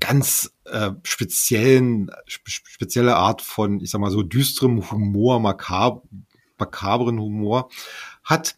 ganz 0.00 0.52
äh, 0.64 0.90
speziellen, 1.02 2.10
spezielle 2.26 3.16
Art 3.16 3.42
von, 3.42 3.80
ich 3.80 3.90
sag 3.90 4.00
mal 4.00 4.10
so, 4.10 4.22
düsterem 4.22 4.90
Humor, 4.90 5.40
makab 5.40 6.02
makabren 6.58 7.18
Humor 7.18 7.68
hat. 8.22 8.54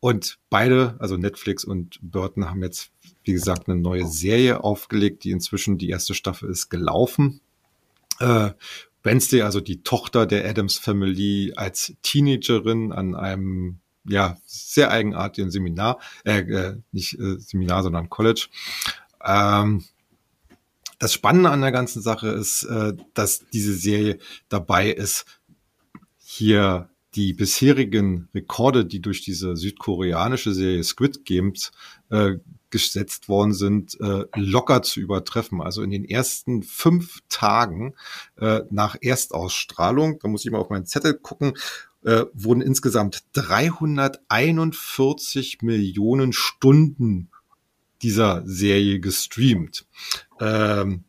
Und 0.00 0.38
beide, 0.48 0.94
also 1.00 1.16
Netflix 1.16 1.64
und 1.64 1.98
Burton, 2.00 2.48
haben 2.48 2.62
jetzt, 2.62 2.92
wie 3.24 3.32
gesagt, 3.32 3.68
eine 3.68 3.80
neue 3.80 4.06
Serie 4.06 4.62
aufgelegt, 4.62 5.24
die 5.24 5.32
inzwischen 5.32 5.76
die 5.76 5.88
erste 5.90 6.14
Staffel 6.14 6.48
ist 6.50 6.68
gelaufen. 6.68 7.40
Äh, 8.20 8.50
Wednesday, 9.02 9.42
also 9.42 9.60
die 9.60 9.82
Tochter 9.82 10.26
der 10.26 10.48
Adams 10.48 10.78
Family, 10.78 11.52
als 11.56 11.94
Teenagerin 12.02 12.92
an 12.92 13.14
einem 13.14 13.78
ja 14.04 14.38
sehr 14.46 14.90
eigenartigen 14.90 15.50
Seminar, 15.50 15.98
äh, 16.24 16.40
äh 16.40 16.76
nicht 16.92 17.18
äh, 17.18 17.38
Seminar, 17.38 17.82
sondern 17.82 18.08
College. 18.08 18.48
Ähm, 19.24 19.84
das 20.98 21.12
Spannende 21.12 21.50
an 21.50 21.60
der 21.60 21.72
ganzen 21.72 22.02
Sache 22.02 22.28
ist, 22.28 22.64
äh, 22.64 22.94
dass 23.14 23.44
diese 23.52 23.74
Serie 23.74 24.18
dabei 24.48 24.90
ist, 24.90 25.26
hier 26.18 26.90
die 27.14 27.32
bisherigen 27.32 28.28
Rekorde, 28.34 28.84
die 28.84 29.00
durch 29.00 29.22
diese 29.22 29.56
südkoreanische 29.56 30.52
Serie 30.52 30.84
Squid 30.84 31.24
Games 31.24 31.72
äh, 32.10 32.36
gesetzt 32.70 33.28
worden 33.28 33.54
sind, 33.54 33.98
äh, 34.00 34.24
locker 34.36 34.82
zu 34.82 35.00
übertreffen. 35.00 35.62
Also 35.62 35.82
in 35.82 35.90
den 35.90 36.04
ersten 36.04 36.62
fünf 36.62 37.20
Tagen 37.28 37.94
äh, 38.36 38.60
nach 38.70 38.96
Erstausstrahlung, 39.00 40.20
da 40.20 40.28
muss 40.28 40.44
ich 40.44 40.50
mal 40.50 40.58
auf 40.58 40.70
meinen 40.70 40.86
Zettel 40.86 41.14
gucken, 41.14 41.54
äh, 42.04 42.24
wurden 42.34 42.60
insgesamt 42.60 43.24
341 43.32 45.62
Millionen 45.62 46.32
Stunden 46.32 47.30
dieser 48.02 48.42
Serie 48.46 49.00
gestreamt. 49.00 49.86
Ähm, 50.40 51.04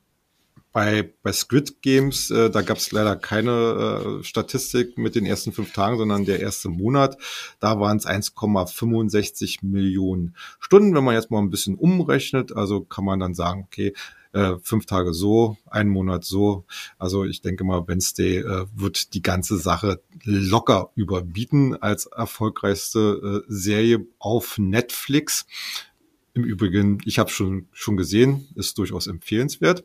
bei, 0.71 1.11
bei 1.23 1.33
Squid 1.33 1.81
Games, 1.81 2.29
äh, 2.29 2.49
da 2.49 2.61
gab 2.61 2.77
es 2.77 2.91
leider 2.91 3.15
keine 3.15 4.19
äh, 4.21 4.23
Statistik 4.23 4.97
mit 4.97 5.15
den 5.15 5.25
ersten 5.25 5.51
fünf 5.51 5.73
Tagen, 5.73 5.97
sondern 5.97 6.25
der 6.25 6.39
erste 6.39 6.69
Monat. 6.69 7.17
Da 7.59 7.79
waren 7.79 7.97
es 7.97 8.05
1,65 8.05 9.65
Millionen 9.65 10.35
Stunden. 10.59 10.93
Wenn 10.93 11.03
man 11.03 11.15
jetzt 11.15 11.31
mal 11.31 11.39
ein 11.39 11.49
bisschen 11.49 11.75
umrechnet, 11.75 12.55
also 12.55 12.81
kann 12.81 13.03
man 13.03 13.19
dann 13.19 13.33
sagen, 13.33 13.63
okay, 13.65 13.93
äh, 14.31 14.57
fünf 14.61 14.85
Tage 14.85 15.13
so, 15.13 15.57
ein 15.65 15.89
Monat 15.89 16.23
so. 16.23 16.65
Also 16.99 17.25
ich 17.25 17.41
denke 17.41 17.63
mal, 17.63 17.87
Wednesday 17.87 18.37
äh, 18.37 18.67
wird 18.75 19.13
die 19.15 19.23
ganze 19.23 19.57
Sache 19.57 20.01
locker 20.23 20.91
überbieten 20.95 21.81
als 21.81 22.05
erfolgreichste 22.05 23.43
äh, 23.43 23.51
Serie 23.51 24.05
auf 24.19 24.57
Netflix. 24.59 25.47
Im 26.33 26.43
Übrigen, 26.43 26.99
ich 27.05 27.19
habe 27.19 27.29
schon 27.29 27.67
schon 27.71 27.97
gesehen, 27.97 28.47
ist 28.55 28.77
durchaus 28.77 29.07
empfehlenswert. 29.07 29.83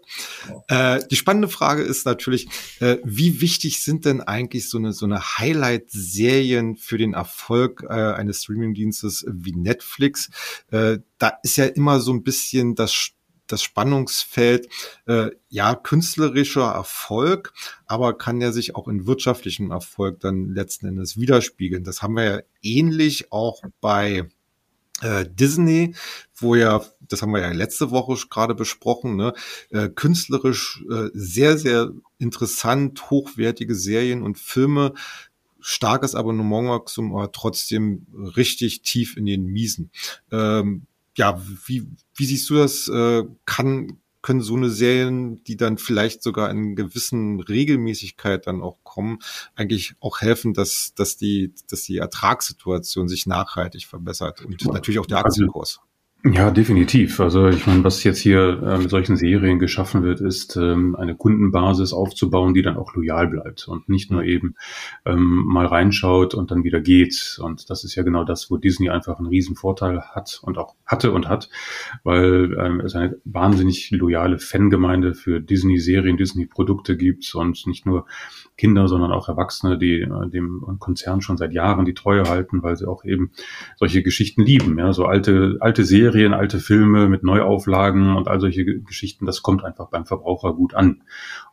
Äh, 0.69 1.01
die 1.11 1.17
spannende 1.17 1.49
Frage 1.49 1.83
ist 1.83 2.07
natürlich, 2.07 2.49
äh, 2.81 2.99
wie 3.05 3.41
wichtig 3.41 3.83
sind 3.83 4.05
denn 4.05 4.21
eigentlich 4.21 4.69
so 4.69 4.79
eine 4.79 4.93
so 4.93 5.07
eine 5.07 5.39
Highlight-Serien 5.39 6.77
für 6.77 6.99
den 6.99 7.15
Erfolg 7.15 7.85
äh, 7.89 7.93
eines 7.93 8.43
Streamingdienstes 8.43 9.27
wie 9.29 9.55
Netflix? 9.55 10.31
Äh, 10.71 10.99
da 11.19 11.39
ist 11.43 11.57
ja 11.57 11.67
immer 11.67 12.01
so 12.01 12.13
ein 12.13 12.23
bisschen 12.23 12.75
das 12.75 13.15
das 13.47 13.63
Spannungsfeld, 13.63 14.69
äh, 15.07 15.31
ja, 15.49 15.75
künstlerischer 15.75 16.73
Erfolg, 16.73 17.53
aber 17.87 18.17
kann 18.17 18.41
ja 18.41 18.53
sich 18.53 18.75
auch 18.75 18.89
in 18.89 19.07
wirtschaftlichem 19.07 19.71
Erfolg 19.71 20.21
dann 20.21 20.55
letzten 20.55 20.87
Endes 20.87 21.19
widerspiegeln. 21.19 21.85
Das 21.85 22.03
haben 22.03 22.15
wir 22.15 22.25
ja 22.25 22.41
ähnlich 22.63 23.33
auch 23.33 23.63
bei 23.81 24.29
äh, 25.05 25.27
Disney, 25.29 25.95
wo 26.35 26.55
ja, 26.55 26.83
das 27.01 27.23
haben 27.23 27.33
wir 27.33 27.41
ja 27.41 27.53
letzte 27.53 27.91
Woche 27.91 28.17
gerade 28.29 28.55
besprochen, 28.55 29.17
ne, 29.17 29.35
äh, 29.71 29.89
künstlerisch 29.89 30.83
äh, 30.91 31.11
sehr, 31.13 31.59
sehr 31.59 31.93
interessant, 32.19 33.11
hochwertige 33.11 33.75
Serien 33.75 34.23
und 34.23 34.39
Filme, 34.39 34.95
starkes 35.61 36.15
Abonnementwachstum, 36.15 37.15
aber 37.15 37.33
trotzdem 37.33 38.07
richtig 38.37 38.83
tief 38.83 39.17
in 39.17 39.27
den 39.27 39.45
Miesen. 39.45 39.91
Ähm, 40.33 40.87
ja, 41.17 41.41
wie, 41.67 41.87
wie 42.15 42.25
siehst 42.25 42.51
du 42.51 42.55
das? 42.57 42.89
Äh, 42.89 43.25
kann, 43.45 43.99
können 44.25 44.41
so 44.41 44.57
eine 44.57 44.71
Serien, 44.71 45.45
die 45.45 45.59
dann 45.59 45.77
vielleicht 45.77 46.23
sogar 46.23 46.51
in 46.51 46.77
gewissen 46.77 47.41
Regelmäßigkeit 47.41 48.47
dann 48.47 48.63
auch 48.63 48.83
kommen, 48.83 49.19
eigentlich 49.55 49.97
auch 50.01 50.23
helfen, 50.23 50.55
dass, 50.55 50.95
dass 50.95 51.19
die, 51.19 51.53
dass 51.69 51.83
die 51.83 51.99
Ertragssituation 51.99 53.07
sich 53.07 53.27
nachhaltig 53.27 53.85
verbessert 53.85 54.41
und 54.41 54.65
natürlich 54.65 54.99
auch 54.99 55.05
der 55.05 55.19
also 55.19 55.29
Aktienkurs. 55.29 55.81
Ja, 56.27 56.51
definitiv. 56.51 57.21
Also 57.21 57.49
ich 57.49 57.67
meine, 57.67 57.85
was 57.85 58.03
jetzt 58.03 58.19
hier 58.19 58.63
äh, 58.63 58.79
mit 58.79 58.89
solchen 58.89 59.19
Serien 59.19 59.59
geschaffen 59.59 60.03
wird, 60.03 60.23
ist 60.23 60.57
ähm, 60.57 60.97
eine 60.97 61.15
Kundenbasis 61.15 61.93
aufzubauen, 61.93 62.55
die 62.55 62.63
dann 62.63 62.79
auch 62.79 62.95
loyal 62.95 63.29
bleibt 63.29 63.69
und 63.69 63.91
nicht 63.91 64.11
nur 64.11 64.23
eben 64.25 64.55
ähm, 65.05 65.45
mal 65.45 65.67
reinschaut 65.67 66.33
und 66.33 66.51
dann 66.51 66.65
wieder 66.65 66.81
geht. 66.81 67.39
Und 67.43 67.69
das 67.69 67.85
ist 67.85 67.95
ja 67.95 68.05
genau 68.05 68.25
das, 68.25 68.51
wo 68.51 68.57
Disney 68.57 68.89
einfach 68.89 69.19
einen 69.19 69.27
riesen 69.27 69.55
Vorteil 69.55 70.01
hat 70.01 70.41
und 70.43 70.57
auch 70.57 70.77
hatte 70.87 71.13
und 71.13 71.29
hat, 71.29 71.51
weil 72.05 72.57
ähm, 72.59 72.81
es 72.81 72.95
eine 72.95 73.19
wahnsinnig 73.27 73.91
loyale 73.91 74.39
Fangemeinde 74.39 75.13
für 75.13 75.41
Disney-Serien, 75.43 76.17
Disney-Produkte 76.17 76.97
gibt 76.97 77.35
und 77.35 77.67
nicht 77.67 77.85
nur 77.85 78.07
Kinder, 78.57 78.89
sondern 78.89 79.13
auch 79.13 79.29
Erwachsene, 79.29 79.77
die 79.77 80.01
äh, 80.01 80.31
dem 80.31 80.65
Konzern 80.79 81.21
schon 81.21 81.37
seit 81.37 81.53
Jahren 81.53 81.85
die 81.85 81.93
Treue 81.93 82.23
halten, 82.23 82.63
weil 82.63 82.77
sie 82.77 82.89
auch 82.89 83.05
eben 83.05 83.33
solche 83.77 84.03
Geschichten 84.03 84.41
lieben. 84.41 84.79
Ja, 84.79 84.95
so 84.95 85.05
alte 85.05 85.59
alte 85.61 85.85
Serien 85.85 86.14
Serien, 86.15 86.33
alte 86.33 86.61
Filme 86.61 87.09
mit 87.09 87.25
Neuauflagen 87.25 88.15
und 88.15 88.29
all 88.29 88.39
solche 88.39 88.65
Geschichten, 88.65 89.27
das 89.27 89.43
kommt 89.43 89.65
einfach 89.65 89.89
beim 89.89 90.07
Verbraucher 90.07 90.55
gut 90.55 90.73
an. 90.75 91.03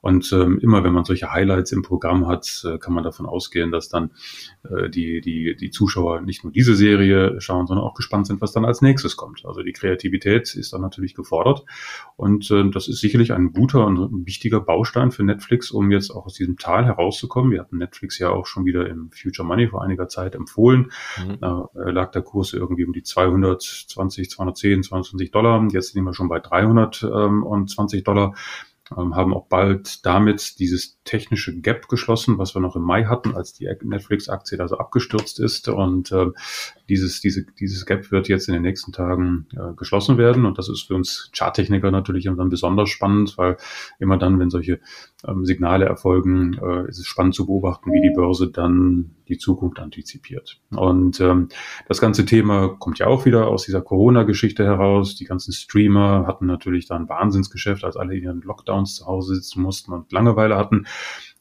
Und 0.02 0.32
ähm, 0.34 0.60
immer 0.60 0.84
wenn 0.84 0.94
man 0.94 1.04
solche 1.04 1.32
Highlights 1.32 1.72
im 1.72 1.82
Programm 1.82 2.28
hat, 2.28 2.64
äh, 2.66 2.78
kann 2.78 2.94
man 2.94 3.04
davon 3.04 3.26
ausgehen, 3.26 3.72
dass 3.72 3.90
dann 3.90 4.12
äh, 4.64 4.90
die, 4.90 5.22
die, 5.22 5.56
die 5.56 5.70
Zuschauer 5.72 6.22
nicht 6.22 6.44
nur 6.44 6.52
diese 6.52 6.76
Serie 6.76 7.40
schauen, 7.40 7.68
sondern 7.68 7.86
auch 7.86 7.94
gespannt 7.94 8.28
sind, 8.28 8.42
was 8.42 8.52
dann 8.52 8.66
als 8.66 8.82
nächstes 8.82 9.16
kommt. 9.16 9.46
Also 9.46 9.62
die 9.62 9.74
Kreativität 9.74 10.56
ist 10.56 10.74
dann 10.74 10.82
natürlich 10.82 11.14
gefordert. 11.14 11.66
Und 12.16 12.50
äh, 12.52 12.70
das 12.70 12.88
ist 12.88 13.00
sicherlich 13.00 13.34
ein 13.34 13.54
guter 13.54 13.86
und 13.86 13.98
ein 13.98 14.26
wichtiger 14.26 14.60
Baustein 14.60 15.12
für 15.12 15.24
Netflix, 15.24 15.72
um 15.72 15.92
jetzt 15.92 16.12
auch 16.12 16.26
aus 16.26 16.34
diesem 16.34 16.58
Tal 16.58 16.86
herauszukommen. 16.86 17.52
Wir 17.52 17.62
hatten 17.62 17.78
Netflix 17.78 18.18
ja 18.20 18.30
auch 18.30 18.48
schon 18.48 18.66
wieder 18.66 18.88
im 18.88 19.12
Future 19.12 19.48
Money 19.48 19.68
vor 19.68 19.84
einiger 19.84 20.08
Zeit 20.08 20.36
empfohlen. 20.36 20.92
Mhm. 21.18 21.40
Da 21.42 21.70
äh, 21.76 21.92
lag 21.92 22.12
der 22.12 22.22
Kurs 22.24 22.54
irgendwie 22.54 22.86
um 22.86 22.94
die 22.94 23.04
220, 23.04 24.30
200 24.32 24.51
210, 24.54 24.84
220 24.84 25.32
Dollar. 25.32 25.68
Jetzt 25.72 25.94
sind 25.94 26.04
wir 26.04 26.14
schon 26.14 26.30
bei 26.30 26.40
320 26.40 28.04
Dollar 28.04 28.26
ähm, 28.28 28.36
haben 28.96 29.34
auch 29.34 29.48
bald 29.48 30.06
damit 30.06 30.60
dieses 30.60 31.00
technische 31.04 31.58
Gap 31.60 31.88
geschlossen, 31.88 32.38
was 32.38 32.56
wir 32.56 32.62
noch 32.62 32.76
im 32.76 32.84
Mai 32.84 33.06
hatten, 33.06 33.36
als 33.36 33.54
die 33.54 33.70
Netflix-Aktie 33.84 34.58
da 34.58 34.68
so 34.68 34.78
abgestürzt 34.78 35.40
ist. 35.40 35.70
Und 35.70 36.12
äh, 36.12 36.28
dieses, 36.90 37.22
diese, 37.22 37.46
dieses 37.60 37.86
Gap 37.86 38.12
wird 38.12 38.28
jetzt 38.28 38.48
in 38.48 38.54
den 38.54 38.64
nächsten 38.64 38.92
Tagen 38.92 39.48
äh, 39.54 39.74
geschlossen 39.76 40.18
werden. 40.18 40.46
Und 40.46 40.58
das 40.58 40.70
ist 40.70 40.88
für 40.88 40.96
uns 40.96 41.32
Charttechniker 41.34 41.90
natürlich 41.90 42.26
dann 42.26 42.50
besonders 42.50 42.90
spannend, 42.90 43.38
weil 43.38 43.58
immer 44.00 44.18
dann, 44.18 44.40
wenn 44.40 44.50
solche 44.50 44.80
ähm, 45.26 45.46
Signale 45.46 45.86
erfolgen, 45.86 46.60
äh, 46.62 46.90
ist 46.90 47.00
es 47.00 47.08
spannend 47.08 47.36
zu 47.36 47.46
beobachten, 47.46 47.92
wie 47.92 48.02
die 48.02 48.14
Börse 48.14 48.52
dann 48.52 49.12
die 49.28 49.38
Zukunft 49.38 49.80
antizipiert. 49.80 50.60
Und 50.72 51.20
ähm, 51.22 51.48
das 51.88 52.02
ganze 52.02 52.26
Thema 52.26 52.68
kommt 52.68 53.00
ja 53.00 53.08
auch 53.08 53.26
wieder 53.26 53.48
aus 53.48 53.64
dieser 53.64 53.82
Corona-Geschichte 53.82 54.66
heraus. 54.66 55.16
Die 55.16 55.26
ganzen 55.26 55.54
Streamer 55.54 56.26
hatten 56.28 56.46
natürlich 56.46 56.88
da 56.88 56.98
ein 56.98 57.08
Wahnsinnsgeschäft, 57.08 57.86
als 57.86 57.96
alle 57.96 58.16
ihren 58.16 58.42
Lockdowns 58.82 58.96
zu 58.96 59.06
Hause 59.06 59.36
sitzen 59.36 59.62
mussten 59.62 59.94
und 59.94 60.12
Langeweile 60.12 60.58
hatten. 60.58 60.88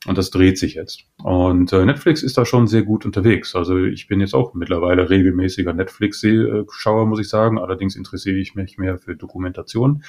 Und 0.06 0.16
das 0.16 0.30
dreht 0.30 0.56
sich 0.56 0.74
jetzt. 0.74 1.04
Und 1.22 1.74
äh, 1.74 1.84
Netflix 1.84 2.22
ist 2.22 2.38
da 2.38 2.46
schon 2.46 2.66
sehr 2.66 2.84
gut 2.84 3.04
unterwegs. 3.04 3.54
Also 3.54 3.76
ich 3.76 4.06
bin 4.06 4.20
jetzt 4.20 4.34
auch 4.34 4.54
mittlerweile 4.54 5.10
regelmäßiger 5.10 5.74
Netflix-Schauer, 5.74 7.04
muss 7.04 7.20
ich 7.20 7.28
sagen. 7.28 7.58
Allerdings 7.58 7.96
interessiere 7.96 8.38
ich 8.38 8.54
mich 8.54 8.78
mehr 8.78 8.96
für 8.96 9.14
Dokumentation 9.14 10.02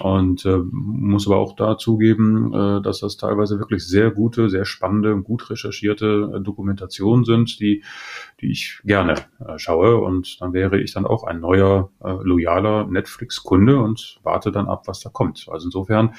und 0.00 0.46
äh, 0.46 0.56
muss 0.70 1.26
aber 1.26 1.36
auch 1.36 1.56
da 1.56 1.76
zugeben, 1.76 2.54
äh, 2.54 2.80
dass 2.80 3.00
das 3.00 3.18
teilweise 3.18 3.58
wirklich 3.58 3.86
sehr 3.86 4.10
gute, 4.10 4.48
sehr 4.48 4.64
spannende, 4.64 5.14
gut 5.22 5.50
recherchierte 5.50 6.32
äh, 6.36 6.40
Dokumentationen 6.40 7.26
sind, 7.26 7.60
die, 7.60 7.84
die 8.40 8.50
ich 8.50 8.80
gerne 8.84 9.26
äh, 9.46 9.58
schaue. 9.58 9.98
Und 9.98 10.40
dann 10.40 10.54
wäre 10.54 10.80
ich 10.80 10.94
dann 10.94 11.04
auch 11.04 11.22
ein 11.22 11.40
neuer, 11.40 11.90
äh, 12.02 12.14
loyaler 12.22 12.86
Netflix-Kunde 12.86 13.78
und 13.78 14.20
warte 14.22 14.50
dann 14.50 14.68
ab, 14.68 14.84
was 14.86 15.00
da 15.00 15.10
kommt. 15.10 15.48
Also 15.50 15.66
insofern 15.66 16.14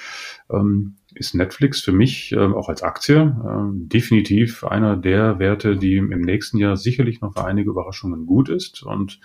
ähm, 0.52 0.98
ist 1.16 1.34
Netflix 1.34 1.82
für 1.82 1.92
mich 1.92 2.32
äh, 2.32 2.38
auch 2.38 2.70
als 2.70 2.84
Aktie 2.84 3.18
äh, 3.18 3.88
definitiv 3.88 4.64
einer 4.64 4.96
der 4.98 5.40
Werte, 5.40 5.78
die 5.78 5.98
im 5.98 6.22
nächsten 6.22 6.58
Jahr 6.58 6.78
sicherlich 6.78 7.22
noch 7.22 7.34
für 7.34 7.46
einige 7.46 7.70
Überraschungen 7.70 8.26
gut 8.26 8.50
ist. 8.50 8.84
Und 8.84 9.20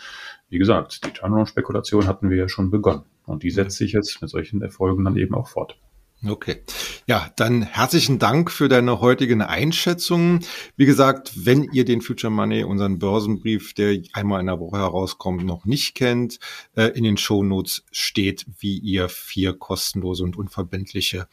wie 0.49 0.59
gesagt, 0.59 1.05
die 1.05 1.11
Turnaround-Spekulation 1.11 2.07
hatten 2.07 2.31
wir 2.31 2.37
ja 2.37 2.49
schon 2.49 2.71
begonnen. 2.71 3.05
Und 3.27 3.43
die 3.43 3.51
setzt 3.51 3.77
sich 3.77 3.93
jetzt 3.93 4.21
mit 4.21 4.31
solchen 4.31 4.63
Erfolgen 4.63 5.05
dann 5.05 5.17
eben 5.17 5.35
auch 5.35 5.49
fort. 5.49 5.79
Okay. 6.27 6.63
Ja, 7.07 7.33
dann 7.37 7.63
herzlichen 7.63 8.19
Dank 8.19 8.51
für 8.51 8.69
deine 8.69 9.01
heutigen 9.01 9.41
Einschätzungen. 9.41 10.45
Wie 10.77 10.85
gesagt, 10.85 11.47
wenn 11.47 11.65
ihr 11.73 11.87
den 11.87 12.03
Future 12.03 12.31
Money, 12.31 12.63
unseren 12.63 12.99
Börsenbrief, 12.99 13.73
der 13.73 14.03
einmal 14.13 14.41
in 14.41 14.47
der 14.47 14.61
Woche 14.61 14.77
herauskommt, 14.77 15.45
noch 15.45 15.65
nicht 15.65 15.95
kennt, 15.95 16.39
äh, 16.77 16.89
in 16.89 17.05
den 17.05 17.17
Show 17.17 17.43
Notes 17.43 17.85
steht, 17.91 18.45
wie 18.59 18.79
ihr 18.79 19.09
vier 19.09 19.55
kostenlose 19.55 20.23
und 20.23 20.37
unverbindliche 20.37 21.27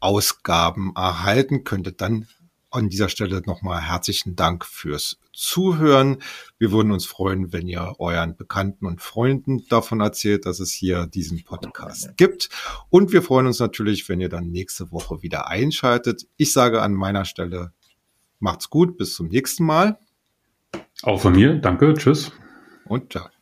Ausgaben 0.00 0.92
erhalten 0.94 1.64
könntet. 1.64 2.00
Dann 2.00 2.26
an 2.70 2.88
dieser 2.88 3.08
Stelle 3.08 3.42
nochmal 3.46 3.80
herzlichen 3.80 4.36
Dank 4.36 4.64
fürs 4.64 5.18
Zuhören. 5.32 6.18
Wir 6.58 6.72
würden 6.72 6.92
uns 6.92 7.06
freuen, 7.06 7.52
wenn 7.52 7.66
ihr 7.66 7.94
euren 7.98 8.36
Bekannten 8.36 8.86
und 8.86 9.00
Freunden 9.00 9.66
davon 9.68 10.00
erzählt, 10.00 10.46
dass 10.46 10.60
es 10.60 10.72
hier 10.72 11.06
diesen 11.06 11.44
Podcast 11.44 12.16
gibt. 12.16 12.50
Und 12.90 13.12
wir 13.12 13.22
freuen 13.22 13.46
uns 13.46 13.58
natürlich, 13.58 14.08
wenn 14.08 14.20
ihr 14.20 14.28
dann 14.28 14.50
nächste 14.50 14.90
Woche 14.90 15.22
wieder 15.22 15.48
einschaltet. 15.48 16.26
Ich 16.36 16.52
sage 16.52 16.82
an 16.82 16.92
meiner 16.92 17.24
Stelle, 17.24 17.72
macht's 18.38 18.68
gut, 18.68 18.98
bis 18.98 19.14
zum 19.14 19.28
nächsten 19.28 19.64
Mal. 19.64 19.98
Auch 21.02 21.20
von 21.20 21.32
mir, 21.32 21.54
danke, 21.54 21.94
tschüss. 21.94 22.32
Und 22.84 23.12
ciao. 23.12 23.37